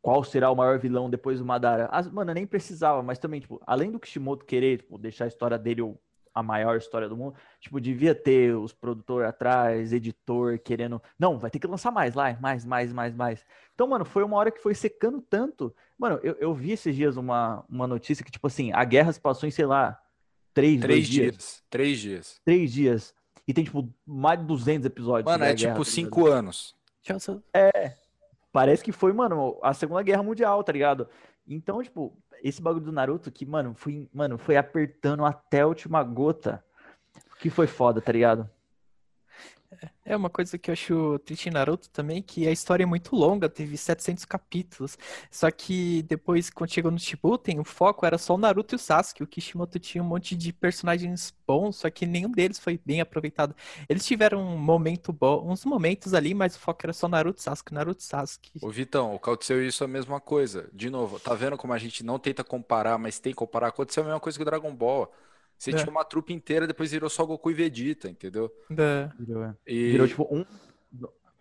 qual 0.00 0.24
será 0.24 0.50
o 0.50 0.54
maior 0.56 0.78
vilão 0.78 1.10
depois 1.10 1.38
do 1.38 1.44
Madara? 1.44 1.86
As, 1.92 2.08
mano, 2.10 2.32
nem 2.32 2.46
precisava, 2.46 3.02
mas 3.02 3.18
também, 3.18 3.40
tipo, 3.40 3.60
além 3.66 3.90
do 3.90 4.00
Kishimoto 4.00 4.44
querer, 4.46 4.78
tipo, 4.78 4.96
deixar 4.98 5.24
a 5.24 5.28
história 5.28 5.58
dele 5.58 5.82
o- 5.82 5.98
a 6.34 6.42
maior 6.42 6.76
história 6.76 7.08
do 7.08 7.16
mundo, 7.16 7.36
tipo, 7.60 7.80
devia 7.80 8.14
ter 8.14 8.56
os 8.56 8.72
produtores 8.72 9.28
atrás, 9.28 9.92
editor 9.92 10.58
querendo, 10.58 11.00
não, 11.18 11.38
vai 11.38 11.50
ter 11.50 11.58
que 11.60 11.66
lançar 11.66 11.92
mais 11.92 12.14
lá, 12.14 12.36
mais, 12.40 12.64
mais, 12.64 12.92
mais, 12.92 13.14
mais. 13.14 13.46
Então, 13.74 13.86
mano, 13.86 14.04
foi 14.04 14.24
uma 14.24 14.36
hora 14.36 14.50
que 14.50 14.60
foi 14.60 14.74
secando 14.74 15.20
tanto. 15.22 15.74
Mano, 15.96 16.18
eu, 16.22 16.34
eu 16.40 16.52
vi 16.52 16.72
esses 16.72 16.94
dias 16.96 17.16
uma, 17.16 17.64
uma 17.68 17.86
notícia 17.86 18.24
que, 18.24 18.30
tipo 18.32 18.46
assim, 18.46 18.72
a 18.72 18.82
guerra 18.84 19.12
se 19.12 19.20
passou 19.20 19.46
em, 19.48 19.52
sei 19.52 19.66
lá, 19.66 20.00
três, 20.52 20.80
Três 20.80 21.06
dias. 21.06 21.30
dias. 21.32 21.62
Três 21.70 21.98
dias. 21.98 22.40
Três 22.44 22.72
dias. 22.72 23.14
E 23.46 23.52
tem, 23.54 23.62
tipo, 23.64 23.88
mais 24.06 24.38
de 24.40 24.46
200 24.46 24.86
episódios. 24.86 25.24
Mano, 25.30 25.44
é 25.44 25.54
guerra, 25.54 25.72
tipo 25.74 25.84
tá 25.84 25.90
cinco 25.90 26.26
anos. 26.26 26.74
Sou- 27.20 27.42
Parece 28.52 28.84
que 28.84 28.92
foi, 28.92 29.12
mano, 29.12 29.58
a 29.62 29.74
Segunda 29.74 30.02
Guerra 30.02 30.22
Mundial, 30.22 30.62
tá 30.62 30.72
ligado? 30.72 31.08
Então, 31.46 31.82
tipo, 31.82 32.16
esse 32.44 32.60
bagulho 32.60 32.84
do 32.84 32.92
Naruto 32.92 33.32
que, 33.32 33.46
mano, 33.46 33.74
foi, 33.74 34.06
mano, 34.12 34.36
foi 34.36 34.58
apertando 34.58 35.24
até 35.24 35.62
a 35.62 35.66
última 35.66 36.04
gota. 36.04 36.62
Que 37.40 37.48
foi 37.48 37.66
foda, 37.66 38.02
tá 38.02 38.12
ligado? 38.12 38.48
É 40.04 40.16
uma 40.16 40.28
coisa 40.28 40.58
que 40.58 40.70
eu 40.70 40.72
acho 40.72 41.18
triste 41.20 41.48
em 41.48 41.52
Naruto 41.52 41.88
também, 41.90 42.22
que 42.22 42.46
a 42.46 42.52
história 42.52 42.82
é 42.82 42.86
muito 42.86 43.16
longa, 43.16 43.48
teve 43.48 43.76
700 43.76 44.24
capítulos. 44.24 44.98
Só 45.30 45.50
que 45.50 46.02
depois, 46.02 46.50
quando 46.50 46.70
chegou 46.70 46.90
no 46.90 46.98
Shippuden, 46.98 47.60
o 47.60 47.64
foco 47.64 48.04
era 48.04 48.18
só 48.18 48.34
o 48.34 48.38
Naruto 48.38 48.74
e 48.74 48.76
o 48.76 48.78
Sasuke. 48.78 49.22
O 49.22 49.26
Kishimoto 49.26 49.78
tinha 49.78 50.02
um 50.02 50.06
monte 50.06 50.36
de 50.36 50.52
personagens 50.52 51.34
bons, 51.46 51.76
só 51.76 51.90
que 51.90 52.06
nenhum 52.06 52.30
deles 52.30 52.58
foi 52.58 52.78
bem 52.84 53.00
aproveitado. 53.00 53.54
Eles 53.88 54.04
tiveram 54.04 54.40
um 54.40 54.58
momento 54.58 55.12
bom, 55.12 55.50
uns 55.50 55.64
momentos 55.64 56.14
ali, 56.14 56.34
mas 56.34 56.54
o 56.56 56.58
foco 56.58 56.80
era 56.84 56.92
só 56.92 57.08
Naruto 57.08 57.40
e 57.40 57.42
Sasuke, 57.42 57.72
Naruto 57.72 58.00
e 58.00 58.04
Sasuke. 58.04 58.58
Ô, 58.62 58.70
Vitão, 58.70 59.14
aconteceu 59.14 59.64
isso 59.66 59.84
a 59.84 59.88
mesma 59.88 60.20
coisa. 60.20 60.68
De 60.72 60.90
novo, 60.90 61.18
tá 61.18 61.34
vendo 61.34 61.56
como 61.56 61.72
a 61.72 61.78
gente 61.78 62.04
não 62.04 62.18
tenta 62.18 62.44
comparar, 62.44 62.98
mas 62.98 63.18
tem 63.18 63.32
que 63.32 63.36
comparar? 63.36 63.68
Aconteceu 63.68 64.02
a 64.02 64.06
mesma 64.06 64.20
coisa 64.20 64.38
que 64.38 64.42
o 64.42 64.46
Dragon 64.46 64.74
Ball. 64.74 65.10
Você 65.64 65.70
É. 65.70 65.74
tinha 65.74 65.90
uma 65.90 66.04
trupe 66.04 66.32
inteira, 66.32 66.66
depois 66.66 66.90
virou 66.92 67.08
só 67.08 67.24
Goku 67.24 67.50
e 67.50 67.54
Vegeta, 67.54 68.08
entendeu? 68.08 68.52
Da- 68.68 69.10
Virou, 69.18 69.44
é. 69.44 69.54
E 69.66 69.92
Virou, 69.92 70.06
tipo, 70.06 70.28
um. 70.30 70.44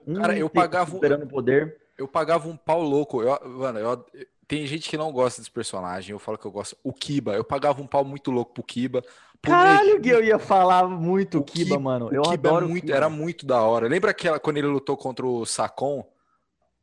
um 0.08 0.14
Cara, 0.16 0.38
eu 0.38 0.50
pagava 0.50 0.92
um- 0.92 0.94
Superando 0.96 1.28
poder. 1.28 1.78
eu 1.98 2.08
pagava 2.08 2.48
um 2.48 2.56
pau 2.58 2.82
louco. 2.82 3.22
Eu, 3.22 3.38
mano, 3.50 3.80
eu- 3.80 4.06
tem 4.48 4.66
gente 4.66 4.90
que 4.90 4.98
não 4.98 5.12
gosta 5.12 5.42
desse 5.42 5.52
personagem, 5.52 6.12
eu 6.12 6.20
falo 6.20 6.38
que 6.38 6.46
eu 6.46 6.52
gosto. 6.52 6.78
O 6.84 6.94
Kiba, 6.94 7.34
eu 7.36 7.44
pagava 7.44 7.82
um 7.82 7.88
pau 7.88 8.06
muito 8.06 8.32
louco 8.32 8.54
pro 8.54 8.64
Kiba. 8.64 9.02
Pro 9.42 9.52
Caralho, 9.52 9.88
Neji- 9.96 10.00
Gui, 10.00 10.10
eu 10.12 10.24
ia 10.24 10.40
falar 10.40 10.88
muito 10.88 11.40
O 11.40 11.44
Kiba, 11.44 11.66
Kiba- 11.72 11.80
mano. 11.80 12.06
O 12.08 12.14
Eu 12.14 12.22
Kiba 12.22 12.48
é 12.48 12.52
adoro 12.52 12.70
muito, 12.70 12.86
Kiba. 12.86 12.96
era 12.96 13.10
muito 13.10 13.46
da 13.46 13.62
hora. 13.62 13.88
Lembra 13.90 14.12
aquela 14.12 14.40
quando 14.40 14.58
ele 14.58 14.68
lutou 14.68 14.96
contra 14.96 15.26
o 15.26 15.46
Sakon? 15.46 16.06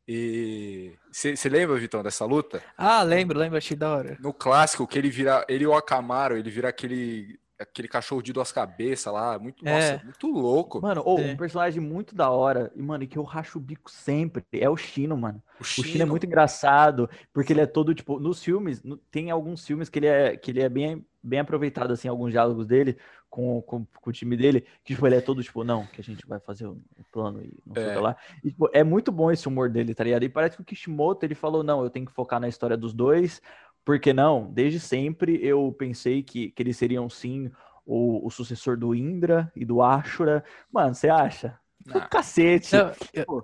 E 0.07 0.93
você 1.11 1.47
lembra, 1.49 1.77
Vitão, 1.77 2.01
dessa 2.03 2.25
luta? 2.25 2.61
Ah, 2.77 3.03
lembro, 3.03 3.37
lembro, 3.39 3.57
achei 3.57 3.77
da 3.77 3.95
hora. 3.95 4.17
No 4.19 4.33
clássico, 4.33 4.87
que 4.87 4.97
ele 4.97 5.09
vira, 5.09 5.45
ele 5.47 5.63
e 5.63 5.67
o 5.67 5.73
Akamaru, 5.73 6.35
ele 6.37 6.49
vira 6.49 6.69
aquele 6.69 7.39
aquele 7.59 7.87
cachorro 7.87 8.23
de 8.23 8.33
duas 8.33 8.51
cabeças 8.51 9.13
lá, 9.13 9.37
muito, 9.37 9.63
É. 9.67 9.91
nossa, 9.91 10.03
muito 10.03 10.27
louco. 10.31 10.81
Mano, 10.81 11.03
ou 11.05 11.19
É. 11.19 11.25
um 11.31 11.37
personagem 11.37 11.79
muito 11.79 12.15
da 12.15 12.27
hora. 12.31 12.71
E, 12.75 12.81
mano, 12.81 13.05
que 13.05 13.19
eu 13.19 13.21
racho 13.21 13.59
o 13.59 13.61
bico 13.61 13.91
sempre. 13.91 14.43
É 14.51 14.67
o 14.67 14.75
Shino, 14.75 15.15
mano. 15.15 15.43
O 15.59 15.61
O 15.61 15.63
Shino 15.63 16.01
é 16.01 16.05
muito 16.05 16.25
engraçado, 16.25 17.07
porque 17.31 17.53
ele 17.53 17.61
é 17.61 17.67
todo, 17.67 17.93
tipo, 17.93 18.19
nos 18.19 18.43
filmes, 18.43 18.81
no- 18.81 18.97
tem 18.97 19.29
alguns 19.29 19.63
filmes 19.63 19.89
que 19.89 19.99
ele 19.99 20.07
é, 20.07 20.35
que 20.35 20.49
ele 20.49 20.59
é 20.59 20.67
bem, 20.67 21.05
bem 21.21 21.39
aproveitado, 21.39 21.91
assim, 21.93 22.07
alguns 22.07 22.31
diálogos 22.31 22.65
dele 22.65 22.97
com, 23.31 23.61
com, 23.63 23.85
com 23.85 24.09
o 24.11 24.13
time 24.13 24.37
dele, 24.37 24.61
que, 24.83 24.93
tipo, 24.93 25.07
ele 25.07 25.15
é 25.15 25.21
todo, 25.21 25.41
tipo, 25.43 25.63
não, 25.63 25.87
que 25.87 25.99
a 26.01 26.03
gente 26.03 26.27
vai 26.27 26.39
fazer 26.39 26.67
o 26.67 26.79
o 26.99 27.03
plano 27.11 27.41
e 27.43 27.51
não 27.65 27.75
sei 27.75 27.89
o 27.89 27.91
É. 27.91 27.93
que 27.93 27.99
lá. 27.99 28.15
E, 28.43 28.51
tipo, 28.51 28.69
é 28.73 28.83
muito 28.83 29.11
bom 29.11 29.31
esse 29.31 29.47
humor 29.47 29.69
dele, 29.69 29.95
tá 29.95 30.03
ligado? 30.03 30.23
E 30.23 30.29
parece 30.29 30.55
que 30.57 30.61
o 30.61 30.65
Kishimoto, 30.65 31.25
ele 31.25 31.35
falou, 31.35 31.63
não, 31.63 31.83
eu 31.83 31.89
tenho 31.89 32.05
que 32.05 32.11
focar 32.13 32.39
na 32.39 32.47
história 32.49 32.77
dos 32.77 32.93
dois, 32.93 33.41
porque 33.85 34.13
não, 34.13 34.51
desde 34.51 34.79
sempre 34.79 35.39
eu 35.45 35.73
pensei 35.77 36.23
que, 36.23 36.51
que 36.51 36.61
eles 36.63 36.77
seriam, 36.77 37.09
sim, 37.09 37.51
o, 37.85 38.25
o 38.25 38.29
sucessor 38.29 38.77
do 38.77 38.93
Indra 38.95 39.51
e 39.55 39.65
do 39.65 39.81
Ashura. 39.81 40.43
Mano, 40.71 40.93
você 40.95 41.09
acha? 41.09 41.59
Do 41.85 41.99
Ah. 41.99 42.07
cacete. 42.09 42.75
Não, 42.75 42.93
eu, 43.13 43.25
eu 43.25 43.43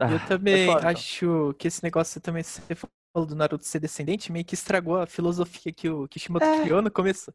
Ah, 0.00 0.18
também 0.20 0.54
pode 0.58 0.66
falar, 0.66 0.82
então. 0.84 0.90
acho 0.90 1.54
que 1.54 1.68
esse 1.68 1.82
negócio 1.82 2.20
também, 2.20 2.42
você 2.42 2.74
falou 2.74 3.26
do 3.28 3.34
Naruto 3.36 3.64
ser 3.64 3.80
descendente, 3.80 4.32
meio 4.32 4.44
que 4.44 4.54
estragou 4.54 4.96
a 4.96 5.06
filosofia 5.06 5.72
que 5.72 5.88
o 5.88 6.08
Kishimoto 6.08 6.44
É. 6.44 6.60
criou 6.62 6.82
no 6.82 6.90
começo. 6.90 7.32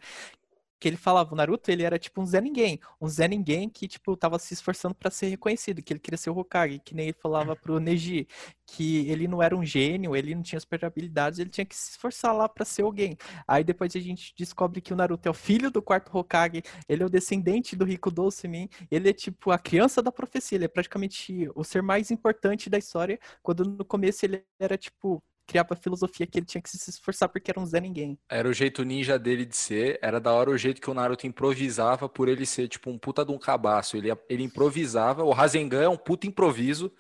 Que 0.80 0.88
ele 0.88 0.98
falava, 0.98 1.34
o 1.34 1.36
Naruto, 1.36 1.72
ele 1.72 1.84
era 1.84 1.98
tipo 1.98 2.22
um 2.22 2.26
Zé 2.26 2.40
Ninguém. 2.42 2.80
Um 3.02 3.08
Zé 3.08 3.28
Ninguém 3.28 3.70
que, 3.70 3.88
tipo, 3.88 4.16
tava 4.16 4.38
se 4.40 4.54
esforçando 4.54 4.94
para 4.96 5.10
ser 5.10 5.28
reconhecido, 5.28 5.82
que 5.82 5.94
ele 5.94 6.00
queria 6.00 6.18
ser 6.18 6.30
o 6.30 6.38
Hokage, 6.38 6.80
que 6.80 6.94
nem 6.94 7.08
ele 7.08 7.18
falava 7.20 7.56
pro 7.56 7.80
Neji, 7.82 8.28
que 8.66 9.10
ele 9.10 9.28
não 9.28 9.42
era 9.42 9.56
um 9.56 9.66
gênio, 9.66 10.16
ele 10.16 10.36
não 10.36 10.44
tinha 10.44 10.60
super 10.60 10.84
habilidades, 10.86 11.40
ele 11.40 11.50
tinha 11.50 11.66
que 11.66 11.76
se 11.76 11.92
esforçar 11.92 12.36
lá 12.36 12.48
para 12.48 12.66
ser 12.66 12.84
alguém. 12.84 13.18
Aí 13.48 13.64
depois 13.64 13.96
a 13.96 14.00
gente 14.00 14.34
descobre 14.38 14.82
que 14.82 14.94
o 14.94 14.96
Naruto 14.96 15.28
é 15.28 15.32
o 15.32 15.34
filho 15.34 15.72
do 15.72 15.82
quarto 15.82 16.16
Hokage, 16.16 16.62
ele 16.88 17.04
é 17.04 17.06
o 17.06 17.10
descendente 17.10 17.76
do 17.76 17.86
Rico 17.86 18.12
Dulcimin, 18.12 18.70
ele 18.92 19.10
é 19.10 19.14
tipo 19.14 19.52
a 19.52 19.60
criança 19.60 20.02
da 20.02 20.12
profecia, 20.12 20.58
ele 20.58 20.66
é 20.66 20.68
praticamente 20.68 21.50
o 21.56 21.64
ser 21.64 21.82
mais 21.82 22.12
importante 22.12 22.70
da 22.70 22.78
história, 22.78 23.20
quando 23.42 23.64
no 23.64 23.86
começo 23.86 24.26
ele 24.26 24.44
era 24.60 24.78
tipo 24.78 25.24
criava 25.48 25.74
a 25.74 25.78
filosofia 25.78 26.28
que 26.28 26.38
ele 26.38 26.46
tinha 26.46 26.62
que 26.62 26.70
se 26.70 26.90
esforçar 26.90 27.30
porque 27.30 27.50
era 27.50 27.60
um 27.60 27.66
Zé 27.66 27.80
Ninguém. 27.80 28.20
Era 28.30 28.48
o 28.48 28.54
jeito 28.54 28.84
ninja 28.84 29.18
dele 29.18 29.46
de 29.46 29.56
ser, 29.56 29.98
era 30.02 30.20
da 30.20 30.32
hora 30.34 30.52
o 30.52 30.58
jeito 30.58 30.82
que 30.82 30.90
o 30.90 30.94
Naruto 30.94 31.26
improvisava 31.26 32.10
por 32.10 32.28
ele 32.28 32.46
ser 32.46 32.68
tipo 32.68 32.90
um 32.90 32.98
puta 32.98 33.24
de 33.24 33.32
um 33.32 33.40
cabaço. 33.40 33.96
Ele, 33.96 34.14
ele 34.30 34.44
improvisava, 34.44 35.24
o 35.24 35.32
Rasengan 35.32 35.82
é 35.82 35.90
um 35.90 35.98
puta 35.98 36.28
improviso. 36.28 36.92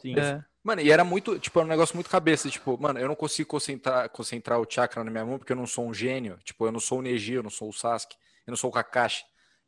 Sim. 0.00 0.18
É. 0.18 0.42
Mano, 0.62 0.80
e 0.80 0.90
era 0.90 1.04
muito, 1.04 1.38
tipo, 1.38 1.58
era 1.58 1.66
um 1.66 1.70
negócio 1.70 1.94
muito 1.94 2.10
cabeça, 2.10 2.50
tipo, 2.50 2.76
mano, 2.80 2.98
eu 2.98 3.08
não 3.08 3.14
consigo 3.14 3.48
concentrar, 3.48 4.08
concentrar 4.10 4.60
o 4.60 4.66
chakra 4.68 5.04
na 5.04 5.10
minha 5.10 5.24
mão 5.24 5.38
porque 5.38 5.52
eu 5.52 5.56
não 5.56 5.66
sou 5.66 5.86
um 5.86 5.94
gênio, 5.94 6.38
tipo, 6.44 6.66
eu 6.66 6.72
não 6.72 6.80
sou 6.80 6.98
o 6.98 7.02
Neji, 7.02 7.34
eu 7.34 7.42
não 7.42 7.50
sou 7.50 7.68
o 7.68 7.72
Sasuke, 7.72 8.16
eu 8.46 8.50
não 8.50 8.56
sou 8.56 8.68
o 8.68 8.72
Kakashi, 8.72 9.24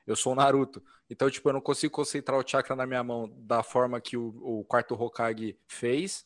eu 0.06 0.16
sou 0.16 0.32
o 0.32 0.36
Naruto. 0.36 0.82
Então, 1.08 1.30
tipo, 1.30 1.48
eu 1.48 1.52
não 1.52 1.60
consigo 1.60 1.92
concentrar 1.92 2.38
o 2.38 2.46
chakra 2.46 2.76
na 2.76 2.86
minha 2.86 3.02
mão 3.02 3.32
da 3.38 3.62
forma 3.62 4.00
que 4.00 4.16
o, 4.16 4.28
o 4.42 4.64
quarto 4.64 4.94
Hokage 4.94 5.58
fez, 5.66 6.24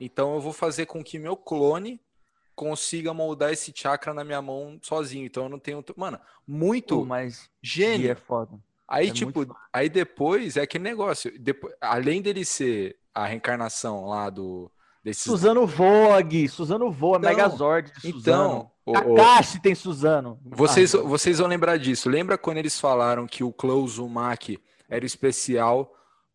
então 0.00 0.34
eu 0.34 0.40
vou 0.40 0.52
fazer 0.52 0.86
com 0.86 1.04
que 1.04 1.18
meu 1.18 1.36
clone 1.36 2.00
consiga 2.54 3.14
moldar 3.14 3.52
esse 3.52 3.72
chakra 3.74 4.12
na 4.12 4.24
minha 4.24 4.42
mão 4.42 4.78
sozinho. 4.82 5.24
Então 5.26 5.44
eu 5.44 5.48
não 5.48 5.58
tenho. 5.58 5.84
Mano, 5.96 6.18
muito 6.46 6.98
Pô, 6.98 7.04
mas 7.04 7.48
gênio. 7.62 8.10
é 8.10 8.14
foda. 8.14 8.58
Aí, 8.88 9.08
é 9.08 9.12
tipo, 9.12 9.38
muito 9.38 9.56
aí 9.72 9.88
depois 9.88 10.56
é 10.56 10.62
aquele 10.62 10.82
negócio. 10.84 11.32
Depois, 11.38 11.72
além 11.80 12.20
dele 12.20 12.44
ser 12.44 12.98
a 13.14 13.26
reencarnação 13.26 14.06
lá 14.06 14.28
do. 14.28 14.70
Desses... 15.02 15.22
Suzano 15.22 15.66
Vogue, 15.66 16.46
Suzano 16.48 16.90
Voa, 16.90 17.16
Então, 17.16 17.30
Megazord 17.30 17.90
de 17.90 18.12
Suzano. 18.12 18.20
Então, 18.20 18.70
o- 18.84 19.12
o- 19.12 19.16
Kakashi 19.16 19.58
tem 19.62 19.74
Suzano. 19.74 20.38
vocês, 20.44 20.94
Ah, 20.94 20.98
vocês 21.02 21.38
vão 21.38 21.46
lembrar 21.48 21.78
disso. 21.78 22.10
Lembra 22.10 22.36
quando 22.36 22.58
eles 22.58 22.78
falaram 22.78 23.26
que 23.26 23.42
o 23.42 23.50
Close 23.50 23.94
Uzumaki 23.94 24.62
era 24.90 25.06
especial 25.06 25.90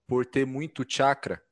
por 0.08 0.25
ter 0.25 0.47
muito 0.47 0.84
chakra? 0.88 1.43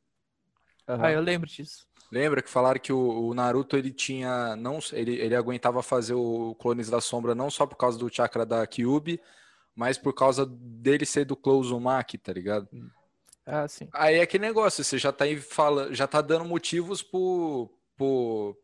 aham. 0.88 1.06
Ah, 1.06 1.12
eu 1.12 1.22
lembro 1.22 1.48
disso. 1.48 1.86
Lembra 2.14 2.44
que 2.44 2.50
falaram 2.50 2.80
que 2.80 2.94
o, 2.94 3.28
o 3.28 3.34
Naruto 3.34 3.76
ele 3.76 3.92
tinha 3.92 4.56
não 4.56 4.78
ele, 4.92 5.16
ele 5.16 5.36
aguentava 5.36 5.82
fazer 5.82 6.14
o 6.14 6.54
Clones 6.60 6.88
da 6.88 7.02
Sombra 7.02 7.34
não 7.34 7.50
só 7.50 7.66
por 7.66 7.76
causa 7.76 7.98
do 7.98 8.08
chakra 8.08 8.46
da 8.46 8.68
Kyuubi, 8.68 9.20
mas 9.76 9.98
por 9.98 10.14
causa 10.14 10.46
dele 10.46 11.08
ser 11.08 11.26
do 11.26 11.36
Close 11.36 11.70
Uzumaki, 11.70 12.20
tá 12.20 12.32
ligado? 12.32 12.70
Ah, 13.44 13.68
sim. 13.68 13.90
Aí 13.92 14.18
é 14.18 14.22
aquele 14.22 14.46
negócio, 14.46 14.84
você 14.84 15.00
já 15.00 15.12
tá 15.12 15.26
aí 15.26 15.42
fala, 15.42 15.92
já 15.92 16.06
tá 16.06 16.22
dando 16.22 16.46
motivos 16.46 17.02
pro, 17.02 17.68
pro 17.98 18.56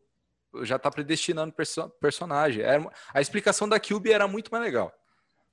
já 0.62 0.78
tá 0.78 0.88
predestinando 0.88 1.52
perso 1.52 1.90
personagem. 2.00 2.62
Era 2.62 2.88
a 3.12 3.20
explicação 3.20 3.68
da 3.68 3.80
Kyuubi 3.80 4.12
era 4.12 4.28
muito 4.28 4.48
mais 4.52 4.62
legal. 4.62 4.94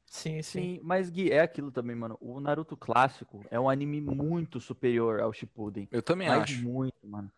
Sim, 0.06 0.42
sim. 0.44 0.62
Sim, 0.62 0.80
mas 0.84 1.10
Gui, 1.10 1.32
é 1.32 1.42
aquilo 1.42 1.72
também, 1.72 1.96
mano. 1.96 2.16
O 2.22 2.40
Naruto 2.40 2.78
clássico 2.78 3.44
é 3.50 3.60
um 3.60 3.68
anime 3.68 4.00
muito 4.00 4.60
superior 4.60 5.20
ao 5.20 5.34
Shippuden. 5.34 5.88
Eu 5.92 6.02
também 6.02 6.28
Mas 6.28 6.44
acho. 6.44 6.64
muito, 6.64 6.96
mano. 7.08 7.32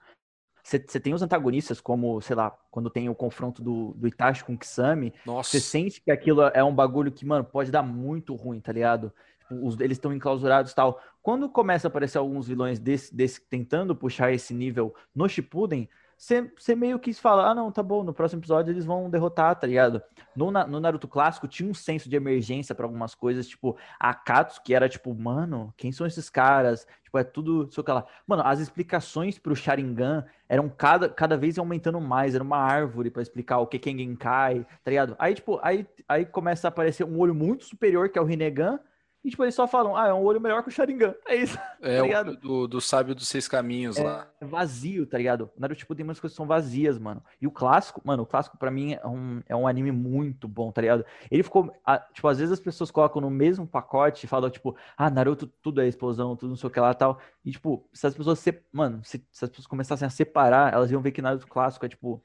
Você 0.88 0.99
tem 0.99 1.13
os 1.13 1.21
antagonistas, 1.21 1.82
como, 1.82 2.21
sei 2.21 2.36
lá, 2.36 2.51
quando 2.69 2.89
tem 2.89 3.10
o 3.10 3.15
confronto 3.15 3.62
do, 3.63 3.93
do 3.95 4.08
Itachi 4.08 4.43
com 4.43 4.53
o 4.53 4.58
Kisame, 4.58 5.13
você 5.49 5.60
sente 5.60 6.01
que 6.01 6.12
aquilo 6.12 6.41
é 6.43 6.63
um 6.63 6.73
bagulho 6.73 7.12
que, 7.12 7.25
mano, 7.25 7.43
pode 7.43 7.71
dar 7.71 7.82
muito 7.84 8.36
ruim, 8.36 8.60
tá 8.62 8.71
ligado? 8.71 9.12
Tipo, 9.39 9.65
os- 9.65 9.79
eles 9.79 9.97
estão 9.97 10.13
enclausurados 10.13 10.71
e 10.71 10.75
tal. 10.75 11.01
Quando 11.21 11.49
começa 11.49 11.88
a 11.88 11.89
aparecer 11.89 12.17
alguns 12.19 12.47
vilões 12.47 12.79
desse, 12.79 13.13
desse 13.15 13.41
tentando 13.41 13.95
puxar 13.95 14.32
esse 14.32 14.53
nível 14.53 14.93
no 15.15 15.27
Shippuden, 15.27 15.89
você 16.19 16.75
meio 16.75 16.99
que 16.99 17.13
fala, 17.13 17.49
ah, 17.49 17.55
não, 17.55 17.71
tá 17.71 17.82
bom, 17.82 18.03
no 18.03 18.13
próximo 18.13 18.41
episódio 18.41 18.73
eles 18.73 18.84
vão 18.84 19.10
derrotar, 19.10 19.55
tá 19.55 19.65
ligado? 19.65 20.03
No, 20.36 20.51
no 20.51 20.77
Naruto 20.77 21.08
clássico 21.08 21.47
tinha 21.47 21.69
um 21.69 21.73
senso 21.73 22.10
de 22.10 22.15
emergência 22.17 22.75
pra 22.75 22.86
algumas 22.86 23.15
coisas, 23.15 23.47
tipo, 23.47 23.77
a 23.97 24.10
Akatsuki 24.10 24.73
era 24.75 24.89
tipo, 24.89 25.15
mano, 25.15 25.73
quem 25.77 25.93
são 25.93 26.05
esses 26.05 26.29
caras? 26.29 26.86
Tipo, 27.01 27.17
é 27.19 27.23
tudo, 27.23 27.71
sei 27.71 27.79
o 27.79 27.84
que 27.86 27.91
lá. 27.91 28.05
Mano, 28.27 28.43
as 28.45 28.60
explicações 28.60 29.39
pro 29.39 29.55
Sharingan 29.55 30.25
eram 30.49 30.67
cada, 30.67 31.08
cada 31.08 31.38
vez 31.38 31.58
aumentando 31.58 32.01
mais, 32.01 32.36
era 32.36 32.43
uma 32.43 32.58
árvore 32.58 33.10
pra 33.10 33.21
explicar 33.21 33.60
o 33.60 33.67
que 33.67 33.79
que 33.79 33.89
é 33.89 33.93
Genkai, 33.93 34.67
tá 34.84 34.91
ligado? 34.91 35.15
Aí, 35.17 35.34
tipo, 35.34 35.58
aí, 35.63 35.88
aí 36.05 36.25
começa 36.25 36.67
a 36.67 36.69
aparecer 36.69 37.05
um 37.05 37.17
olho 37.17 37.34
muito 37.34 37.63
superior, 37.63 38.10
que 38.10 38.19
é 38.19 38.21
o 38.21 38.25
Rinnegan, 38.25 38.77
e, 39.23 39.29
tipo, 39.29 39.43
eles 39.43 39.53
só 39.53 39.67
falam, 39.67 39.97
ah, 39.97 40.08
é 40.08 40.13
um 40.13 40.23
olho 40.23 40.39
melhor 40.39 40.63
que 40.63 40.69
o 40.69 40.71
Sharingan. 40.71 41.13
É 41.27 41.36
isso. 41.36 41.58
É 41.82 42.01
o 42.01 42.05
ligado? 42.05 42.36
do, 42.36 42.67
do 42.67 42.82
sábio 42.82 43.15
dos 43.15 43.29
seis 43.29 43.47
caminhos 43.47 43.97
lá. 43.97 44.27
É 44.41 44.45
vazio, 44.45 45.08
tá 45.08 45.17
ligado? 45.17 45.49
O 45.55 45.62
Naruto 45.62 45.79
tipo, 45.79 45.95
tem 45.95 46.03
umas 46.03 46.19
coisas 46.19 46.34
que 46.34 46.38
são 46.38 46.45
vazias, 46.45 46.99
mano. 46.99 47.23
E 47.41 47.47
o 47.47 47.51
clássico, 47.51 48.01
mano, 48.03 48.23
o 48.23 48.25
clássico 48.25 48.58
pra 48.58 48.69
mim 48.69 48.95
é 48.95 49.08
um, 49.08 49.41
é 49.47 49.55
um 49.55 49.65
anime 49.65 49.89
muito 49.89 50.45
bom, 50.45 50.73
tá 50.73 50.82
ligado? 50.82 51.05
Ele 51.32 51.41
ficou, 51.41 51.73
ah, 51.86 51.99
tipo, 52.13 52.27
às 52.27 52.38
vezes 52.38 52.51
as 52.51 52.60
pessoas 52.60 52.91
colocam 52.91 53.21
no 53.21 53.29
mesmo 53.29 53.65
pacote 53.65 54.25
e 54.25 54.27
falam, 54.27 54.49
tipo, 54.49 54.75
ah, 54.97 55.10
Naruto 55.10 55.47
tudo 55.62 55.79
é 55.79 55.88
explosão, 55.88 56.36
tudo 56.36 56.49
não 56.49 56.58
sei 56.58 56.67
o 56.67 56.71
que 56.71 56.79
lá 56.82 56.91
e 56.91 56.95
tal. 56.95 57.17
E, 57.45 57.51
tipo, 57.51 57.88
se 57.93 58.08
as 58.08 58.13
pessoas, 58.13 58.39
se... 58.39 58.62
mano, 58.73 59.01
se, 59.05 59.25
se 59.32 59.45
as 59.45 59.49
pessoas 59.49 59.67
começassem 59.67 60.05
a 60.05 60.10
separar, 60.10 60.73
elas 60.73 60.91
iam 60.91 61.01
ver 61.01 61.12
que 61.12 61.21
Naruto 61.21 61.47
clássico 61.47 61.86
é, 61.86 61.89
tipo, 61.89 62.21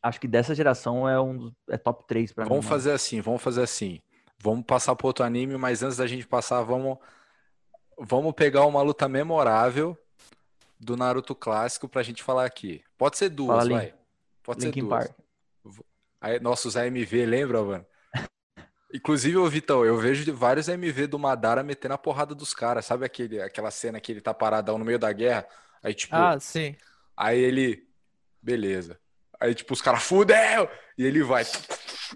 acho 0.00 0.20
que 0.20 0.28
dessa 0.28 0.54
geração 0.54 1.08
é 1.08 1.20
um 1.20 1.36
dos, 1.36 1.52
é 1.68 1.76
top 1.76 2.06
3 2.06 2.32
pra 2.32 2.44
mim. 2.44 2.50
Vamos 2.50 2.66
fazer 2.66 2.92
assim, 2.92 3.20
vamos 3.20 3.42
fazer 3.42 3.62
assim. 3.62 4.00
Vamos 4.40 4.64
passar 4.64 4.94
pro 4.94 5.08
outro 5.08 5.24
anime, 5.24 5.56
mas 5.56 5.82
antes 5.82 5.96
da 5.96 6.06
gente 6.06 6.26
passar, 6.26 6.62
vamos, 6.62 6.98
vamos 7.98 8.32
pegar 8.34 8.64
uma 8.66 8.82
luta 8.82 9.08
memorável 9.08 9.98
do 10.78 10.96
Naruto 10.96 11.34
clássico 11.34 11.88
pra 11.88 12.02
gente 12.02 12.22
falar 12.22 12.44
aqui. 12.44 12.84
Pode 12.96 13.18
ser 13.18 13.30
duas, 13.30 13.58
Fala, 13.58 13.70
vai. 13.70 13.94
Pode 14.42 14.60
ser 14.62 14.68
Linkin 14.68 14.82
duas. 14.86 15.08
Park. 15.08 15.18
Aí, 16.20 16.40
nossos 16.40 16.76
AMV, 16.76 17.26
lembra, 17.26 17.62
mano? 17.62 17.86
Inclusive, 18.94 19.36
ô 19.36 19.48
Vitão, 19.48 19.84
eu 19.84 19.96
vejo 19.98 20.32
vários 20.34 20.68
AMV 20.68 21.06
do 21.08 21.18
Madara 21.18 21.62
metendo 21.62 21.94
a 21.94 21.98
porrada 21.98 22.34
dos 22.34 22.54
caras. 22.54 22.86
Sabe 22.86 23.04
aquele, 23.04 23.40
aquela 23.42 23.70
cena 23.70 24.00
que 24.00 24.12
ele 24.12 24.20
tá 24.20 24.32
paradão 24.32 24.78
no 24.78 24.84
meio 24.84 24.98
da 24.98 25.12
guerra? 25.12 25.46
Aí, 25.82 25.94
tipo, 25.94 26.14
Ah, 26.14 26.38
sim. 26.40 26.76
aí 27.16 27.38
ele. 27.38 27.88
Beleza. 28.40 28.98
Aí, 29.40 29.54
tipo, 29.54 29.72
os 29.72 29.80
caras, 29.80 30.02
fudeu! 30.02 30.68
E 30.96 31.04
ele 31.04 31.22
vai. 31.22 31.44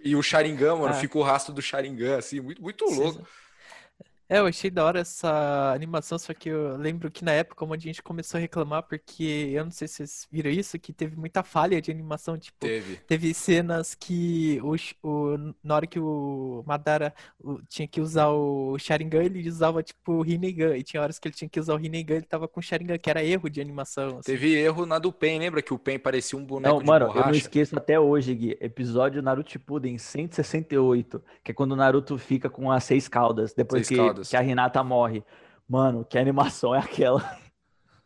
E 0.04 0.16
o 0.16 0.22
Sharingan, 0.22 0.76
mano, 0.76 0.94
Ah. 0.94 0.98
fica 0.98 1.16
o 1.18 1.22
rastro 1.22 1.52
do 1.54 1.62
Sharingan, 1.62 2.18
assim, 2.18 2.40
muito, 2.40 2.60
muito 2.60 2.84
louco. 2.86 3.26
É, 4.28 4.38
eu 4.38 4.46
achei 4.46 4.70
da 4.70 4.82
hora 4.84 5.00
essa 5.00 5.72
animação, 5.74 6.18
só 6.18 6.32
que 6.32 6.48
eu 6.48 6.76
lembro 6.78 7.10
que 7.10 7.22
na 7.22 7.32
época, 7.32 7.54
como 7.56 7.74
a 7.74 7.78
gente 7.78 8.02
começou 8.02 8.38
a 8.38 8.40
reclamar, 8.40 8.82
porque 8.84 9.22
eu 9.52 9.64
não 9.64 9.70
sei 9.70 9.86
se 9.86 9.96
vocês 9.96 10.26
viram 10.30 10.50
isso, 10.50 10.78
que 10.78 10.90
teve 10.92 11.16
muita 11.16 11.42
falha 11.42 11.82
de 11.82 11.90
animação, 11.90 12.38
tipo, 12.38 12.58
Teve. 12.66 12.96
teve 13.06 13.34
cenas 13.34 13.94
que 13.94 14.58
o, 14.62 14.74
o- 15.06 15.54
na 15.62 15.74
hora 15.76 15.86
que 15.86 15.98
o 16.00 16.64
Madara 16.66 17.14
o- 17.38 17.60
tinha 17.68 17.86
que 17.86 18.00
usar 18.00 18.28
o 18.30 18.78
Sharingan, 18.78 19.22
ele 19.22 19.46
usava, 19.48 19.82
tipo, 19.82 20.12
o 20.14 20.22
Rinnegan, 20.22 20.76
e 20.78 20.82
tinha 20.82 21.02
horas 21.02 21.18
que 21.18 21.28
ele 21.28 21.34
tinha 21.34 21.48
que 21.48 21.60
usar 21.60 21.74
o 21.74 21.76
Rinnegan, 21.76 22.14
ele 22.16 22.26
tava 22.26 22.48
com 22.48 22.58
o 22.60 22.62
Sharingan, 22.62 22.96
que 22.98 23.10
era 23.10 23.22
erro 23.22 23.50
de 23.50 23.60
animação, 23.60 24.18
assim. 24.18 24.22
Teve 24.32 24.54
erro 24.54 24.86
na 24.86 24.98
do 24.98 25.12
Pen, 25.12 25.38
lembra 25.40 25.60
que 25.62 25.74
o 25.74 25.78
Pen 25.78 25.98
parecia 25.98 26.38
um 26.38 26.44
boneco 26.44 26.74
Não, 26.74 26.78
de 26.82 26.84
mano, 26.86 27.06
eu 27.06 27.08
não 27.08 27.14
borracha? 27.14 27.38
esqueço 27.38 27.76
até 27.76 27.98
hoje, 27.98 28.34
Gui. 28.34 28.56
Episódio 28.60 29.20
Naruto 29.20 29.50
Shippuden 29.50 29.98
168, 29.98 31.22
que 31.42 31.50
é 31.50 31.54
quando 31.54 31.72
o 31.72 31.76
Naruto 31.76 32.16
fica 32.18 32.48
com 32.48 32.70
as 32.70 32.84
seis 32.84 33.08
caudas, 33.08 33.52
depois 33.52 33.82
Seis 33.82 33.88
que, 33.88 34.11
caudas. 34.14 34.28
que 34.28 34.36
a 34.36 34.42
Hinata 34.42 34.82
morre. 34.84 35.24
Mano, 35.68 36.04
que 36.04 36.18
animação 36.18 36.74
é 36.74 36.78
aquela? 36.78 37.20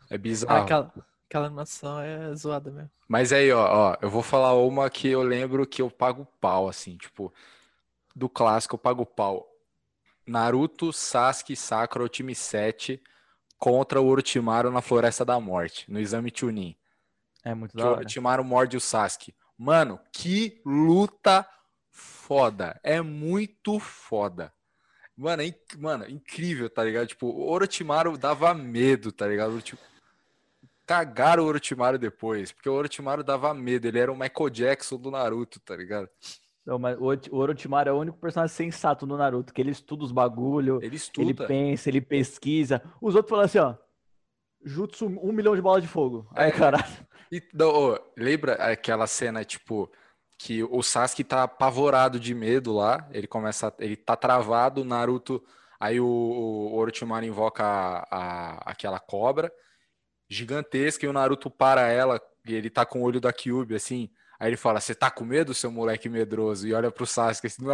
É 0.08 0.16
bizarro. 0.16 0.62
aquela, 0.62 0.92
aquela 1.28 1.46
animação 1.46 2.00
é 2.00 2.32
zoada 2.32 2.70
mesmo. 2.70 2.90
Mas 3.08 3.32
aí, 3.32 3.50
ó, 3.50 3.90
ó, 3.90 3.96
eu 4.00 4.08
vou 4.08 4.22
falar 4.22 4.54
uma 4.54 4.88
que 4.88 5.08
eu 5.08 5.20
lembro 5.20 5.66
que 5.66 5.82
eu 5.82 5.90
pago 5.90 6.24
pau, 6.40 6.68
assim, 6.68 6.96
tipo, 6.96 7.32
do 8.14 8.28
clássico 8.28 8.76
eu 8.76 8.78
pago 8.78 9.04
pau. 9.04 9.48
Naruto, 10.24 10.92
Sasuke 10.92 11.56
Sakura, 11.56 12.04
o 12.04 12.08
time 12.08 12.36
7, 12.36 13.02
contra 13.58 14.00
o 14.00 14.06
Orochimaru 14.06 14.70
na 14.70 14.80
Floresta 14.80 15.24
da 15.24 15.40
Morte, 15.40 15.90
no 15.90 15.98
exame 15.98 16.32
Chunin. 16.32 16.76
É 17.44 17.52
muito 17.52 17.72
Que 17.72 17.78
da 17.78 17.84
o 17.84 17.90
hora. 17.90 18.00
Orochimaru 18.00 18.44
morde 18.44 18.76
o 18.76 18.80
Sasuke. 18.80 19.34
Mano, 19.58 19.98
que 20.12 20.60
luta 20.64 21.44
foda. 21.90 22.78
É 22.82 23.00
muito 23.00 23.80
foda. 23.80 24.52
Mano, 25.16 25.42
é 25.42 25.46
inc- 25.46 25.76
mano, 25.78 26.08
incrível, 26.08 26.68
tá 26.68 26.84
ligado? 26.84 27.06
Tipo, 27.06 27.26
o 27.28 27.48
Orochimaru 27.50 28.18
dava 28.18 28.52
medo, 28.54 29.10
tá 29.10 29.26
ligado? 29.26 29.60
Tipo, 29.62 29.80
cagaram 30.86 31.44
o 31.44 31.46
Orochimaru 31.46 31.98
depois, 31.98 32.52
porque 32.52 32.68
o 32.68 32.74
Orochimaru 32.74 33.24
dava 33.24 33.52
medo. 33.54 33.86
Ele 33.88 33.98
era 33.98 34.12
o 34.12 34.16
Michael 34.18 34.50
Jackson 34.50 34.96
do 34.98 35.10
Naruto, 35.10 35.58
tá 35.60 35.74
ligado? 35.74 36.08
Não, 36.64 36.78
mas 36.78 36.98
o 36.98 37.04
Orochi- 37.04 37.30
o 37.30 37.36
Orochimaru 37.36 37.88
é 37.88 37.92
o 37.92 37.98
único 37.98 38.18
personagem 38.18 38.54
sensato 38.54 39.06
no 39.06 39.16
Naruto, 39.16 39.54
que 39.54 39.60
ele 39.60 39.70
estuda 39.70 40.04
os 40.04 40.12
bagulho, 40.12 40.76
Ele 40.78 40.86
ele 40.86 40.96
estuda. 40.96 41.46
pensa, 41.46 41.88
ele 41.88 42.00
pesquisa. 42.00 42.82
Os 43.00 43.14
outros 43.14 43.30
falam 43.30 43.44
assim, 43.46 43.58
ó, 43.58 43.74
Jutsu 44.64 45.06
um 45.06 45.32
milhão 45.32 45.54
de 45.54 45.62
bolas 45.62 45.82
de 45.82 45.88
fogo. 45.88 46.28
Aí, 46.34 46.48
É. 46.48 46.52
caralho. 46.52 47.06
E, 47.30 47.42
não, 47.54 47.68
ô, 47.68 47.98
lembra 48.16 48.54
aquela 48.54 49.06
cena, 49.06 49.44
tipo, 49.44 49.90
que 50.38 50.62
o 50.64 50.82
Sasuke 50.82 51.24
tá 51.24 51.44
apavorado 51.44 52.20
de 52.20 52.34
medo 52.34 52.74
lá, 52.74 53.08
ele 53.12 53.26
começa, 53.26 53.74
ele 53.78 53.96
tá 53.96 54.14
travado, 54.16 54.84
Naruto, 54.84 55.42
aí 55.80 55.98
o, 56.00 56.06
o 56.06 56.74
Orochimaru 56.76 57.24
invoca 57.24 57.64
a, 57.64 58.04
a, 58.10 58.70
aquela 58.70 59.00
cobra 59.00 59.50
gigantesca 60.28 61.06
e 61.06 61.08
o 61.08 61.12
Naruto 61.12 61.50
para 61.50 61.88
ela 61.88 62.20
e 62.46 62.54
ele 62.54 62.70
tá 62.70 62.84
com 62.84 63.00
o 63.00 63.04
olho 63.04 63.20
da 63.20 63.32
Kyuubi, 63.32 63.74
assim, 63.74 64.10
aí 64.38 64.50
ele 64.50 64.56
fala, 64.56 64.80
você 64.80 64.94
tá 64.94 65.10
com 65.10 65.24
medo, 65.24 65.54
seu 65.54 65.70
moleque 65.70 66.08
medroso? 66.08 66.66
E 66.66 66.74
olha 66.74 66.90
pro 66.90 67.06
Sasuke 67.06 67.46
assim, 67.46 67.64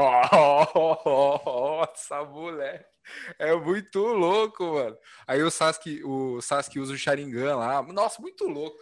nossa, 1.05 2.25
moleque. 2.25 2.92
É 3.38 3.55
muito 3.55 3.98
louco, 3.98 4.64
mano. 4.64 4.96
Aí 5.27 5.42
o 5.42 5.51
Sasuke, 5.51 6.03
o 6.05 6.40
Sasuke 6.40 6.79
usa 6.79 6.92
o 6.94 6.96
Sharingan 6.96 7.57
lá. 7.57 7.83
Nossa, 7.83 8.22
muito 8.22 8.44
louco. 8.46 8.79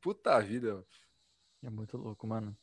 Puta 0.00 0.40
vida. 0.40 0.74
Mano. 0.74 0.86
É 1.64 1.70
muito 1.70 1.96
louco, 1.96 2.26
mano. 2.26 2.56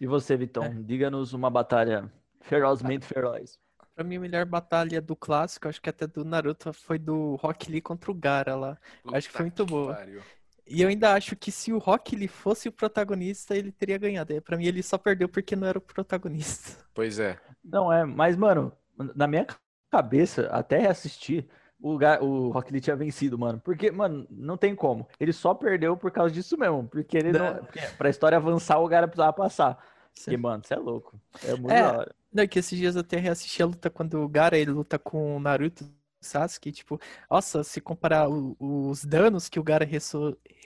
E 0.00 0.06
você, 0.06 0.36
Vitão? 0.36 0.64
É. 0.64 0.70
Diga-nos 0.70 1.34
uma 1.34 1.50
batalha 1.50 2.10
ferozmente 2.40 3.06
feroz. 3.06 3.58
Pra 3.94 4.02
mim, 4.02 4.16
a 4.16 4.20
melhor 4.20 4.46
batalha 4.46 5.00
do 5.00 5.14
clássico, 5.14 5.68
acho 5.68 5.80
que 5.80 5.90
até 5.90 6.06
do 6.06 6.24
Naruto, 6.24 6.72
foi 6.72 6.98
do 6.98 7.34
Rock 7.34 7.70
Lee 7.70 7.82
contra 7.82 8.10
o 8.10 8.14
Gara 8.14 8.56
lá. 8.56 8.78
Puta 9.02 9.18
acho 9.18 9.28
que 9.28 9.34
foi 9.34 9.44
muito 9.44 9.66
boa. 9.66 9.94
Pariu. 9.94 10.22
E 10.66 10.80
eu 10.80 10.88
ainda 10.88 11.12
acho 11.12 11.36
que 11.36 11.50
se 11.52 11.72
o 11.72 11.78
Rock 11.78 12.16
Lee 12.16 12.28
fosse 12.28 12.68
o 12.68 12.72
protagonista, 12.72 13.56
ele 13.56 13.72
teria 13.72 13.98
ganhado. 13.98 14.40
Pra 14.40 14.56
mim, 14.56 14.64
ele 14.64 14.82
só 14.82 14.96
perdeu 14.96 15.28
porque 15.28 15.54
não 15.54 15.66
era 15.66 15.76
o 15.76 15.82
protagonista. 15.82 16.82
Pois 16.94 17.18
é. 17.18 17.38
Não 17.62 17.92
é, 17.92 18.04
mas, 18.04 18.36
mano, 18.36 18.72
na 19.14 19.26
minha 19.26 19.46
cabeça, 19.90 20.46
até 20.46 20.78
reassistir, 20.78 21.46
o, 21.80 21.98
o 22.24 22.50
Rock 22.50 22.72
Lee 22.72 22.80
tinha 22.80 22.96
vencido, 22.96 23.38
mano. 23.38 23.60
Porque, 23.64 23.90
mano, 23.90 24.26
não 24.30 24.56
tem 24.56 24.74
como. 24.74 25.06
Ele 25.18 25.32
só 25.32 25.54
perdeu 25.54 25.96
por 25.96 26.10
causa 26.10 26.32
disso 26.32 26.56
mesmo. 26.58 26.86
Porque 26.88 27.16
ele 27.16 27.32
não. 27.32 27.56
Porque 27.56 27.80
pra 27.96 28.10
história 28.10 28.36
avançar, 28.36 28.78
o 28.78 28.88
cara 28.88 29.08
precisava 29.08 29.32
passar. 29.32 29.78
Sim. 30.14 30.32
E, 30.32 30.36
mano, 30.36 30.62
você 30.64 30.74
é 30.74 30.76
louco. 30.76 31.18
É 31.44 31.52
muito 31.52 31.70
é, 31.70 31.82
da 31.82 31.98
hora. 31.98 32.14
Não, 32.32 32.42
é 32.42 32.46
que 32.46 32.58
esses 32.58 32.78
dias 32.78 32.94
eu 32.94 33.00
até 33.00 33.16
reassisti 33.16 33.62
a 33.62 33.66
luta 33.66 33.90
quando 33.90 34.22
o 34.22 34.28
Gara 34.28 34.58
ele 34.58 34.70
luta 34.70 34.98
com 34.98 35.36
o 35.36 35.40
Naruto 35.40 35.84
Sasuke, 36.20 36.70
tipo, 36.70 37.00
nossa, 37.30 37.64
se 37.64 37.80
comparar 37.80 38.28
o, 38.28 38.54
os 38.60 39.04
danos 39.04 39.48
que 39.48 39.58
o 39.58 39.62
Gara 39.62 39.88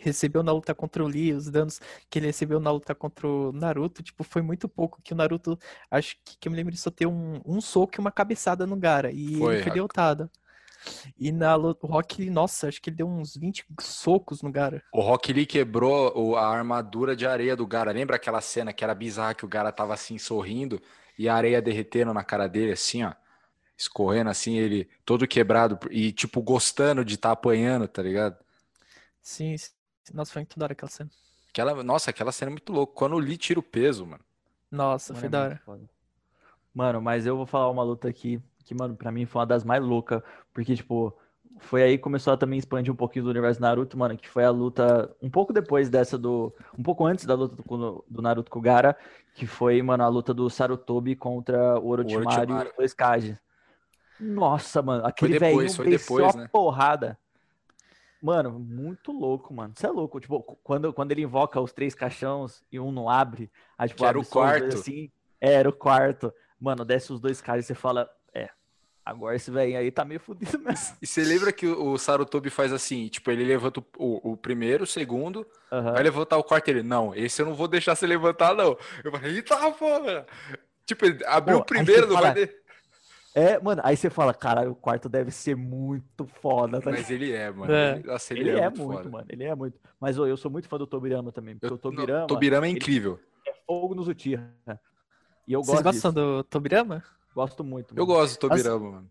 recebeu 0.00 0.42
na 0.42 0.52
luta 0.52 0.74
contra 0.74 1.04
o 1.04 1.06
Lee, 1.06 1.32
os 1.32 1.48
danos 1.48 1.80
que 2.10 2.18
ele 2.18 2.26
recebeu 2.26 2.58
na 2.58 2.72
luta 2.72 2.94
contra 2.94 3.28
o 3.28 3.52
Naruto, 3.52 4.02
tipo, 4.02 4.24
foi 4.24 4.42
muito 4.42 4.68
pouco. 4.68 5.00
Que 5.02 5.12
o 5.12 5.16
Naruto, 5.16 5.56
acho 5.90 6.16
que, 6.24 6.36
que 6.38 6.48
eu 6.48 6.50
me 6.52 6.56
lembro 6.56 6.72
de 6.72 6.80
só 6.80 6.90
ter 6.90 7.06
um, 7.06 7.40
um 7.46 7.60
soco 7.60 7.94
e 7.96 8.00
uma 8.00 8.10
cabeçada 8.10 8.66
no 8.66 8.76
Gara. 8.76 9.12
E 9.12 9.38
foi, 9.38 9.54
ele 9.54 9.62
foi 9.62 9.72
derrotado. 9.72 10.28
E 11.18 11.32
na 11.32 11.54
luta, 11.54 11.86
o 11.86 11.90
Rock 11.90 12.20
Lee, 12.22 12.30
nossa, 12.30 12.68
acho 12.68 12.80
que 12.80 12.90
ele 12.90 12.96
deu 12.96 13.08
uns 13.08 13.36
20 13.36 13.64
socos 13.80 14.42
no 14.42 14.50
Gara. 14.50 14.82
O 14.92 15.00
Rock 15.00 15.32
Lee 15.32 15.46
quebrou 15.46 16.36
a 16.36 16.46
armadura 16.46 17.14
de 17.16 17.26
areia 17.26 17.56
do 17.56 17.66
Gara. 17.66 17.92
Lembra 17.92 18.16
aquela 18.16 18.40
cena 18.40 18.72
que 18.72 18.84
era 18.84 18.94
bizarra 18.94 19.34
que 19.34 19.44
o 19.44 19.48
Gara 19.48 19.72
tava 19.72 19.94
assim 19.94 20.18
sorrindo 20.18 20.80
e 21.18 21.28
a 21.28 21.34
areia 21.34 21.62
derretendo 21.62 22.12
na 22.12 22.24
cara 22.24 22.48
dele, 22.48 22.72
assim, 22.72 23.04
ó 23.04 23.12
escorrendo 23.76 24.30
assim, 24.30 24.56
ele 24.56 24.88
todo 25.04 25.26
quebrado 25.26 25.78
e, 25.90 26.12
tipo, 26.12 26.40
gostando 26.40 27.04
de 27.04 27.14
estar 27.14 27.30
tá 27.30 27.32
apanhando, 27.32 27.88
tá 27.88 28.02
ligado? 28.02 28.36
Sim, 29.20 29.56
nossa, 30.12 30.32
foi 30.32 30.42
muito 30.42 30.58
da 30.58 30.66
hora 30.66 30.72
aquela 30.72 30.90
cena. 30.90 31.10
Aquela, 31.50 31.82
nossa, 31.82 32.10
aquela 32.10 32.32
cena 32.32 32.50
é 32.50 32.52
muito 32.52 32.72
louca. 32.72 32.94
Quando 32.94 33.14
o 33.14 33.18
Lee 33.18 33.36
tira 33.36 33.60
o 33.60 33.62
peso, 33.62 34.06
mano. 34.06 34.24
Nossa, 34.70 35.12
mano, 35.12 35.20
foi 35.20 35.26
é 35.26 35.30
da 35.30 35.42
hora. 35.42 35.62
Mano, 36.72 37.00
mas 37.00 37.26
eu 37.26 37.36
vou 37.36 37.46
falar 37.46 37.70
uma 37.70 37.82
luta 37.82 38.08
aqui 38.08 38.42
que, 38.64 38.74
mano, 38.74 38.96
pra 38.96 39.12
mim 39.12 39.26
foi 39.26 39.40
uma 39.40 39.46
das 39.46 39.64
mais 39.64 39.82
loucas, 39.82 40.22
porque, 40.52 40.74
tipo, 40.74 41.16
foi 41.58 41.82
aí 41.82 41.96
que 41.96 42.02
começou 42.02 42.32
a 42.32 42.36
também 42.36 42.58
expandir 42.58 42.92
um 42.92 42.96
pouquinho 42.96 43.24
do 43.24 43.30
universo 43.30 43.60
Naruto, 43.60 43.96
mano, 43.96 44.16
que 44.16 44.28
foi 44.28 44.44
a 44.44 44.50
luta 44.50 45.14
um 45.22 45.30
pouco 45.30 45.52
depois 45.52 45.88
dessa 45.88 46.18
do. 46.18 46.52
Um 46.78 46.82
pouco 46.82 47.06
antes 47.06 47.24
da 47.24 47.34
luta 47.34 47.56
do, 47.56 48.04
do 48.08 48.22
Naruto 48.22 48.50
com 48.50 48.58
o 48.58 48.62
Gara, 48.62 48.96
que 49.34 49.46
foi, 49.46 49.80
mano, 49.82 50.02
a 50.02 50.08
luta 50.08 50.34
do 50.34 50.48
Sarutobi 50.50 51.14
contra 51.14 51.78
o 51.78 51.88
Orochimaru, 51.88 52.24
o 52.24 52.32
Orochimaru. 52.32 52.70
e 52.70 52.76
dois 52.76 52.94
Kages. 52.94 53.36
Nossa, 54.18 54.80
mano, 54.80 55.06
aquele 55.06 55.38
velho 55.38 55.70
foi 55.72 55.90
depois, 55.90 56.34
né? 56.34 56.48
porrada. 56.50 57.18
Mano, 58.22 58.58
muito 58.58 59.12
louco, 59.12 59.52
mano. 59.52 59.74
Você 59.76 59.86
é 59.86 59.90
louco. 59.90 60.18
Tipo, 60.18 60.40
quando, 60.62 60.92
quando 60.94 61.12
ele 61.12 61.22
invoca 61.22 61.60
os 61.60 61.72
três 61.72 61.94
caixões 61.94 62.62
e 62.72 62.80
um 62.80 62.90
não 62.90 63.08
abre, 63.08 63.50
aí, 63.76 63.88
tipo, 63.88 64.04
era 64.04 64.18
o 64.18 64.24
quarto. 64.24 64.76
Assim, 64.76 65.10
é, 65.38 65.52
era 65.52 65.68
o 65.68 65.72
quarto. 65.72 66.32
Mano, 66.58 66.86
desce 66.86 67.12
os 67.12 67.20
dois 67.20 67.42
caras 67.42 67.64
e 67.64 67.68
você 67.68 67.74
fala, 67.74 68.08
agora 69.04 69.36
esse 69.36 69.50
velho 69.50 69.76
aí 69.76 69.90
tá 69.90 70.04
meio 70.04 70.20
fudido 70.20 70.58
mesmo. 70.58 70.96
E 71.02 71.06
você 71.06 71.22
lembra 71.22 71.52
que 71.52 71.66
o 71.66 71.98
Sarutobi 71.98 72.50
faz 72.50 72.72
assim, 72.72 73.08
tipo, 73.08 73.30
ele 73.30 73.44
levanta 73.44 73.80
o, 73.98 74.32
o 74.32 74.36
primeiro, 74.36 74.84
o 74.84 74.86
segundo, 74.86 75.46
uhum. 75.70 75.92
vai 75.92 76.02
levantar 76.02 76.38
o 76.38 76.44
quarto 76.44 76.68
ele, 76.68 76.82
não, 76.82 77.14
esse 77.14 77.42
eu 77.42 77.46
não 77.46 77.54
vou 77.54 77.68
deixar 77.68 77.94
você 77.94 78.06
levantar, 78.06 78.54
não. 78.54 78.76
Eu 79.02 79.12
falei, 79.12 79.36
eita, 79.36 79.56
porra! 79.72 80.26
Tipo, 80.86 81.06
ele 81.06 81.24
abriu 81.26 81.58
Pô, 81.58 81.62
o 81.62 81.66
primeiro, 81.66 82.06
não 82.06 82.14
fala... 82.14 82.32
vai... 82.32 82.50
É, 83.34 83.58
mano, 83.60 83.82
aí 83.84 83.96
você 83.96 84.08
fala, 84.08 84.32
caralho, 84.32 84.70
o 84.70 84.76
quarto 84.76 85.08
deve 85.08 85.32
ser 85.32 85.56
muito 85.56 86.24
foda. 86.40 86.80
Tá? 86.80 86.92
Mas 86.92 87.10
ele 87.10 87.32
é, 87.32 87.50
mano. 87.50 87.72
É. 87.72 87.96
Ele, 87.96 88.06
nossa, 88.06 88.32
ele, 88.32 88.40
ele, 88.42 88.50
é, 88.60 88.62
é 88.62 88.70
muito, 88.70 88.84
muito 88.84 89.10
mano. 89.10 89.26
Ele 89.28 89.42
é 89.42 89.54
muito. 89.56 89.76
Mas 89.98 90.16
ô, 90.20 90.26
eu 90.26 90.36
sou 90.36 90.48
muito 90.48 90.68
fã 90.68 90.78
do 90.78 90.86
Tobirama 90.86 91.32
também. 91.32 91.56
Porque 91.56 91.72
eu, 91.72 91.74
o 91.74 91.78
Tobirama. 91.78 92.20
Não, 92.20 92.26
Tobirama 92.28 92.66
é 92.68 92.70
incrível. 92.70 93.18
É 93.44 93.52
fogo 93.66 93.92
nos 93.92 94.06
Uchiha. 94.06 94.48
E 95.48 95.52
eu 95.52 95.64
Vocês 95.64 95.82
gostam 95.82 96.12
do 96.12 96.44
Tobirama? 96.44 97.02
Gosto 97.34 97.64
muito. 97.64 97.94
Mano. 97.94 98.00
Eu 98.00 98.06
gosto 98.06 98.34
do 98.34 98.48
Tobirama, 98.48 98.90
mano. 98.92 99.08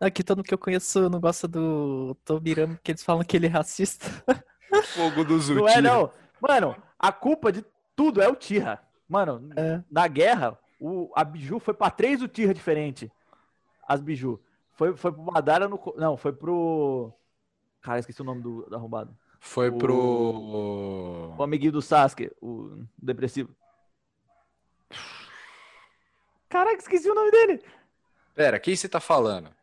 Aqui 0.00 0.24
todo 0.24 0.38
mundo 0.38 0.46
que 0.46 0.54
eu 0.54 0.58
conheço 0.58 1.10
não 1.10 1.20
gosta 1.20 1.46
do 1.46 2.16
Tobirama, 2.24 2.74
porque 2.74 2.92
eles 2.92 3.02
falam 3.02 3.22
que 3.22 3.36
ele 3.36 3.46
é 3.46 3.50
racista. 3.50 4.06
Fogo 4.94 5.24
dos 5.24 5.50
Uchiha. 5.50 5.60
Não 5.60 5.68
é, 5.68 5.80
não. 5.80 6.10
Mano, 6.40 6.76
a 6.98 7.12
culpa 7.12 7.52
de 7.52 7.64
tudo 7.94 8.22
é 8.22 8.28
o 8.28 8.34
Tira. 8.34 8.80
Mano, 9.08 9.50
é. 9.56 9.82
na 9.90 10.06
guerra, 10.08 10.58
o, 10.80 11.10
a 11.14 11.22
Biju 11.22 11.58
foi 11.58 11.74
pra 11.74 11.90
três 11.90 12.22
Uchiha 12.22 12.54
diferentes 12.54 13.10
as 13.90 14.00
biju. 14.00 14.38
Foi, 14.74 14.96
foi 14.96 15.10
pro 15.10 15.22
Madara 15.22 15.68
no. 15.68 15.80
Não, 15.96 16.16
foi 16.16 16.32
pro. 16.32 17.12
Cara, 17.82 17.98
esqueci 17.98 18.22
o 18.22 18.24
nome 18.24 18.40
do, 18.40 18.62
do 18.62 18.76
arrombado. 18.76 19.16
Foi 19.40 19.68
o... 19.68 19.76
pro. 19.76 21.34
O 21.36 21.42
amiguinho 21.42 21.72
do 21.72 21.82
Sasuke, 21.82 22.30
o 22.40 22.84
depressivo. 22.96 23.50
Caraca, 26.50 26.78
esqueci 26.78 27.08
o 27.08 27.14
nome 27.14 27.30
dele. 27.30 27.62
Pera, 28.34 28.58
quem 28.58 28.74
você 28.74 28.88
tá 28.88 28.98
falando? 28.98 29.54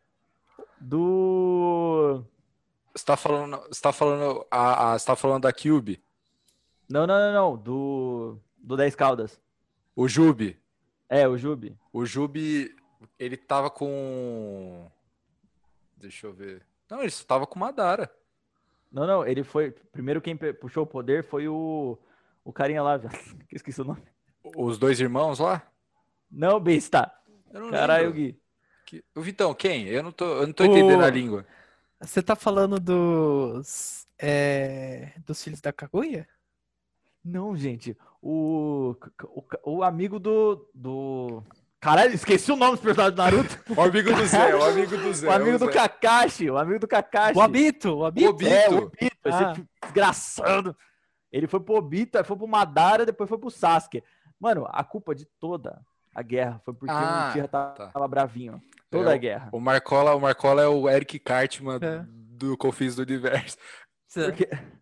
Do. 0.80 2.24
Você 2.94 3.04
tá 3.04 3.14
falando. 3.14 3.60
Você 3.68 3.82
tá 3.82 3.92
falando. 3.92 4.46
A, 4.50 4.92
a, 4.94 4.98
você 4.98 5.06
tá 5.06 5.14
falando 5.14 5.42
da 5.42 5.52
Cube? 5.52 6.02
Não, 6.88 7.06
não, 7.06 7.18
não, 7.18 7.32
não. 7.32 7.56
Do. 7.56 8.38
Do 8.56 8.76
10 8.76 8.94
Caldas. 8.96 9.38
O 9.94 10.08
Jubi. 10.08 10.58
É, 11.08 11.28
o 11.28 11.36
Jubi. 11.36 11.76
O 11.92 12.06
Jubi. 12.06 12.74
Ele 13.18 13.36
tava 13.36 13.70
com. 13.70 14.90
Deixa 15.94 16.26
eu 16.26 16.32
ver. 16.32 16.64
Não, 16.88 17.02
ele 17.02 17.12
tava 17.26 17.46
com 17.46 17.58
Madara. 17.58 18.10
Não, 18.90 19.06
não, 19.06 19.26
ele 19.26 19.44
foi. 19.44 19.72
Primeiro 19.92 20.22
quem 20.22 20.36
puxou 20.36 20.84
o 20.84 20.86
poder 20.86 21.22
foi 21.22 21.48
o. 21.48 21.98
O 22.42 22.52
carinha 22.52 22.82
lá, 22.82 22.98
que 23.46 23.56
esqueci 23.56 23.82
o 23.82 23.84
nome. 23.84 24.02
Os 24.56 24.78
dois 24.78 24.98
irmãos 24.98 25.38
lá? 25.38 25.62
Não, 26.30 26.60
besta. 26.60 27.12
Caralho, 27.70 28.12
Gui. 28.12 28.40
Que... 28.84 29.04
O 29.14 29.20
Vitão, 29.20 29.52
quem? 29.54 29.86
Eu 29.86 30.02
não 30.02 30.12
tô, 30.12 30.24
eu 30.24 30.46
não 30.46 30.52
tô 30.52 30.64
entendendo 30.64 31.02
a 31.02 31.10
língua. 31.10 31.46
Você 32.00 32.22
tá 32.22 32.36
falando 32.36 32.78
dos. 32.78 34.06
É... 34.18 35.12
Dos 35.26 35.42
filhos 35.42 35.60
da 35.60 35.72
Kaguya? 35.72 36.28
Não, 37.24 37.56
gente. 37.56 37.96
O, 38.22 38.96
o, 39.24 39.44
o 39.64 39.82
amigo 39.82 40.18
do, 40.18 40.68
do. 40.74 41.42
Caralho, 41.80 42.14
esqueci 42.14 42.50
o 42.50 42.56
nome 42.56 42.72
dos 42.72 42.80
personagens 42.80 43.14
do 43.14 43.22
Naruto. 43.22 43.62
o 43.76 43.80
amigo 43.80 44.14
do 44.14 44.26
Zé, 44.26 44.54
o 44.54 44.64
amigo 44.64 44.96
do 44.96 45.14
Zé. 45.14 45.28
O 45.28 45.32
amigo 45.32 45.58
do 45.58 45.70
Kakashi, 45.70 46.50
o 46.50 46.58
amigo 46.58 46.78
do 46.80 46.88
Kakashi. 46.88 47.38
O 47.38 47.42
Obito, 47.42 47.90
o 47.90 48.06
Obito. 48.06 48.26
O 48.26 48.30
Obito. 48.30 48.50
É, 48.50 48.70
o 48.70 48.76
Obito, 48.78 49.16
ah. 49.24 49.52
esse 49.52 49.68
desgraçado. 49.82 50.76
Ele 51.30 51.46
foi 51.46 51.60
pro 51.60 51.74
Obito, 51.74 52.18
aí 52.18 52.24
foi 52.24 52.36
pro 52.36 52.48
Madara, 52.48 53.04
depois 53.04 53.28
foi 53.28 53.38
pro 53.38 53.50
Sasuke. 53.50 54.02
Mano, 54.40 54.66
a 54.70 54.82
culpa 54.82 55.14
de 55.14 55.26
toda 55.38 55.80
a 56.18 56.22
guerra 56.22 56.60
foi 56.64 56.74
porque 56.74 56.92
ah, 56.92 57.26
o 57.26 57.30
Uchiha 57.30 57.46
tava, 57.46 57.74
tá. 57.74 57.86
tava 57.90 58.08
bravinho. 58.08 58.60
Toda 58.90 59.12
é, 59.12 59.14
a 59.14 59.16
guerra. 59.16 59.50
O 59.52 59.60
Marcola, 59.60 60.16
o 60.16 60.20
Marcola 60.20 60.62
é 60.62 60.66
o 60.66 60.88
Eric 60.88 61.16
Cartman 61.20 61.78
é. 61.80 62.04
do 62.08 62.56
Confins 62.56 62.96
do 62.96 63.02
Universo. 63.02 63.56
Porque... 64.12 64.48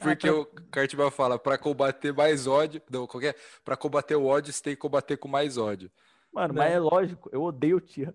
Porque 0.00 0.28
ah, 0.28 0.32
pra... 0.32 0.40
o 0.40 0.46
Cartman 0.70 1.10
fala, 1.10 1.38
para 1.38 1.56
combater 1.56 2.12
mais 2.12 2.46
ódio, 2.46 2.82
não, 2.90 3.06
qualquer, 3.06 3.36
para 3.64 3.76
combater 3.76 4.16
o 4.16 4.26
ódio, 4.26 4.52
você 4.52 4.62
tem 4.62 4.74
que 4.74 4.80
combater 4.80 5.16
com 5.16 5.28
mais 5.28 5.56
ódio. 5.56 5.90
Mano, 6.32 6.52
né? 6.52 6.60
mas 6.60 6.72
é 6.72 6.78
lógico, 6.80 7.30
eu 7.32 7.42
odeio 7.42 7.76
o 7.76 7.80
Tia. 7.80 8.12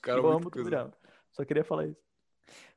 Cara, 0.00 0.20
eu 0.22 0.30
amo 0.30 0.48
tudo 0.48 0.70
Só 1.32 1.44
queria 1.44 1.64
falar 1.64 1.88
isso. 1.88 2.00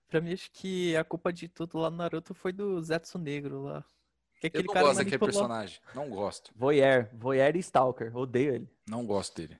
Pra 0.09 0.19
mim, 0.19 0.33
acho 0.33 0.51
que 0.51 0.95
a 0.97 1.03
culpa 1.03 1.31
de 1.31 1.47
tudo 1.47 1.77
lá 1.77 1.89
no 1.91 1.97
Naruto 1.97 2.33
foi 2.33 2.51
do 2.51 2.81
Zetsu 2.81 3.19
Negro 3.19 3.61
lá. 3.61 3.85
Que 4.41 4.47
aquele 4.47 4.63
eu 4.63 4.67
não 4.67 4.73
cara 4.73 4.87
gosto 4.87 4.97
daquele 4.97 5.19
personagem. 5.19 5.79
Não 5.93 6.09
gosto. 6.09 6.51
Voyeur. 6.55 7.07
Voyeur 7.13 7.55
e 7.55 7.59
Stalker. 7.59 8.17
Odeio 8.17 8.55
ele. 8.55 8.69
Não 8.89 9.05
gosto 9.05 9.35
dele. 9.37 9.57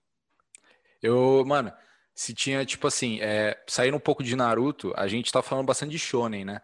Eu, 1.02 1.46
mano, 1.46 1.72
se 2.14 2.34
tinha, 2.34 2.66
tipo 2.66 2.88
assim, 2.88 3.20
é, 3.22 3.64
saindo 3.68 3.96
um 3.96 4.00
pouco 4.00 4.24
de 4.24 4.36
Naruto, 4.36 4.92
a 4.98 5.08
gente 5.08 5.32
tá 5.32 5.42
falando 5.42 5.68
bastante 5.68 5.92
de 5.92 6.00
Shonen, 6.00 6.44
né? 6.44 6.62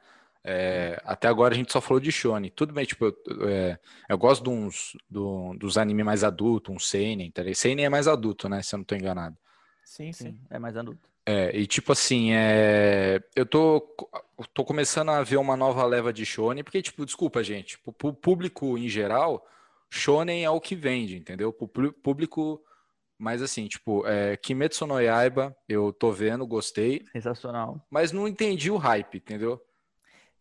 É, 0.50 1.00
até 1.04 1.28
agora 1.28 1.54
a 1.54 1.58
gente 1.58 1.74
só 1.74 1.82
falou 1.82 2.00
de 2.00 2.10
shonen. 2.10 2.50
Tudo 2.50 2.74
bem, 2.74 2.86
tipo, 2.86 3.04
eu, 3.04 3.50
é, 3.50 3.78
eu 4.08 4.18
gosto 4.18 4.44
de 4.44 4.50
uns, 4.50 4.96
do, 5.10 5.54
dos 5.56 5.78
animes 5.78 6.06
mais 6.06 6.24
adultos, 6.24 6.74
um 6.74 6.80
seinen, 6.80 7.30
tá 7.30 7.42
ligado? 7.42 7.58
Seinen 7.58 7.86
é 7.86 7.90
mais 7.90 8.08
adulto, 8.08 8.48
né? 8.48 8.62
Se 8.62 8.74
eu 8.74 8.78
não 8.78 8.86
tô 8.86 8.96
enganado. 8.96 9.38
Sim, 9.84 10.14
sim. 10.14 10.32
Sim, 10.32 10.40
é 10.50 10.58
mais 10.58 10.78
adulto. 10.78 11.10
É, 11.30 11.54
e 11.58 11.68
tipo 11.68 11.92
assim, 11.92 12.32
é, 12.32 13.22
eu 13.36 13.46
tô, 13.46 13.82
tô 14.54 14.64
começando 14.64 15.10
a 15.10 15.22
ver 15.24 15.36
uma 15.36 15.58
nova 15.58 15.84
leva 15.86 16.14
de 16.14 16.26
shonen, 16.26 16.64
porque, 16.64 16.82
tipo, 16.82 17.06
desculpa, 17.06 17.44
gente, 17.44 17.72
tipo, 17.76 17.92
pro 17.92 18.14
público 18.14 18.78
em 18.78 18.88
geral, 18.88 19.46
shonen 19.90 20.46
é 20.46 20.50
o 20.50 20.62
que 20.62 20.74
vende, 20.74 21.18
entendeu? 21.18 21.52
Pro 21.52 21.92
público, 21.92 22.64
mas 23.18 23.42
assim, 23.42 23.68
tipo, 23.68 24.08
é, 24.08 24.38
Kimetsu 24.38 24.88
no 24.88 25.02
Yaiba, 25.02 25.54
eu 25.68 25.92
tô 25.92 26.14
vendo, 26.14 26.48
gostei, 26.48 27.04
Sensacional. 27.12 27.86
mas 27.92 28.14
não 28.14 28.26
entendi 28.26 28.72
o 28.72 28.78
hype, 28.78 29.18
entendeu? 29.18 29.62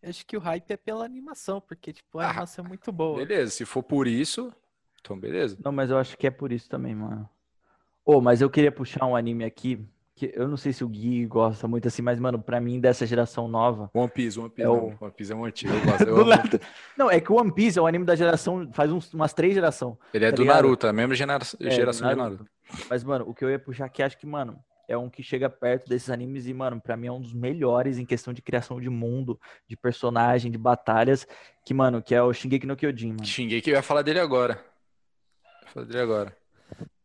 Eu 0.01 0.11
acho 0.11 0.25
que 0.25 0.37
o 0.37 0.41
hype 0.41 0.71
é 0.71 0.77
pela 0.77 1.05
animação, 1.05 1.61
porque, 1.61 1.93
tipo, 1.93 2.21
a 2.21 2.27
Ah, 2.27 2.31
animação 2.31 2.65
é 2.65 2.69
muito 2.69 2.93
boa. 2.93 3.19
Beleza, 3.27 3.51
se 3.51 3.65
for 3.65 3.83
por 3.83 4.07
isso, 4.07 4.53
então 5.01 5.19
beleza. 5.19 5.59
Não, 5.65 5.73
mas 5.73 5.91
eu 5.91 5.99
acho 5.99 6.17
que 6.17 6.29
é 6.29 6.31
por 6.31 6.53
isso 6.53 6.69
também, 6.69 6.95
mano. 6.95 7.29
Ô, 8.05 8.21
mas 8.21 8.41
eu 8.41 8.49
queria 8.49 8.71
puxar 8.71 9.05
um 9.05 9.17
anime 9.17 9.45
aqui, 9.45 9.85
que 10.17 10.33
eu 10.35 10.49
não 10.49 10.57
sei 10.57 10.73
se 10.73 10.83
o 10.83 10.89
Gui 10.89 11.27
gosta 11.27 11.69
muito 11.69 11.87
assim, 11.87 12.01
mas, 12.01 12.19
mano, 12.19 12.41
pra 12.43 12.59
mim, 12.59 12.81
dessa 12.81 13.05
geração 13.07 13.47
nova. 13.47 13.91
One 13.95 14.09
Piece, 14.11 14.41
One 14.41 14.49
Piece, 14.49 14.63
É 14.67 14.69
o- 14.69 14.95
One 14.99 15.13
Piece 15.15 15.31
é 15.33 15.37
um 15.37 15.45
antigo, 15.45 15.75
eu 15.75 15.81
gosto, 15.85 16.03
eu 16.09 16.15
Do 16.15 16.21
amo. 16.23 16.31
nada. 16.31 16.61
Não, 16.97 17.11
é 17.11 17.21
que 17.21 17.31
o 17.31 17.37
One 17.37 17.53
Piece 17.53 17.79
é 17.79 17.83
o 17.83 17.87
anime 17.87 18.05
da 18.07 18.17
geração, 18.17 18.69
faz 18.73 18.91
uns- 18.91 19.13
umas 19.13 19.35
três 19.35 19.53
gerações. 19.55 19.97
Ele 20.15 20.25
é 20.25 20.31
tá 20.31 20.37
do 20.37 20.43
ligado? 20.43 20.57
Naruto, 20.57 20.87
a 20.87 20.93
mesma 20.93 21.15
genera- 21.15 21.45
É, 21.61 21.71
geração 21.71 22.09
de 22.09 22.15
Naruto. 22.17 22.45
Naruto. 22.45 22.87
Mas, 22.91 23.05
mano, 23.05 23.29
o 23.29 23.35
que 23.35 23.45
eu 23.45 23.51
ia 23.51 23.59
puxar 23.59 23.85
aqui, 23.85 24.03
acho 24.03 24.17
que, 24.19 24.27
mano, 24.27 24.59
é 24.89 24.97
um 24.97 25.11
que 25.11 25.23
chega 25.23 25.51
perto 25.51 25.87
desses 25.89 26.09
animes 26.09 26.47
e, 26.47 26.55
mano, 26.55 26.81
pra 26.81 26.97
mim 26.97 27.09
é 27.09 27.13
um 27.13 27.21
dos 27.21 27.35
melhores 27.35 27.99
em 27.99 28.07
questão 28.07 28.33
de 28.33 28.41
criação 28.41 28.81
de 28.81 28.89
mundo, 28.89 29.39
de 29.69 29.77
personagem, 29.77 30.51
de 30.51 30.57
batalhas, 30.57 31.27
que, 31.65 31.75
mano, 31.75 32.01
que 32.03 32.15
é 32.15 32.23
o 32.23 32.33
Shingeki 32.33 32.67
no 32.67 32.75
Kyojin, 32.77 33.09
mano. 33.09 33.23
Que 33.23 33.71
eu 33.71 33.75
ia 33.75 33.83
falar 33.83 34.01
dele 34.03 34.21
agora. 34.21 34.55
Eu 35.63 35.67
ia 35.67 35.73
falar 35.75 35.87
dele 35.87 36.01
agora. 36.01 36.37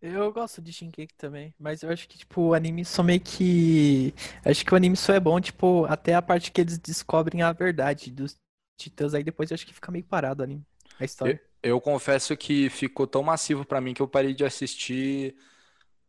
Eu 0.02 0.34
gosto 0.34 0.62
de 0.62 0.74
Shingeki 0.74 1.14
também, 1.16 1.54
mas 1.60 1.84
eu 1.84 1.92
acho 1.92 2.08
que, 2.10 2.18
tipo, 2.18 2.42
o 2.42 2.54
anime 2.56 2.84
só 2.84 3.04
meio 3.04 3.22
que... 3.22 4.14
Acho 4.44 4.66
que 4.66 4.74
o 4.74 4.76
anime 4.76 4.98
só 4.98 5.14
é 5.14 5.20
bom, 5.20 5.40
tipo, 5.40 5.86
até 5.86 6.16
a 6.16 6.22
parte 6.22 6.52
que 6.52 6.60
eles 6.60 6.80
descobrem 6.80 7.44
a 7.44 7.52
verdade 7.52 8.12
dos 8.12 8.36
titãs, 8.80 9.14
aí 9.14 9.24
depois 9.24 9.52
eu 9.52 9.56
acho 9.56 9.66
que 9.66 9.74
fica 9.74 9.92
meio 9.92 10.04
parado 10.04 10.42
o 10.42 10.44
anime, 10.44 10.66
a 11.00 11.06
história. 11.06 11.40
Eu 11.62 11.80
confesso 11.80 12.36
que 12.36 12.70
ficou 12.72 13.06
tão 13.06 13.22
massivo 13.22 13.64
pra 13.64 13.80
mim 13.80 13.94
que 13.94 14.02
eu 14.02 14.08
parei 14.08 14.34
de 14.34 14.44
assistir 14.44 15.36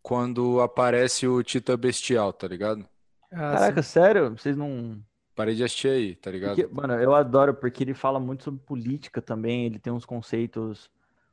quando 0.02 0.60
aparece 0.60 1.26
o 1.26 1.42
Titã 1.42 1.76
Bestial, 1.78 2.32
tá 2.32 2.48
ligado? 2.48 2.88
Ah, 3.30 3.52
Caraca, 3.52 3.82
sério? 3.82 4.30
Vocês 4.30 4.56
não. 4.56 5.02
Parei 5.34 5.54
de 5.54 5.64
assistir 5.64 5.88
aí, 5.88 6.14
tá 6.16 6.30
ligado? 6.30 6.56
Porque, 6.56 6.74
mano, 6.74 6.94
eu 6.94 7.14
adoro 7.14 7.54
porque 7.54 7.84
ele 7.84 7.94
fala 7.94 8.18
muito 8.18 8.44
sobre 8.44 8.60
política 8.64 9.22
também, 9.22 9.66
ele 9.66 9.78
tem 9.78 9.92
uns 9.92 10.04
conceitos. 10.04 10.90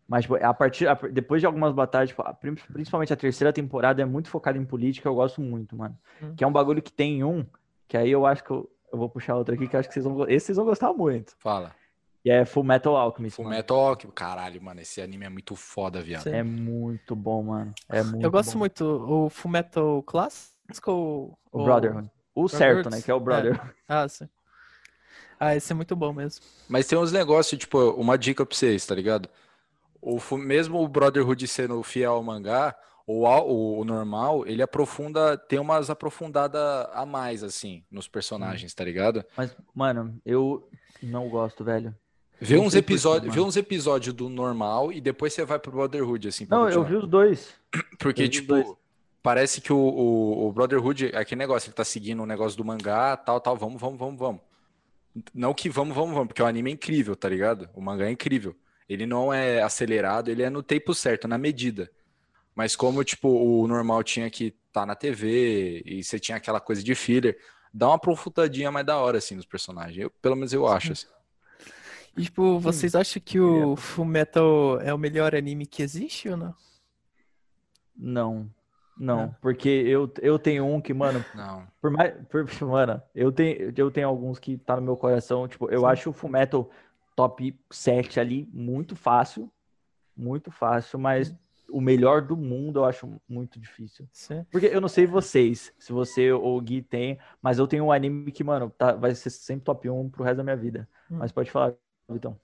Mas, 0.09 0.23
tipo, 0.23 0.35
a 0.43 0.53
partir, 0.55 0.87
a- 0.87 0.95
depois 1.11 1.39
de 1.39 1.45
algumas 1.45 1.71
batalhas, 1.71 2.09
tipo, 2.09 2.23
a- 2.23 2.33
prin- 2.33 2.55
principalmente 2.55 3.13
a 3.13 3.15
terceira 3.15 3.53
temporada 3.53 4.01
é 4.01 4.05
muito 4.05 4.27
focada 4.27 4.57
em 4.57 4.65
política, 4.65 5.07
eu 5.07 5.13
gosto 5.13 5.39
muito, 5.39 5.75
mano. 5.75 5.95
Hum. 6.21 6.33
Que 6.35 6.43
é 6.43 6.47
um 6.47 6.51
bagulho 6.51 6.81
que 6.81 6.91
tem 6.91 7.23
um, 7.23 7.45
que 7.87 7.95
aí 7.95 8.09
eu 8.09 8.25
acho 8.25 8.43
que 8.43 8.49
eu, 8.49 8.67
eu 8.91 8.97
vou 8.97 9.07
puxar 9.07 9.35
outro 9.35 9.53
aqui, 9.53 9.67
que 9.67 9.75
eu 9.75 9.79
acho 9.79 9.87
que 9.87 9.93
vocês 9.93 10.03
vão, 10.03 10.27
esse 10.27 10.47
vocês 10.47 10.55
vão 10.57 10.65
gostar 10.65 10.91
muito. 10.93 11.35
Fala. 11.37 11.75
Que 12.23 12.31
é 12.31 12.43
Full 12.43 12.63
Metal 12.63 12.97
Alchemist, 12.97 13.37
mano. 13.39 13.51
Fullmetal 13.51 13.77
Alchemist. 13.79 14.15
Caralho, 14.15 14.61
mano, 14.61 14.81
esse 14.81 14.99
anime 14.99 15.25
é 15.25 15.29
muito 15.29 15.55
foda, 15.55 16.01
viado. 16.01 16.23
Sim. 16.23 16.31
É 16.31 16.41
muito 16.43 17.15
bom, 17.15 17.43
mano. 17.43 17.71
É 17.87 18.01
muito 18.03 18.23
Eu 18.25 18.31
gosto 18.31 18.53
bom. 18.53 18.59
muito. 18.59 18.83
O 18.83 19.29
Fullmetal 19.29 20.01
Clássico 20.03 20.91
ou... 20.91 21.37
O 21.51 21.63
Brotherhood. 21.63 22.09
O 22.35 22.47
certo, 22.49 22.89
né? 22.89 23.01
Que 23.01 23.09
é 23.11 23.13
o 23.13 23.19
Brother. 23.19 23.61
Ah, 23.87 24.07
sim. 24.07 24.27
Ah, 25.39 25.55
esse 25.55 25.71
é 25.71 25.75
muito 25.75 25.95
bom 25.95 26.11
mesmo. 26.11 26.43
Mas 26.67 26.87
tem 26.87 26.97
uns 26.97 27.11
negócios, 27.13 27.57
tipo, 27.59 27.91
uma 27.91 28.17
dica 28.17 28.45
pra 28.45 28.55
vocês, 28.55 28.85
tá 28.85 28.93
ligado? 28.93 29.29
O, 30.01 30.19
mesmo 30.37 30.81
o 30.83 30.87
Brotherhood 30.87 31.45
sendo 31.47 31.81
fiel 31.83 32.13
ao 32.13 32.23
mangá, 32.23 32.75
o, 33.05 33.25
au- 33.25 33.49
o, 33.49 33.79
o 33.79 33.83
normal, 33.85 34.45
ele 34.47 34.61
aprofunda, 34.61 35.37
tem 35.37 35.59
umas 35.59 35.89
aprofundadas 35.89 36.61
a 36.93 37.05
mais, 37.05 37.43
assim, 37.43 37.83
nos 37.91 38.07
personagens, 38.07 38.73
tá 38.73 38.83
ligado? 38.83 39.25
Mas, 39.35 39.55
mano, 39.73 40.19
eu 40.25 40.69
não 41.01 41.27
gosto, 41.29 41.63
velho. 41.63 41.95
Vê 42.41 42.57
uns 42.57 42.73
episódios, 42.73 43.33
vê 43.33 43.41
uns 43.41 43.57
episódios 43.57 44.13
do 44.15 44.29
normal 44.29 44.93
e 44.93 45.01
depois 45.01 45.33
você 45.33 45.43
vai 45.43 45.59
pro 45.59 45.71
Brotherhood, 45.73 46.27
assim, 46.29 46.45
pra 46.45 46.57
Não, 46.57 46.69
eu 46.69 46.83
continuar. 46.83 46.89
vi 46.89 46.95
os 47.05 47.09
dois. 47.09 47.53
Porque, 47.99 48.23
eu 48.23 48.29
tipo, 48.29 48.47
dois. 48.53 48.73
parece 49.21 49.59
que 49.59 49.73
o, 49.73 49.77
o, 49.77 50.47
o 50.47 50.51
Brotherhood, 50.53 51.09
é 51.13 51.17
aquele 51.17 51.39
negócio, 51.39 51.67
ele 51.67 51.73
tá 51.75 51.83
seguindo 51.83 52.23
o 52.23 52.25
negócio 52.25 52.57
do 52.57 52.63
mangá, 52.63 53.17
tal, 53.17 53.41
tal, 53.41 53.57
vamos, 53.57 53.81
vamos, 53.81 53.99
vamos, 53.99 54.17
vamos. 54.17 54.41
Não 55.33 55.53
que 55.53 55.67
vamos, 55.69 55.93
vamos, 55.93 56.13
vamos, 56.13 56.27
porque 56.27 56.41
o 56.41 56.45
anime 56.45 56.69
é 56.69 56.73
incrível, 56.73 57.13
tá 57.15 57.27
ligado? 57.27 57.69
O 57.73 57.81
mangá 57.81 58.05
é 58.05 58.11
incrível. 58.11 58.55
Ele 58.89 59.05
não 59.05 59.31
é 59.31 59.61
acelerado, 59.61 60.29
ele 60.29 60.41
é 60.43 60.49
no 60.49 60.63
tempo 60.63 60.93
certo, 60.95 61.27
na 61.27 61.37
medida. 61.37 61.89
Mas 62.55 62.75
como, 62.75 63.03
tipo, 63.03 63.29
o 63.29 63.67
normal 63.67 64.03
tinha 64.03 64.29
que 64.29 64.53
estar 64.67 64.85
na 64.85 64.95
TV 64.95 65.81
e 65.85 66.03
você 66.03 66.19
tinha 66.19 66.37
aquela 66.37 66.59
coisa 66.59 66.83
de 66.83 66.95
filler, 66.95 67.37
dá 67.71 67.87
uma 67.87 67.95
aprofundadinha 67.95 68.71
mais 68.71 68.85
da 68.85 68.97
hora, 68.97 69.19
assim, 69.19 69.35
nos 69.35 69.45
personagens. 69.45 69.97
Eu- 70.01 70.09
pelo 70.21 70.35
menos 70.35 70.51
eu 70.51 70.67
acho, 70.67 70.91
assim. 70.93 71.05
E, 72.17 72.23
tipo, 72.23 72.59
vocês 72.59 72.95
acham 72.95 73.21
que 73.23 73.39
o 73.39 73.75
Fullmetal 73.75 74.81
é 74.81 74.91
o 74.93 74.97
melhor 74.97 75.35
anime 75.35 75.65
que 75.67 75.83
existe 75.83 76.27
ou 76.27 76.35
não? 76.35 76.55
Não. 77.95 78.49
Não, 78.97 79.21
É. 79.21 79.35
porque 79.39 79.69
eu, 79.69 80.11
eu 80.21 80.37
tenho 80.37 80.65
um 80.65 80.81
que, 80.81 80.93
mano, 80.93 81.23
Não. 81.33 81.65
por 81.81 81.89
mais. 81.89 82.13
Por, 82.27 82.45
mano, 82.67 83.01
eu 83.15 83.31
tenho, 83.31 83.73
eu 83.77 83.89
tenho 83.89 84.07
alguns 84.09 84.37
que 84.39 84.57
tá 84.57 84.75
no 84.75 84.81
meu 84.81 84.97
coração. 84.97 85.47
Tipo, 85.47 85.69
eu 85.71 85.81
Sim. 85.81 85.85
acho 85.85 86.09
o 86.09 86.13
Fullmetal 86.13 86.69
top 87.19 87.53
7 87.69 88.17
ali 88.17 88.49
muito 88.53 88.95
fácil. 88.95 89.51
Muito 90.15 90.49
fácil, 90.51 90.97
mas 90.97 91.35
o 91.69 91.81
melhor 91.81 92.21
do 92.21 92.37
mundo 92.37 92.79
eu 92.79 92.85
acho 92.85 93.21
muito 93.27 93.59
difícil. 93.59 94.07
Sim. 94.13 94.45
Porque 94.49 94.67
eu 94.67 94.79
não 94.79 94.87
sei 94.87 95.05
vocês, 95.05 95.73
se 95.77 95.91
você 95.91 96.31
ou 96.31 96.57
o 96.57 96.61
Gui 96.61 96.81
tem, 96.81 97.19
mas 97.41 97.59
eu 97.59 97.67
tenho 97.67 97.83
um 97.83 97.91
anime 97.91 98.31
que, 98.31 98.41
mano, 98.41 98.69
tá, 98.69 98.93
vai 98.93 99.13
ser 99.13 99.29
sempre 99.31 99.65
top 99.65 99.89
1 99.89 100.09
pro 100.09 100.23
resto 100.23 100.37
da 100.37 100.43
minha 100.45 100.55
vida. 100.55 100.87
Hum. 101.11 101.17
Mas 101.17 101.33
pode 101.33 101.51
falar, 101.51 101.73
Vitão. 102.09 102.39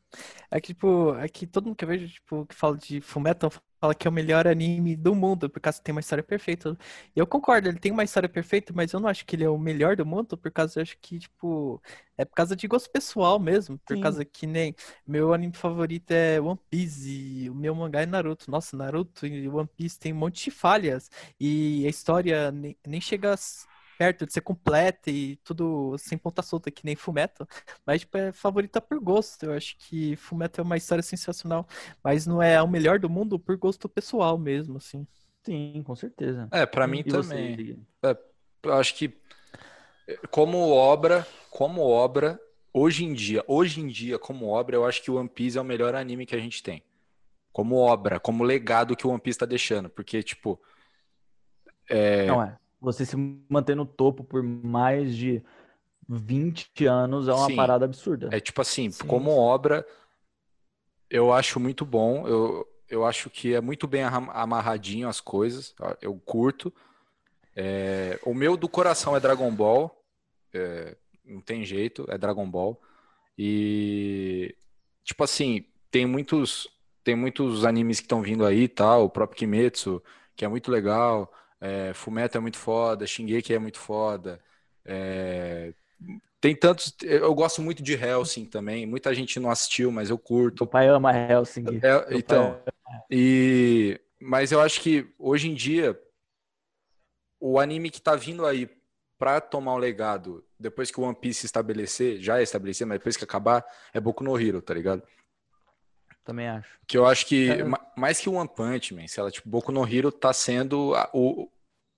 É 0.52 0.60
que, 0.60 0.74
tipo, 0.74 1.16
é 1.16 1.28
que 1.30 1.48
todo 1.48 1.68
mundo 1.68 1.76
que 1.78 1.86
eu 1.86 1.90
vejo, 1.90 2.08
tipo, 2.10 2.46
que 2.46 2.54
fala 2.54 2.78
de 2.78 3.00
Fullmetal, 3.00 3.52
fala 3.86 3.96
que 3.96 4.08
é 4.08 4.10
o 4.10 4.14
melhor 4.14 4.48
anime 4.48 4.96
do 4.96 5.16
mundo, 5.16 5.50
por 5.50 5.60
causa 5.60 5.78
que 5.80 5.84
tem 5.86 5.92
uma 5.94 6.02
história 6.02 6.24
perfeita. 6.24 6.78
Eu 7.16 7.26
concordo, 7.28 7.68
ele 7.70 7.80
tem 7.80 7.92
uma 7.92 8.04
história 8.04 8.28
perfeita, 8.30 8.74
mas 8.76 8.92
eu 8.94 9.00
não 9.00 9.10
acho 9.10 9.26
que 9.26 9.36
ele 9.36 9.44
é 9.44 9.50
o 9.50 9.58
melhor 9.58 9.96
do 9.96 10.06
mundo, 10.06 10.38
por 10.38 10.52
causa, 10.52 10.80
eu 10.80 10.84
acho 10.84 10.98
que, 11.00 11.20
tipo, 11.20 11.82
é 12.18 12.26
por 12.26 12.36
causa 12.36 12.56
de 12.56 12.68
gosto 12.68 12.90
pessoal 12.92 13.40
mesmo, 13.40 13.78
por 13.80 13.98
Sim. 13.98 13.98
causa 13.98 14.26
que 14.26 14.46
nem 14.48 14.76
meu 15.06 15.34
anime 15.34 15.54
favorito 15.56 16.12
é 16.12 16.40
One 16.40 16.60
Piece 16.70 17.10
e 17.10 17.50
o 17.50 17.56
meu 17.56 17.76
mangá 17.76 18.02
é 18.02 18.06
Naruto. 18.06 18.50
Nossa, 18.50 18.76
Naruto 18.78 19.26
e 19.28 19.48
One 19.50 19.68
Piece 19.76 20.00
tem 20.00 20.14
um 20.14 20.18
monte 20.18 20.46
de 20.46 20.52
falhas 20.52 21.10
e 21.40 21.86
a 21.86 21.90
história 21.90 22.52
nem, 22.52 22.78
nem 22.86 23.02
chega 23.02 23.34
s- 23.34 23.68
perto 23.98 24.26
de 24.26 24.34
ser 24.34 24.42
completa 24.42 25.10
e 25.10 25.38
tudo 25.38 25.98
sem 25.98 26.18
ponta 26.18 26.42
solta, 26.42 26.72
que 26.72 26.86
nem 26.86 26.96
Fullmetal. 26.96 27.48
Mas, 27.86 28.02
tipo, 28.02 28.18
é 28.18 28.32
favorita 28.32 28.82
por 28.82 29.00
gosto. 29.00 29.44
Eu 29.44 29.54
acho 29.54 29.76
que 29.78 30.16
Fullmetal 30.16 30.64
é 30.64 30.66
uma 30.66 30.78
história 30.78 31.04
sensacional, 31.04 31.68
mas 32.04 32.26
não 32.26 32.42
é 32.42 32.62
o 32.62 32.68
melhor 32.68 33.00
do 33.00 33.10
mundo 33.10 33.40
por 33.40 33.58
gosto 33.58 33.90
pessoal 33.90 34.38
mesmo, 34.38 34.78
assim. 34.78 35.08
Sim, 35.44 35.84
com 35.84 35.96
certeza. 35.96 36.48
É, 36.52 36.66
pra 36.66 36.88
mim 36.88 37.04
E 37.06 37.12
você, 37.12 37.30
também. 37.30 37.56
Gui? 37.56 37.80
Eu 38.64 38.74
acho 38.74 38.96
que 38.96 39.16
eh, 40.08 40.20
como 40.32 40.72
obra, 40.72 41.26
como 41.52 41.82
obra, 41.82 42.40
hoje 42.74 43.06
em 43.06 43.14
dia, 43.14 43.44
hoje 43.48 43.80
em 43.80 43.88
dia, 43.88 44.18
como 44.18 44.48
obra, 44.48 44.76
eu 44.76 44.86
acho 44.86 45.04
que 45.04 45.12
o 45.12 45.16
One 45.16 45.30
Piece 45.30 45.58
é 45.58 45.62
o 45.62 45.66
melhor 45.66 45.94
anime 45.94 46.26
que 46.26 46.36
a 46.36 46.40
gente 46.40 46.64
tem. 46.64 46.84
Como 47.52 47.76
obra, 47.78 48.20
como 48.20 48.44
legado 48.44 48.96
que 48.96 49.06
o 49.06 49.12
One 49.12 49.22
Piece 49.22 49.40
tá 49.40 49.46
deixando. 49.46 49.90
Porque, 49.90 50.22
tipo, 50.24 50.60
Não 52.28 52.44
é. 52.44 52.58
Você 52.86 53.06
se 53.06 53.18
manter 53.50 53.76
no 53.76 53.86
topo 53.86 54.24
por 54.24 54.42
mais 54.44 55.16
de 55.16 55.44
20 56.08 56.86
anos 56.86 57.28
é 57.28 57.34
uma 57.34 57.48
Sim. 57.48 57.56
parada 57.56 57.84
absurda. 57.86 58.30
é 58.32 58.40
tipo 58.40 58.62
assim, 58.62 58.92
Sim, 58.92 59.08
como 59.08 59.32
sim. 59.32 59.38
obra, 59.38 59.86
eu 61.10 61.34
acho 61.34 61.60
muito 61.60 61.84
bom. 61.84 62.28
Eu, 62.28 62.68
eu 62.88 63.06
acho 63.06 63.30
que 63.30 63.54
é 63.54 63.60
muito 63.62 63.88
bem 63.88 64.04
amarradinho 64.04 65.10
as 65.10 65.20
coisas. 65.20 65.74
Eu 66.02 66.16
curto. 66.24 66.72
É, 67.56 68.20
o 68.24 68.34
meu 68.34 68.56
do 68.56 68.70
coração 68.70 69.16
é 69.16 69.20
Dragon 69.20 69.52
Ball. 69.52 70.04
É, 70.54 70.96
não 71.26 71.42
tem 71.42 71.66
jeito, 71.66 72.06
é 72.10 72.18
Dragon 72.18 72.48
Ball. 72.50 72.80
E 73.38 74.56
tipo 75.04 75.24
assim, 75.24 75.66
tem 75.90 76.06
muitos 76.06 76.70
tem 77.04 77.16
muitos 77.16 77.64
animes 77.66 78.00
que 78.00 78.06
estão 78.06 78.22
vindo 78.24 78.44
aí, 78.44 78.68
tal, 78.68 79.06
o 79.06 79.10
próprio 79.10 79.38
Kimetsu, 79.38 80.02
que 80.36 80.44
é 80.44 80.48
muito 80.48 80.72
legal. 80.72 81.32
É, 81.66 81.94
Fullmetal 81.96 82.40
é 82.40 82.44
muito 82.44 82.58
foda, 82.58 83.08
Shingeki 83.08 83.54
é 83.56 83.58
muito 83.58 83.80
foda. 83.80 84.40
É, 84.86 85.74
tem 86.40 86.56
tantos, 86.56 86.96
eu 87.02 87.34
gosto 87.34 87.60
muito 87.60 87.82
de 87.82 87.94
Hellsing 87.94 88.46
também. 88.46 88.86
Muita 88.86 89.16
gente 89.16 89.40
não 89.40 89.50
assistiu, 89.50 89.92
mas 89.92 90.12
eu 90.12 90.18
curto. 90.18 90.64
Meu 90.64 90.70
pai 90.70 90.88
ama 90.88 91.12
Helsing. 91.12 91.66
É, 91.82 92.16
então, 92.16 92.62
e 93.10 94.00
mas 94.22 94.52
eu 94.52 94.62
acho 94.62 94.80
que 94.80 95.12
hoje 95.18 95.50
em 95.50 95.56
dia 95.56 96.00
o 97.40 97.60
anime 97.60 97.90
que 97.90 98.02
tá 98.02 98.16
vindo 98.16 98.46
aí 98.46 98.70
pra 99.18 99.42
tomar 99.42 99.74
um 99.74 99.78
legado, 99.78 100.46
depois 100.60 100.92
que 100.92 101.00
o 101.00 101.04
One 101.04 101.16
Piece 101.16 101.40
se 101.42 101.46
estabelecer, 101.48 102.22
já 102.22 102.40
é 102.40 102.44
estabelecer, 102.44 102.86
mas 102.86 103.00
depois 103.00 103.18
que 103.18 103.24
acabar, 103.24 103.66
é 103.92 104.00
Boku 104.00 104.24
no 104.24 104.40
Hero, 104.40 104.62
tá 104.62 104.74
ligado? 104.74 105.02
Também 106.24 106.48
acho. 106.48 106.70
Que 106.88 106.98
eu 106.98 107.06
acho 107.06 107.26
que, 107.26 107.50
É. 107.50 107.64
ma- 107.64 107.86
mais 107.96 108.20
que 108.20 108.28
o 108.28 108.34
One 108.34 108.50
Punch 108.50 108.94
Man, 108.94 109.08
sei 109.08 109.24
lá, 109.24 109.32
tipo, 109.32 109.48
Boku 109.48 109.72
no 109.72 109.88
Hero 109.88 110.12
tá 110.12 110.34
sendo 110.34 110.94
a, 110.96 111.10
o, 111.14 111.50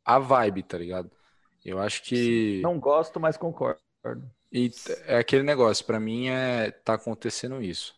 a 0.08 0.18
vibe, 0.18 0.64
tá 0.64 0.78
ligado? 0.78 1.12
Eu 1.66 1.80
acho 1.80 2.01
que. 2.01 2.62
Não 2.64 2.80
gosto, 2.80 3.20
mas 3.20 3.36
concordo. 3.36 3.82
E 4.49 4.72
é 5.05 5.18
aquele 5.18 5.43
negócio, 5.43 5.86
pra 5.86 5.99
mim 5.99 6.30
é 6.30 6.72
tá 6.72 6.93
acontecendo 6.93 7.62
isso. 7.62 7.93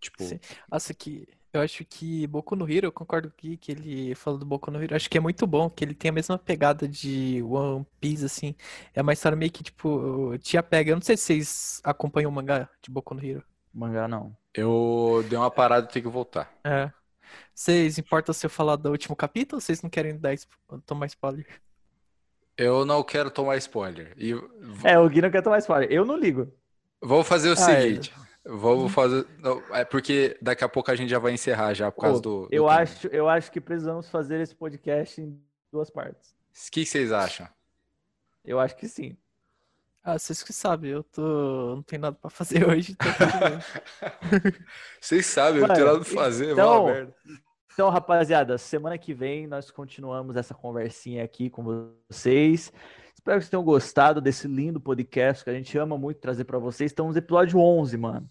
Tipo, 0.00 0.22
Sim. 0.22 0.38
Nossa, 0.70 0.94
que 0.94 1.26
eu 1.52 1.60
acho 1.60 1.84
que 1.84 2.28
Boku 2.28 2.54
no 2.54 2.70
Hero, 2.70 2.86
eu 2.86 2.92
concordo 2.92 3.28
com 3.28 3.34
o 3.34 3.40
Gui, 3.40 3.56
que 3.56 3.72
ele 3.72 4.14
falou 4.14 4.38
do 4.38 4.46
Boku 4.46 4.70
no 4.70 4.80
Hero, 4.80 4.94
acho 4.94 5.10
que 5.10 5.18
é 5.18 5.20
muito 5.20 5.44
bom, 5.44 5.68
que 5.68 5.84
ele 5.84 5.94
tem 5.94 6.10
a 6.10 6.12
mesma 6.12 6.38
pegada 6.38 6.86
de 6.86 7.42
One 7.42 7.84
Piece, 8.00 8.24
assim. 8.24 8.54
É 8.94 9.02
uma 9.02 9.12
história 9.12 9.34
meio 9.34 9.50
que, 9.50 9.64
tipo, 9.64 10.38
te 10.38 10.56
apega. 10.56 10.92
Eu 10.92 10.96
não 10.96 11.02
sei 11.02 11.16
se 11.16 11.24
vocês 11.24 11.80
acompanham 11.82 12.30
o 12.30 12.32
mangá 12.34 12.68
de 12.80 12.90
Boku 12.90 13.14
no 13.14 13.24
Hero. 13.24 13.42
Mangá 13.74 14.06
não. 14.06 14.36
eu 14.54 15.24
dei 15.28 15.36
uma 15.36 15.50
parada 15.50 15.88
e 15.88 15.92
tenho 15.92 16.04
que 16.04 16.12
voltar. 16.12 16.52
É. 16.64 16.92
Vocês 17.54 17.98
importam 17.98 18.32
se 18.34 18.44
eu 18.46 18.50
falar 18.50 18.76
do 18.76 18.90
último 18.90 19.14
capítulo 19.16 19.56
ou 19.56 19.60
vocês 19.60 19.82
não 19.82 19.90
querem 19.90 20.16
dar, 20.18 20.36
tomar 20.86 21.06
spoiler? 21.06 21.46
Eu 22.56 22.84
não 22.84 23.02
quero 23.02 23.30
tomar 23.30 23.56
spoiler. 23.56 24.12
E 24.16 24.32
É, 24.84 24.98
o 24.98 25.08
Gui 25.08 25.22
não 25.22 25.30
quer 25.30 25.42
tomar 25.42 25.58
spoiler. 25.58 25.90
Eu 25.90 26.04
não 26.04 26.16
ligo. 26.16 26.52
vou 27.00 27.24
fazer 27.24 27.48
o 27.50 27.52
Ah, 27.52 27.56
seguinte. 27.56 28.12
Vou 28.44 28.88
fazer. 28.88 29.26
não, 29.38 29.62
É 29.74 29.84
porque 29.84 30.36
daqui 30.40 30.64
a 30.64 30.68
pouco 30.68 30.90
a 30.90 30.96
gente 30.96 31.08
já 31.10 31.18
vai 31.18 31.32
encerrar 31.32 31.72
já 31.74 31.90
por 31.90 32.00
causa 32.02 32.18
Ô, 32.18 32.22
do. 32.22 32.40
do 32.46 32.48
eu 32.50 32.68
acho, 32.68 33.06
eu 33.08 33.28
acho 33.28 33.50
que 33.52 33.60
precisamos 33.60 34.08
fazer 34.10 34.40
esse 34.40 34.54
podcast 34.54 35.20
em 35.20 35.40
duas 35.72 35.90
partes. 35.90 36.30
O 36.66 36.70
que 36.70 36.84
vocês 36.84 37.12
acham? 37.12 37.46
Eu 38.44 38.58
acho 38.58 38.76
que 38.76 38.88
sim. 38.88 39.16
Ah, 40.02 40.18
vocês 40.18 40.42
que 40.42 40.52
sabem, 40.52 40.90
eu 40.90 41.02
tô... 41.02 41.76
não 41.76 41.82
tenho 41.82 42.02
nada 42.02 42.16
pra 42.20 42.30
fazer 42.30 42.64
hoje, 42.68 42.92
então. 42.92 43.10
Vocês 45.00 45.26
sabem, 45.26 45.60
eu 45.60 45.68
não 45.68 45.74
tenho 45.74 45.86
nada 45.86 45.98
pra 46.00 46.08
fazer, 46.08 46.52
então- 46.52 46.86
merda. 46.86 47.14
Então, 47.72 47.88
rapaziada, 47.88 48.58
semana 48.58 48.98
que 48.98 49.14
vem 49.14 49.46
nós 49.46 49.70
continuamos 49.70 50.36
essa 50.36 50.52
conversinha 50.52 51.24
aqui 51.24 51.48
com 51.48 51.62
vocês. 52.10 52.70
Espero 53.14 53.38
que 53.38 53.44
vocês 53.44 53.48
tenham 53.48 53.62
gostado 53.64 54.20
desse 54.20 54.46
lindo 54.48 54.80
podcast 54.80 55.44
que 55.44 55.48
a 55.50 55.54
gente 55.54 55.78
ama 55.78 55.96
muito 55.96 56.20
trazer 56.20 56.44
para 56.44 56.58
vocês. 56.58 56.90
Estamos 56.90 57.14
no 57.14 57.18
episódio 57.18 57.58
11, 57.58 57.96
mano. 57.96 58.28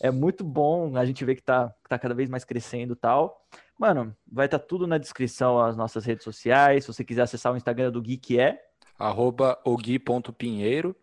É 0.00 0.10
muito 0.10 0.42
bom 0.44 0.96
a 0.96 1.06
gente 1.06 1.24
ver 1.24 1.36
que 1.36 1.42
tá, 1.42 1.72
que 1.82 1.88
tá 1.88 1.98
cada 1.98 2.12
vez 2.12 2.28
mais 2.28 2.44
crescendo 2.44 2.92
e 2.94 2.96
tal. 2.96 3.46
Mano, 3.78 4.14
vai 4.30 4.46
estar 4.46 4.58
tudo 4.58 4.86
na 4.86 4.98
descrição 4.98 5.58
as 5.60 5.76
nossas 5.76 6.04
redes 6.04 6.24
sociais. 6.24 6.84
Se 6.84 6.92
você 6.92 7.04
quiser 7.04 7.22
acessar 7.22 7.52
o 7.52 7.56
Instagram 7.56 7.90
do 7.90 8.02
Gui, 8.02 8.18
que 8.18 8.38
é. 8.38 8.60
Arroba 8.98 9.58
ogui.pinheiro. 9.64 10.94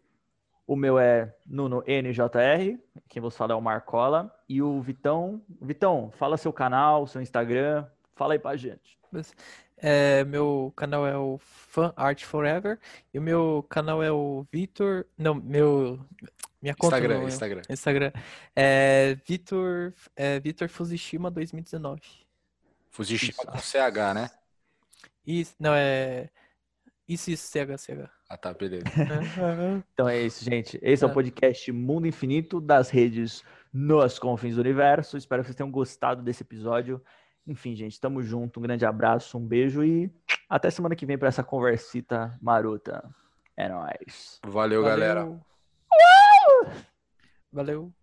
O 0.69 0.75
meu 0.75 0.99
é 0.99 1.33
Nuno 1.47 1.83
NJR, 1.87 2.77
quem 3.07 3.19
vos 3.19 3.35
fala 3.35 3.53
é 3.53 3.55
o 3.55 3.61
Marcola. 3.61 4.31
E 4.47 4.61
o 4.61 4.79
Vitão. 4.79 5.41
Vitão, 5.59 6.11
fala 6.11 6.37
seu 6.37 6.53
canal, 6.53 7.07
seu 7.07 7.19
Instagram. 7.23 7.87
Fala 8.13 8.33
aí 8.33 8.39
pra 8.39 8.55
gente. 8.55 8.99
É, 9.77 10.23
meu 10.25 10.71
canal 10.75 11.07
é 11.07 11.17
o 11.17 11.39
Fan 11.39 11.91
Art 11.95 12.23
Forever 12.23 12.77
e 13.11 13.17
o 13.17 13.21
meu 13.21 13.65
canal 13.67 14.03
é 14.03 14.11
o 14.11 14.45
Vitor. 14.51 15.07
Não, 15.17 15.33
meu. 15.33 16.05
Minha 16.61 16.75
conta 16.75 16.97
Instagram, 16.97 17.21
no 17.21 17.27
Instagram. 17.27 17.61
Instagram 17.67 18.11
é 18.55 19.17
Vitor 19.25 19.91
é 20.15 20.39
Vitor 20.39 20.69
Fuzishima 20.69 21.31
2019. 21.31 21.99
Fujishima 22.91 23.31
Isso. 23.31 23.47
com 23.47 23.57
CH, 23.57 24.13
né? 24.13 24.29
Isso, 25.25 25.55
não 25.59 25.73
é. 25.73 26.29
Isso, 27.07 27.31
isso, 27.31 27.47
CH, 27.47 27.75
CH. 27.79 28.18
Ah, 28.29 28.37
tá, 28.37 28.53
beleza. 28.53 28.85
Então 29.93 30.07
é 30.07 30.21
isso, 30.21 30.45
gente. 30.45 30.77
Esse 30.83 31.03
é 31.03 31.07
o 31.07 31.09
É. 31.09 31.13
podcast 31.13 31.71
Mundo 31.71 32.05
Infinito 32.07 32.61
das 32.61 32.89
redes 32.89 33.43
nos 33.73 34.19
confins 34.19 34.55
do 34.55 34.61
universo. 34.61 35.17
Espero 35.17 35.41
que 35.41 35.47
vocês 35.47 35.55
tenham 35.55 35.71
gostado 35.71 36.21
desse 36.21 36.43
episódio. 36.43 37.01
Enfim, 37.47 37.75
gente, 37.75 37.99
tamo 37.99 38.21
junto. 38.21 38.59
Um 38.59 38.63
grande 38.63 38.85
abraço, 38.85 39.37
um 39.37 39.45
beijo 39.45 39.83
e 39.83 40.11
até 40.47 40.69
semana 40.69 40.95
que 40.95 41.05
vem 41.05 41.17
para 41.17 41.27
essa 41.29 41.43
conversita 41.43 42.37
marota. 42.41 43.03
É 43.57 43.67
nóis. 43.67 44.39
Valeu, 44.45 44.83
galera. 44.83 45.23
Valeu. 45.25 46.71
Valeu. 47.51 47.93